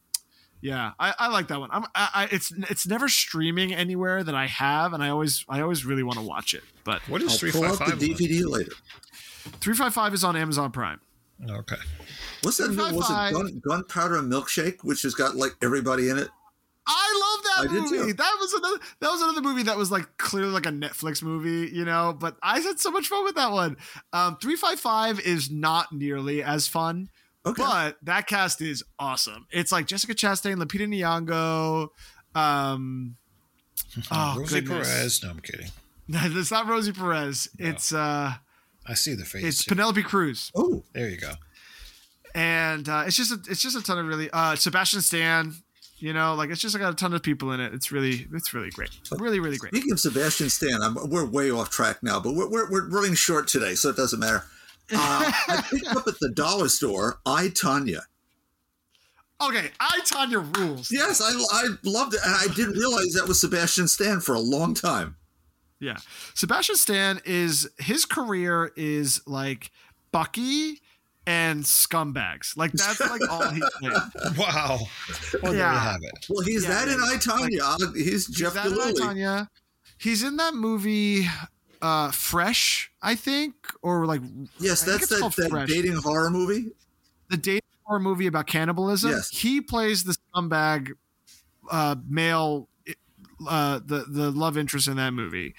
[0.62, 1.70] Yeah, I, I like that one.
[1.72, 5.62] I'm, I, I, it's it's never streaming anywhere that I have, and I always I
[5.62, 6.64] always really want to watch it.
[6.84, 8.00] But What is I'll three pull five the five?
[8.00, 8.72] DVD later.
[9.60, 11.02] three five five is on Amazon Prime.
[11.48, 11.76] Okay.
[12.42, 12.72] What's that?
[12.72, 13.34] new- Was it 355.
[13.34, 16.30] gun, Gunpowder Milkshake, which has got like everybody in it?
[16.88, 18.12] I love that I movie.
[18.12, 21.72] That was another that was another movie that was like clearly like a Netflix movie,
[21.76, 23.78] you know, but I had so much fun with that one.
[24.14, 27.10] Um 355 is not nearly as fun,
[27.45, 27.62] Okay.
[27.64, 29.48] but that cast is awesome.
[29.52, 31.90] It's like Jessica Chastain, Lupita Nyong'o,
[32.40, 33.16] um
[34.12, 34.88] oh, Rosie goodness.
[34.88, 35.24] Perez.
[35.24, 35.68] No, I'm kidding.
[36.07, 37.49] it's not Rosie Perez.
[37.57, 37.70] No.
[37.70, 38.34] It's uh
[38.88, 39.44] I see the face.
[39.44, 40.52] it's Penelope Cruz.
[40.56, 41.32] oh, there you go.
[42.36, 45.53] And uh it's just a, it's just a ton of really uh Sebastian Stan,
[45.98, 47.74] you know, like it's just I got a ton of people in it.
[47.74, 48.92] It's really it's really great.
[49.18, 49.74] Really really great.
[49.74, 53.14] speaking of Sebastian Stan, I'm, we're way off track now, but we're, we're, we're running
[53.14, 54.44] short today, so it doesn't matter.
[54.94, 58.02] Uh, I picked up at the dollar store, I, Tanya.
[59.42, 60.92] Okay, I Tanya rules.
[60.92, 64.40] Yes, I, I loved it, and I didn't realize that was Sebastian Stan for a
[64.40, 65.18] long time.
[65.80, 65.98] Yeah.
[66.34, 69.72] Sebastian Stan is his career is like
[70.12, 70.82] Bucky
[71.28, 72.56] and scumbags.
[72.58, 73.94] Like that's like all he did.
[74.38, 74.80] Wow.
[75.42, 75.80] Well, there you Yeah.
[75.92, 76.26] have it.
[76.30, 77.94] Well, he's Yeah, that in yeah, I, Tanya.
[77.96, 79.50] he's Jeff He's that in I, Tanya.
[79.98, 81.28] He's in that movie
[81.82, 84.22] uh Fresh, I think, or like
[84.60, 85.70] Yes, I that's it's that, that Fresh.
[85.70, 86.72] dating horror movie.
[87.30, 89.12] the dating horror movie about cannibalism.
[89.12, 89.30] Yes.
[89.30, 90.92] He plays the scumbag
[91.72, 92.70] uh male
[93.48, 95.56] uh the the love interest in that movie.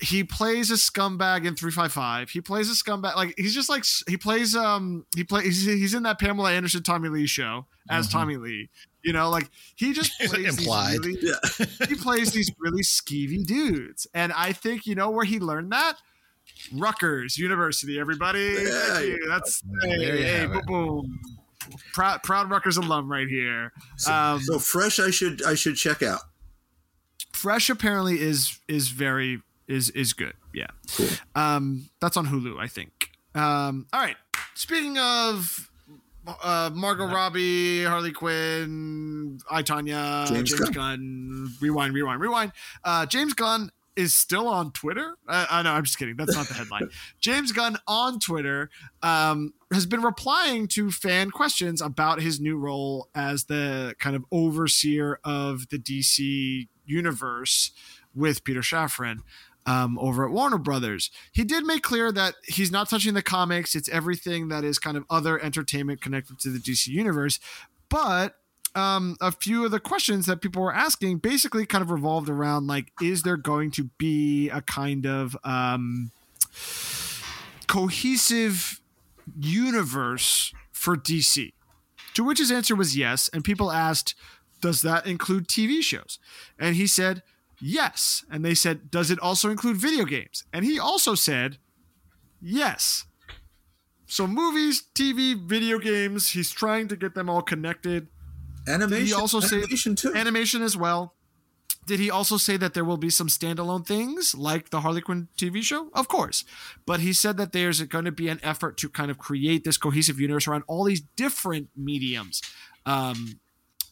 [0.00, 2.30] He plays a scumbag in 355.
[2.30, 5.94] He plays a scumbag like he's just like he plays um he plays he's, he's
[5.94, 8.12] in that Pamela Anderson Tommy Lee show as Mhm.
[8.12, 8.70] Tommy Lee.
[9.04, 10.98] You know, like he just plays these Implied.
[11.04, 11.66] really Yeah.
[11.88, 14.06] he plays these really skeevy dudes.
[14.14, 15.96] And I think you know where he learned that?
[16.72, 18.54] Rutgers University, everybody.
[18.56, 19.00] Thank Yeah.
[19.00, 19.24] you.
[19.28, 21.20] That's There hey, hey, boom, boom.
[21.94, 23.72] Proud, proud Rutgers alum right here.
[23.96, 26.20] So, Um, so fresh, I should I should check out.
[27.32, 30.34] Fresh apparently is is very is is good.
[30.52, 30.68] Yeah.
[31.34, 33.10] Um, that's on Hulu, I think.
[33.34, 34.16] Um, all right.
[34.54, 35.70] Speaking of
[36.26, 40.72] uh, Margot Robbie, Harley Quinn, I Tanya, James James, Gunn.
[40.72, 41.54] Gunn.
[41.60, 42.52] rewind, rewind, rewind.
[42.82, 45.16] Uh, James Gunn is still on Twitter.
[45.28, 46.16] I, I know, I'm just kidding.
[46.16, 46.88] That's not the headline.
[47.20, 48.70] James Gunn on Twitter
[49.02, 54.24] um, has been replying to fan questions about his new role as the kind of
[54.32, 57.70] overseer of the DC universe
[58.14, 59.18] with Peter Safran
[59.66, 61.10] um, over at Warner Brothers.
[61.32, 64.96] He did make clear that he's not touching the comics, it's everything that is kind
[64.96, 67.40] of other entertainment connected to the DC universe.
[67.88, 68.36] But
[68.74, 72.66] um, a few of the questions that people were asking basically kind of revolved around
[72.66, 76.10] like, is there going to be a kind of um,
[77.66, 78.80] cohesive
[79.38, 81.52] universe for DC?
[82.14, 83.28] To which his answer was yes.
[83.32, 84.14] And people asked,
[84.60, 86.18] does that include TV shows?
[86.58, 87.22] And he said,
[87.64, 88.24] yes.
[88.30, 90.44] And they said, does it also include video games?
[90.52, 91.58] And he also said,
[92.40, 93.06] yes.
[94.06, 98.08] So movies, TV, video games, he's trying to get them all connected.
[98.68, 98.98] Animation.
[98.98, 100.14] Did he also say animation too.
[100.14, 101.14] animation as well?
[101.86, 105.28] Did he also say that there will be some standalone things like the Harley Quinn
[105.36, 105.90] TV show?
[105.92, 106.44] Of course.
[106.86, 109.76] But he said that there's going to be an effort to kind of create this
[109.76, 112.40] cohesive universe around all these different mediums,
[112.86, 113.40] um,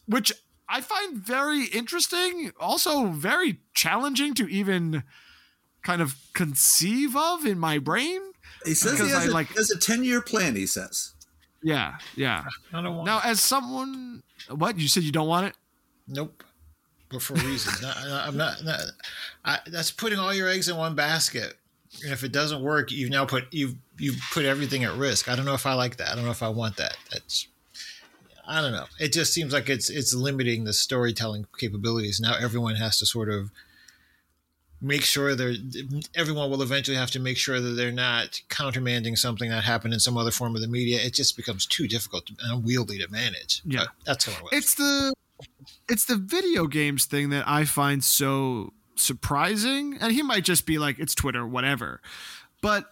[0.07, 0.31] which
[0.67, 5.03] I find very interesting, also very challenging to even
[5.83, 8.21] kind of conceive of in my brain.
[8.65, 10.55] he says he has, I a, like- has a ten-year plan.
[10.55, 11.13] He says.
[11.61, 12.43] Yeah, yeah.
[12.73, 13.05] I don't want.
[13.05, 15.55] Now, as someone, what you said you don't want it?
[16.07, 16.43] Nope.
[17.09, 17.81] But for reasons.
[17.81, 18.63] not, I'm not.
[18.63, 18.79] not
[19.45, 21.53] I, that's putting all your eggs in one basket.
[22.03, 25.29] And if it doesn't work, you've now put you've you've put everything at risk.
[25.29, 26.09] I don't know if I like that.
[26.09, 26.97] I don't know if I want that.
[27.11, 27.47] That's.
[28.47, 28.85] I don't know.
[28.99, 32.19] It just seems like it's it's limiting the storytelling capabilities.
[32.19, 33.51] Now everyone has to sort of
[34.81, 35.53] make sure they're
[36.13, 39.99] everyone will eventually have to make sure that they're not countermanding something that happened in
[39.99, 40.99] some other form of the media.
[41.01, 43.61] It just becomes too difficult and unwieldy to manage.
[43.65, 43.85] Yeah.
[43.85, 44.51] But that's how it was.
[44.51, 45.13] it's the
[45.87, 49.97] it's the video games thing that I find so surprising.
[49.99, 52.01] And he might just be like, it's Twitter, whatever.
[52.61, 52.85] But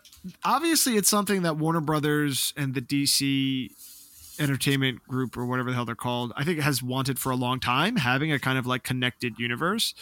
[0.44, 3.72] obviously, it's something that Warner Brothers and the DC
[4.40, 7.36] Entertainment Group or whatever the hell they're called, I think it has wanted for a
[7.36, 9.94] long time, having a kind of like connected universe.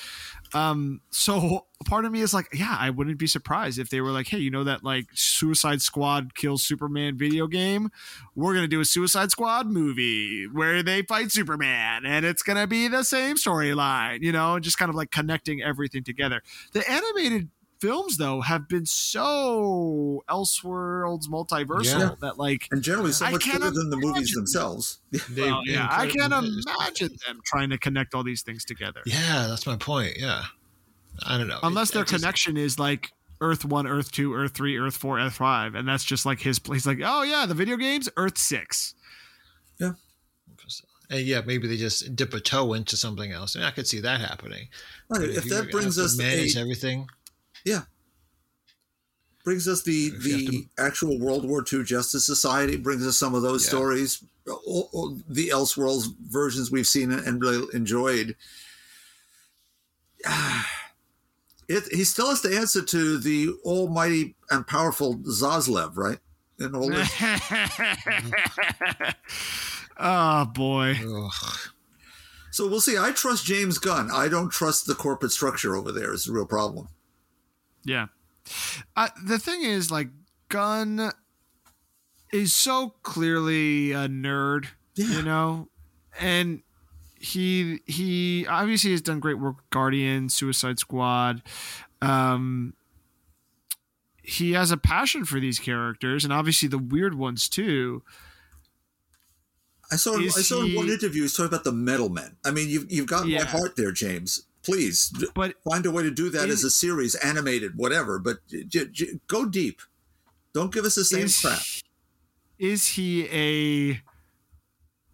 [0.53, 4.11] Um, so part of me is like, yeah, I wouldn't be surprised if they were
[4.11, 7.89] like, hey, you know that like Suicide Squad kills Superman video game?
[8.35, 12.87] We're gonna do a Suicide Squad movie where they fight Superman, and it's gonna be
[12.87, 16.41] the same storyline, you know, just kind of like connecting everything together.
[16.73, 17.49] The animated
[17.81, 22.15] films though have been so Elseworlds multiversal Yeah.
[22.21, 24.35] that like And generally, so much better than the movies imagine.
[24.35, 24.99] themselves.
[25.37, 29.01] Well, yeah, I can't imagine them trying to connect all these things together.
[29.05, 30.17] Yeah, that's my point.
[30.17, 30.43] Yeah,
[31.25, 31.59] I don't know.
[31.63, 33.11] Unless It- their it just- connection is like
[33.41, 35.73] Earth 1, Earth 2, Earth 3, Earth 4, Earth 5.
[35.75, 36.85] And that's just like his place.
[36.85, 38.95] Like, oh, yeah, the video games, Earth 6.
[41.11, 43.55] And yeah, maybe they just dip a toe into something else.
[43.55, 44.67] And I could see that happening.
[45.09, 47.07] Right, But if that brings have to us manage a, everything.
[47.69, 47.81] Yeah,
[49.43, 53.17] brings us the If you have the actual World War II Justice Society, brings us
[53.17, 53.69] some of those Yeah.
[53.69, 58.35] stories, all- all the Elseworlds versions we've seen and really enjoyed.
[61.71, 66.17] It, he still has to answer to the almighty and powerful Zaslav, right?
[66.57, 67.07] In all this.
[69.99, 70.95] oh, boy.
[70.99, 71.31] Ugh.
[72.49, 72.97] So we'll see.
[72.97, 74.09] I trust James Gunn.
[74.11, 76.11] I don't trust the corporate structure over there.
[76.11, 76.87] Is the real problem.
[77.83, 78.07] Yeah.
[78.95, 80.09] Uh, the thing is, like,
[80.49, 81.11] Gunn
[82.33, 85.17] is so clearly a nerd, Yeah.
[85.17, 85.69] you know?
[86.19, 86.61] And
[87.19, 91.41] he he obviously has done great work with Guardian, Suicide Squad.
[92.01, 92.73] Um
[94.23, 98.03] he has a passion for these characters and obviously the weird ones too.
[99.91, 100.19] I saw.
[100.19, 101.23] Is I saw in one interview.
[101.23, 102.37] He's talking about the metal men.
[102.45, 104.43] I mean, you've you've got my heart there, James.
[104.63, 108.19] Please But find a way to do that Is- as a series, animated, whatever.
[108.19, 109.81] But j- j- j- go deep.
[110.53, 111.59] Don't give us the same is, crap.
[112.57, 114.01] is he a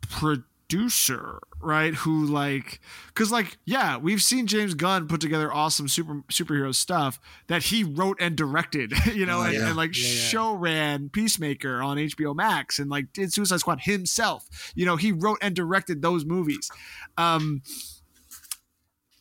[0.10, 6.22] producer right who like because like yeah we've seen james gunn put together awesome super
[6.32, 9.68] superhero stuff that he wrote and directed you know Oh, and, yeah.
[9.68, 10.14] and like Yeah, yeah.
[10.16, 15.12] show ran peacemaker on hbo max and like did suicide squad himself you know he
[15.12, 16.70] wrote and directed those movies
[17.18, 17.62] um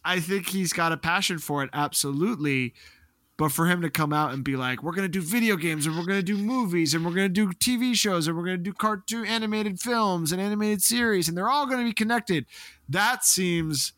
[0.05, 2.74] i think he's got a passion for it absolutely.
[3.36, 5.86] But for him to come out and be like, we're going to do video games
[5.86, 8.44] and we're going to do movies and we're going to do TV shows and we're
[8.44, 11.93] going to do cartoon animated films and animated series and they're all going to be
[11.93, 12.47] connected,
[12.89, 13.93] that seems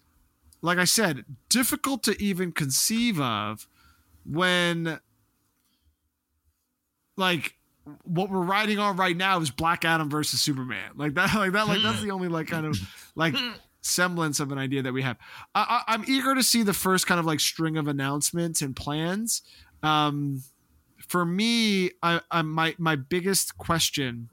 [0.63, 3.69] like I said, difficult to even conceive of
[4.25, 4.99] when
[7.17, 7.55] like
[8.03, 10.93] what we're riding on right now is Black Adam versus Superman.
[10.97, 12.07] Like that, like that, like that's hmm.
[12.07, 12.79] the only like kind of
[13.15, 13.53] like hmm.
[13.87, 15.17] Semblance of an idea that we have.
[15.55, 19.43] I, I'm eager to see the first kind of like string of announcements and plans.
[19.83, 20.43] Um,
[21.07, 24.29] for me, I, I my my biggest question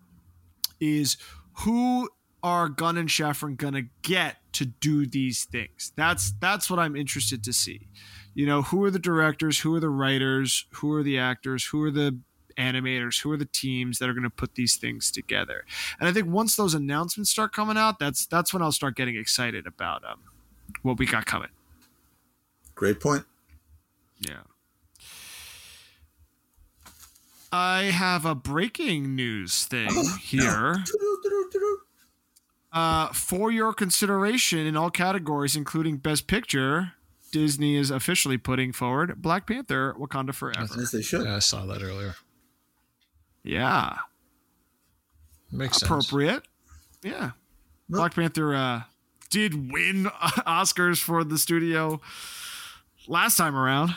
[0.79, 1.17] is
[1.59, 2.09] who
[2.41, 5.93] are Gunn and Safran gonna get to do these things?
[5.95, 7.87] That's that's what I'm interested to see.
[8.33, 9.59] You know, who are the directors?
[9.59, 10.65] Who are the writers?
[10.73, 11.65] Who are the actors?
[11.67, 12.19] Who are the
[12.55, 13.21] animators?
[13.21, 15.65] Who are the teams that are going to put these things together?
[15.99, 19.15] And I think once those announcements start coming out, that's that's when I'll start getting
[19.15, 20.19] excited about um,
[20.81, 21.49] what we got coming.
[22.75, 23.25] Great point.
[24.19, 24.41] Yeah.
[27.51, 30.83] I have a breaking news thing here.
[32.71, 36.93] Uh, for your consideration in all categories, including Best Picture,
[37.31, 40.67] Disney is officially putting forward Black Panther: Wakanda Forever.
[40.77, 41.25] Yes, they should.
[41.25, 42.15] Yeah, I saw that earlier.
[43.43, 43.97] Yeah,
[45.51, 45.83] Makes sense.
[45.83, 46.43] appropriate.
[47.03, 47.31] Yeah,
[47.89, 48.81] Black Panther uh,
[49.29, 50.05] did win
[50.47, 51.99] Oscars for the studio
[53.07, 53.95] last time around.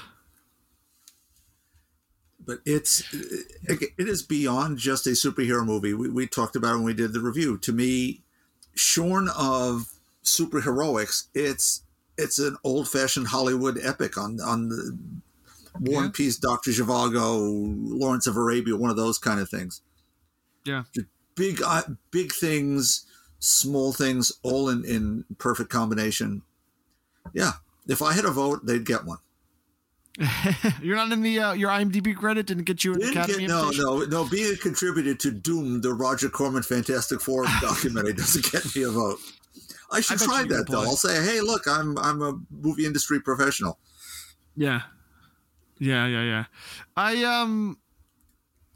[2.44, 5.94] but it's it is beyond just a superhero movie.
[5.94, 7.59] We, we talked about it when we did the review.
[7.59, 8.23] To me,
[8.74, 9.93] shorn of
[10.24, 11.82] superheroics, it's
[12.18, 14.98] it's an old fashioned Hollywood epic on on the
[15.80, 19.82] War and Peace, Doctor Zhivago, Lawrence of Arabia, one of those kind of things.
[20.64, 20.84] Yeah.
[21.34, 23.06] Big uh, big things,
[23.38, 26.42] small things, all in in perfect combination.
[27.34, 27.52] Yeah,
[27.86, 29.18] if I had a vote, they'd get one.
[30.82, 33.48] You're not in the uh, your IMDb credit didn't get you an Didn't Academy get,
[33.48, 34.28] no, no, no.
[34.28, 38.90] Being a contributor to Doom, the Roger Corman Fantastic Four documentary, doesn't get me a
[38.90, 39.18] vote.
[39.92, 40.80] I should I try that though.
[40.80, 43.78] I'll say, hey, look, I'm I'm a movie industry professional.
[44.56, 44.82] Yeah.
[45.78, 46.44] Yeah, yeah, yeah.
[46.96, 47.78] I um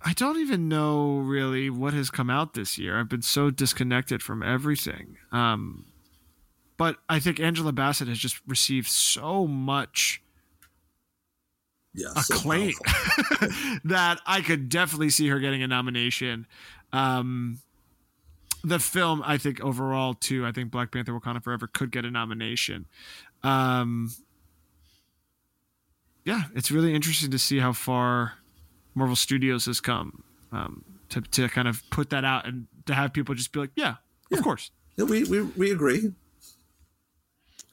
[0.03, 2.99] I don't even know really what has come out this year.
[2.99, 5.17] I've been so disconnected from everything.
[5.33, 5.87] Um
[6.77, 10.23] but I think Angela Bassett has just received so much
[11.93, 13.49] Yeah, acclaim powerful.
[13.85, 16.47] that I could definitely see her getting a nomination.
[16.93, 17.59] Um,
[18.65, 22.11] the film, I think overall too, I think Black Panther: Wakanda Forever could get a
[22.11, 22.87] nomination.
[23.43, 24.11] Um,
[26.25, 28.35] yeah, it's really interesting to see how far
[28.95, 30.23] Marvel Studios has come
[30.53, 33.71] um, to to kind of put that out and to have people just be like,
[33.77, 33.97] yeah,
[34.33, 34.71] of course.
[34.97, 36.13] Yeah, we, we we agree.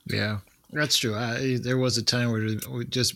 [0.05, 0.39] Yeah,
[0.71, 1.15] that's true.
[1.15, 3.15] I, there was a time where we just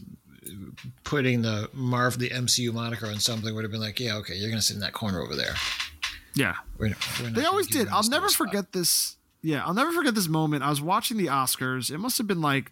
[1.03, 4.49] putting the Marv the MCU moniker on something would have been like, yeah, okay, you're
[4.49, 5.53] gonna sit in that corner over there.
[6.34, 7.90] Yeah, We're, we're not They always did.
[7.90, 8.48] I'll this never spot.
[8.48, 9.18] forget this.
[9.41, 10.64] Yeah, I'll never forget this moment.
[10.64, 11.91] I was watching the Oscars.
[11.91, 12.72] It must have been like it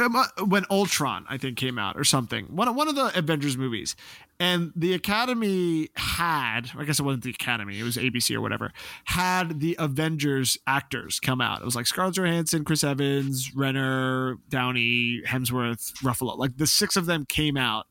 [0.00, 2.46] Uh, when Ultron, I think, came out or something.
[2.46, 3.96] One one of the Avengers movies,
[4.38, 6.70] and the Academy had.
[6.76, 7.78] I guess it wasn't the Academy.
[7.78, 8.72] It was ABC or whatever.
[9.04, 11.60] Had the Avengers actors come out.
[11.60, 16.36] It was like Scarlett Johansson, Chris Evans, Renner, Downey, Hemsworth, Ruffalo.
[16.38, 17.86] Like the six of them came out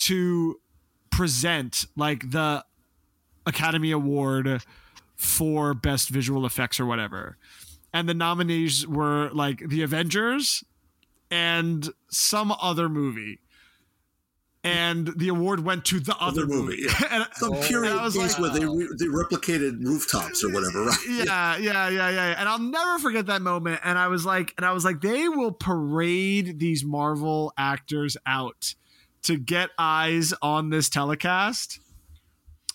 [0.00, 0.60] to
[1.10, 2.64] present like the
[3.46, 4.62] Academy Award
[5.16, 7.36] for Best Visual Effects or whatever.
[7.92, 10.64] And the nominees were like The Avengers
[11.30, 13.40] and some other movie.
[14.62, 16.82] And the award went to the other, Other movie, movie.
[16.82, 17.08] yeah.
[17.10, 18.74] And- Some Oh, period I was piece like- where they oh.
[18.74, 20.98] re- they replicated rooftops or whatever, right?
[21.08, 22.34] yeah, yeah, yeah, yeah.
[22.38, 23.80] And I'll never forget that moment.
[23.84, 28.74] And I was like, and I was like, they will parade these Marvel actors out
[29.22, 31.80] to get eyes on this telecast.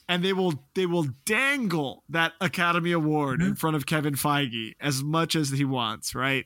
[0.10, 3.56] And they will they will dangle that Academy Award in mm-hmm.
[3.56, 6.46] front of Kevin Feige as much as he wants, right?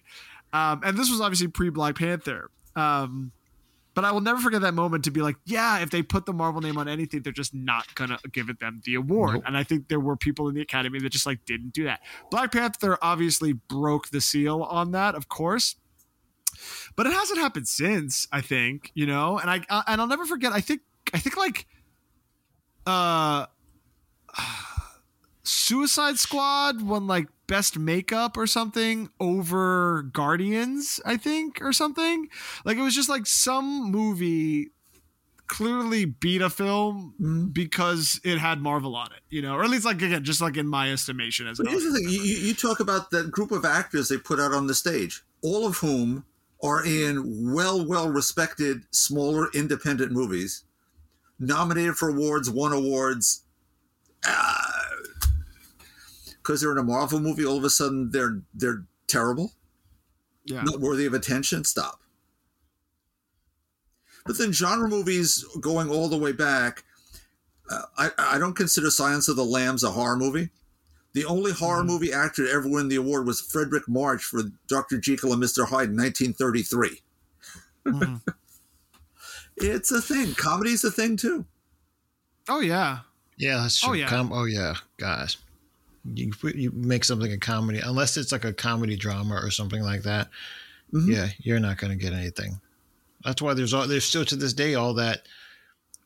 [0.54, 2.50] Um, and this was obviously pre Black Panther.
[2.76, 3.32] Um,
[3.96, 6.32] but I will never forget that moment to be like, yeah, if they put the
[6.32, 9.34] Marvel name on anything, they're just not gonna give it them the award.
[9.36, 9.44] Nope.
[9.46, 12.00] And I think there were people in the Academy that just like didn't do that.
[12.32, 15.76] Black Panther obviously broke the seal on that, of course.
[16.96, 19.38] But it hasn't happened since, I think, you know.
[19.38, 20.54] And I and I'll never forget.
[20.54, 20.82] I think
[21.14, 21.68] I think like
[22.86, 23.48] uh
[25.50, 32.28] Suicide Squad won like best makeup or something over Guardians, I think, or something.
[32.66, 34.70] Like it was just like some movie
[35.48, 37.46] clearly beat a film mm-hmm.
[37.48, 40.56] because it had Marvel on it, you know, or at least like again, just like
[40.56, 43.52] in my estimation as But here's the thing: you, you you talk about that group
[43.52, 46.26] of actors they put out on the stage, all of whom
[46.62, 50.64] are in well, well respected, smaller, independent movies,
[51.40, 53.46] nominated for awards, won awards.
[54.28, 54.79] Uh,
[56.50, 59.52] Because they're in a Marvel movie, all of a sudden they're they're terrible.
[60.46, 60.64] Yeah.
[60.64, 62.00] not worthy of attention, stop.
[64.26, 66.86] But then genre movies going all the way back,
[67.70, 70.50] uh, I, I don't consider Silence of the Lambs a horror movie.
[71.14, 74.98] The only horror movie actor to ever win the award was Fredric March for Dr.
[74.98, 75.68] Jekyll and Mr.
[75.68, 77.02] Hyde in 1933.
[77.86, 78.22] Mhm.
[79.62, 80.34] It's a thing.
[80.34, 81.46] Comedy's a thing too.
[82.48, 83.00] Oh yeah.
[83.38, 83.90] Yeah, that's true.
[83.90, 84.08] Oh, yeah.
[84.08, 85.36] Com- oh yeah, guys.
[86.06, 90.04] You you make something a comedy unless it's like a comedy drama or something like
[90.04, 90.30] that.
[90.94, 91.14] Mhm.
[91.14, 92.60] Yeah, you're not going to get anything.
[93.24, 95.24] That's why there's all there's still to this day all that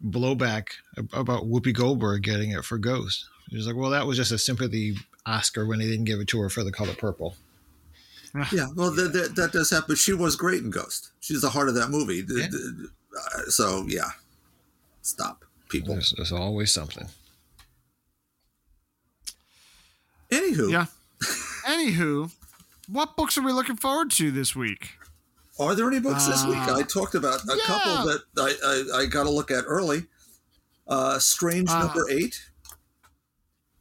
[0.05, 3.25] blowback about Whoopi Goldberg getting it for Ghost.
[3.51, 6.41] It's like, well, that was just a sympathy Oscar when they didn't give it to
[6.41, 7.35] her for the color purple.
[8.51, 9.95] Yeah, well, That, that, that does happen.
[9.95, 11.11] She was great in Ghost.
[11.19, 12.25] She's the heart of that movie.
[12.27, 12.47] Yeah.
[12.47, 14.09] uh, so, yeah.
[15.03, 15.93] Stop, people.
[15.93, 17.07] There's, there's always something.
[20.33, 20.85] Anywho, Yeah.
[21.67, 22.31] Anywho,
[22.87, 24.91] what books are we looking forward to this week?
[25.59, 26.57] Are there any books this week?
[26.57, 27.63] Uh, I talked about a yeah.
[27.63, 30.03] couple that I, I, I got to look at early.
[30.87, 32.49] Uh, Strange Uh, number eight.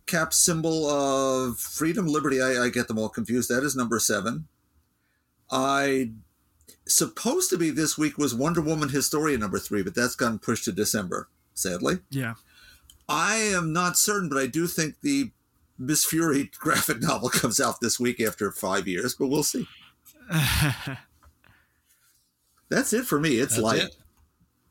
[0.06, 2.42] Cap symbol of freedom, liberty.
[2.42, 3.48] I, I get them all confused.
[3.48, 4.46] That is number seven.
[5.50, 6.12] I
[6.86, 10.64] supposed to be this week was Wonder Woman Historia number three, but that's gotten pushed
[10.64, 11.98] to December, sadly.
[12.10, 12.34] Yeah.
[13.08, 15.30] I am not certain, but I do think the
[15.78, 19.66] Miss Fury graphic novel comes out this week after five years, but we'll see.
[22.68, 23.38] That's it for me.
[23.38, 23.82] It's That's light.
[23.82, 23.96] it.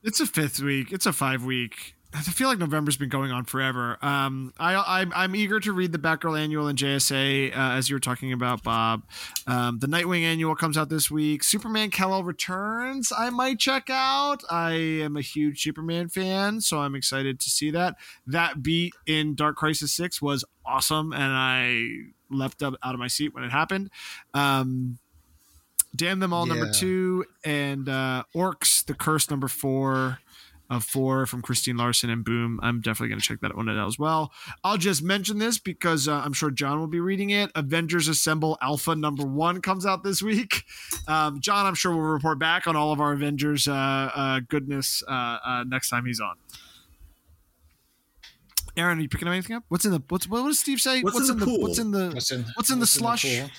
[0.03, 0.91] It's a fifth week.
[0.91, 1.95] It's a five week.
[2.13, 3.97] I feel like November's been going on forever.
[4.01, 7.95] Um, I, I'm, I'm eager to read the Batgirl annual and JSA, uh, as you
[7.95, 9.03] were talking about, Bob.
[9.47, 11.41] Um, the Nightwing annual comes out this week.
[11.41, 13.13] Superman Kal-El returns.
[13.17, 14.43] I might check out.
[14.49, 17.95] I am a huge Superman fan, so I'm excited to see that.
[18.27, 23.07] That beat in Dark Crisis Six was awesome, and I leapt up out of my
[23.07, 23.89] seat when it happened.
[24.33, 24.97] Um,
[25.93, 30.19] Damn them all number two, and uh, Orcs the Curse number four
[30.71, 32.59] of four from Christine Larsen and Boom.
[32.63, 34.31] I'm definitely going to check that one out as well.
[34.63, 37.51] I'll just mention this because uh, I'm sure John will be reading it.
[37.55, 40.63] Avengers Assemble Alpha number one comes out this week.
[41.07, 45.03] Um, John, I'm sure will report back on all of our Avengers uh, uh, goodness
[45.07, 46.35] uh, uh, next time he's on.
[48.77, 49.63] Aaron, are you picking up anything up?
[49.67, 51.01] What's in the what's what does Steve say?
[51.01, 51.59] What's in the pool?
[51.59, 53.23] what's in the What's in What's in the slush?
[53.23, 53.49] pool?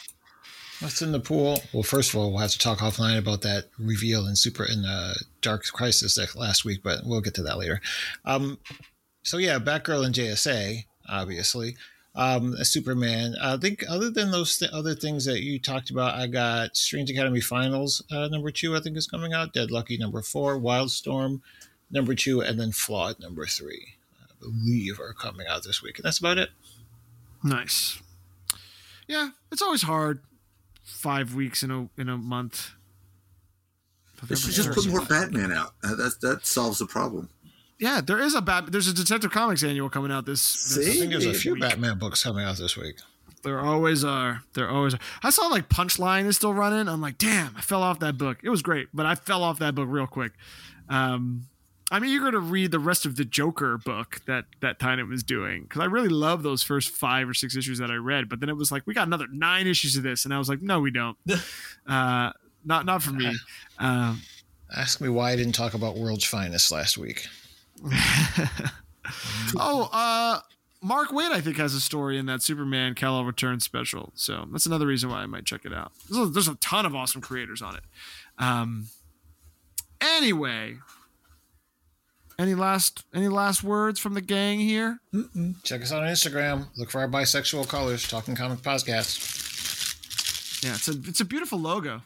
[0.82, 1.62] What's in the pool?
[1.72, 4.84] Well, first of all, we'll have to talk offline about that reveal in Super in
[4.84, 7.80] uh, Dark Crisis that last week, but we'll get to that later.
[8.24, 8.59] Um,
[9.22, 11.76] so yeah, Batgirl and JSA, obviously.
[12.16, 13.36] Um, Superman.
[13.40, 17.10] I think other than those th- other things that you talked about, I got Strange
[17.10, 18.74] Academy Finals uh, number two.
[18.74, 19.52] I think is coming out.
[19.54, 20.59] Dead Lucky number four.
[20.59, 21.42] Wildstorm
[21.92, 23.94] number two, and then Flawed number three.
[24.20, 26.50] I believe are coming out this week, and that's about it.
[27.44, 28.02] Nice.
[29.06, 30.22] Yeah, it's always hard.
[30.93, 32.70] Five weeks in a in a month.
[34.28, 35.74] They should just put more Batman out.
[35.82, 37.28] Uh, That that solves the problem.
[37.78, 38.70] Yeah, there is a bat.
[38.70, 40.74] There's a Detective Comics annual coming out this.
[40.77, 41.62] this I think there's a few week.
[41.62, 42.97] Batman books coming out this week.
[43.43, 44.43] There always are.
[44.55, 44.94] There always.
[44.94, 45.01] Are.
[45.24, 46.89] I saw like Punchline is still running.
[46.89, 48.39] I'm like, damn, I fell off that book.
[48.44, 50.32] It was great, but I fell off that book real quick.
[50.89, 51.48] Um,
[51.93, 55.64] I'm eager to read the rest of the Joker book that that Tynion was doing
[55.64, 58.31] because I really love those first five or six issues that I read.
[58.31, 60.48] But then it was like we got another nine issues of this, and I was
[60.48, 61.19] like, no, we don't.
[61.86, 62.32] uh,
[62.64, 63.32] not not for me.
[63.78, 64.20] Um,
[64.77, 67.27] Ask me why I didn't talk about World's Finest last week.
[69.56, 70.39] oh, uh,
[70.81, 74.12] Mark Waid, I think, has a story in that Superman Kal-El Return special.
[74.14, 75.90] So that's another reason why I might check it out.
[76.09, 77.82] There's a, there's a ton of awesome creators on it.
[78.39, 78.86] Um,
[80.01, 80.77] anyway,
[82.38, 84.98] any last any last words from the gang here?
[85.62, 86.66] Check us out on Instagram.
[86.76, 89.40] Look for our bisexual colors, Talking Comic Podcast.
[90.64, 92.02] Yeah, it's a it's a beautiful logo.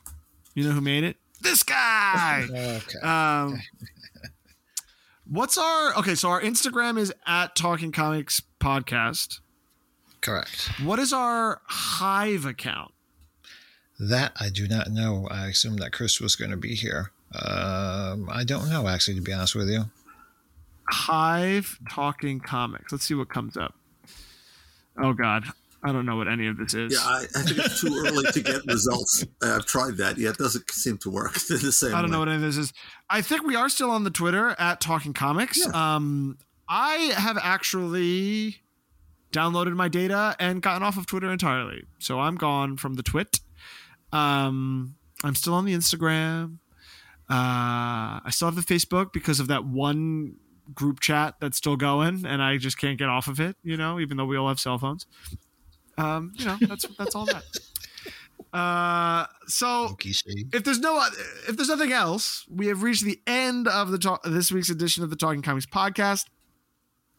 [0.55, 1.17] You know who made it?
[1.41, 2.47] This guy.
[2.87, 2.99] Okay.
[3.01, 3.61] Um,
[5.29, 6.15] what's our okay?
[6.15, 9.41] So our Instagram is at Talking Comics Podcast.
[10.21, 10.71] Correct.
[10.83, 12.93] What is our Hive account?
[13.99, 15.27] That I do not know.
[15.31, 17.13] I assume that Chris was going to be here.
[17.35, 19.85] Um, I don't know, actually, to be honest with you.
[20.91, 22.93] Hive Talking Comics.
[22.93, 23.75] Let's see what comes up.
[24.99, 25.45] Oh God,
[25.83, 26.93] I don't know what any of this is.
[26.95, 29.25] Yeah, I, I think it's too early to get results.
[29.43, 30.19] I've tried that.
[30.19, 31.95] Yeah, it doesn't seem to work the same.
[31.95, 32.73] I don't know what any of this is.
[33.11, 35.65] I think we are still on the Twitter at Talking Comics.
[35.75, 36.39] Um,
[36.69, 38.57] I have actually
[39.33, 41.85] downloaded my data and gotten off of Twitter entirely.
[41.99, 43.41] So I'm gone from the twit.
[44.13, 46.59] Um, I'm still on the Instagram.
[47.29, 50.37] Uh, I still have the Facebook because of that one
[50.75, 53.57] group chat that's still going, and I just can't get off of it.
[53.63, 55.07] You know, even though we all have cell phones.
[55.99, 57.45] Um, you know, that's that's all that.
[58.53, 61.03] Uh, so if there's no
[61.49, 65.03] if there's nothing else, we have reached the end of the talk, this week's edition
[65.03, 66.27] of the Talking Comics podcast.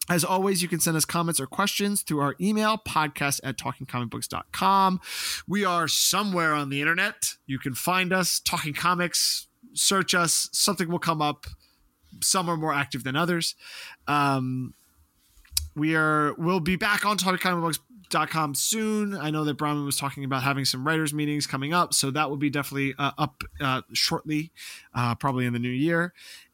[0.10, 5.02] As always, you can send us comments or questions through our email, podcast at talkingcomicbooks.com.
[5.48, 7.34] We are somewhere on the internet.
[7.46, 11.46] You can find us, Talking Comics, search us, something will come up.
[12.22, 13.56] Some are more active than others.
[14.08, 14.74] Um,
[15.76, 19.16] we are we'll be back on talkingcomicbooks.com soon.
[19.16, 22.30] I know that Brahman was talking about having some writers meetings coming up, so that
[22.30, 24.52] will be definitely uh, up uh, shortly,
[24.96, 26.14] uh, probably in the new year.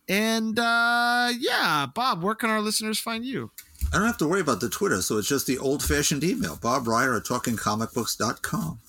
[0.09, 3.51] And uh, yeah, Bob, where can our listeners find you?
[3.93, 6.57] I don't have to worry about the Twitter, so it's just the old fashioned email,
[6.61, 8.79] Bob Reyer at talkingcomicbooks.com.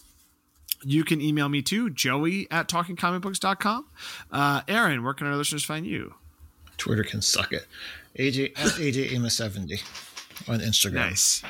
[0.82, 3.86] You can email me too, Joey at talkingcomicbooks.com.
[4.30, 6.14] Uh, Aaron, where can our listeners find you?
[6.78, 7.66] Twitter can suck it.
[8.18, 9.80] AJ at AJ Amos seventy
[10.48, 10.94] on Instagram.
[10.94, 11.42] Nice.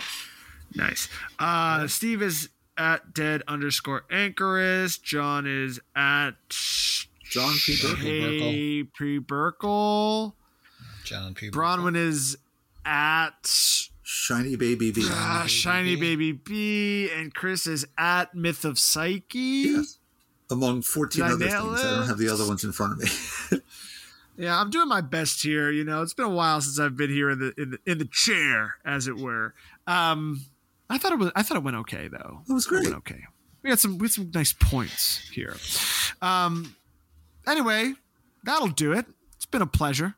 [0.75, 1.09] Nice.
[1.39, 5.03] Uh, Steve is at dead underscore anchorist.
[5.05, 7.79] John is at John P.
[7.83, 7.99] Burke.
[7.99, 10.33] Hey Pre Burkle.
[11.05, 11.51] John P.
[11.51, 12.37] Bronwyn is
[12.85, 13.47] at
[14.03, 15.07] Shiny Baby V.
[15.11, 19.39] uh, Shiny Baby B, and Chris is at Myth of Psyche.
[19.39, 19.99] Yes.
[20.51, 21.85] Among 14 Did other nail things.
[21.85, 22.99] I don't have the other ones in front of
[23.53, 23.59] me.
[24.37, 25.71] Yeah, I'm doing my best here.
[25.71, 27.99] You know, it's been a while since I've been here in the in the, in
[27.99, 29.55] the chair, as it were.
[29.87, 30.45] Um,
[30.91, 31.31] I thought it was.
[31.37, 32.41] I thought it went okay though.
[32.49, 32.85] It was great.
[32.85, 33.25] went okay.
[33.63, 35.57] We had some we had some nice points here.
[36.21, 36.75] Um,
[37.47, 37.95] anyway,
[38.43, 39.07] that'll do it.
[39.37, 40.15] It's been a pleasure.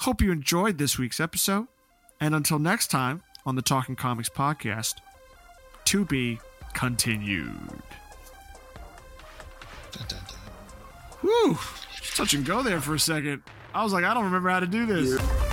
[0.00, 1.66] Hope you enjoyed this week's episode.
[2.20, 4.96] And until next time on the Talking Comics podcast,
[5.86, 6.38] to be
[6.74, 7.82] continued.
[9.92, 10.38] Dun, dun, dun.
[11.20, 11.58] Whew.
[12.16, 13.42] Touch and go there for a second.
[13.74, 15.45] I was like, I don't remember how to do this.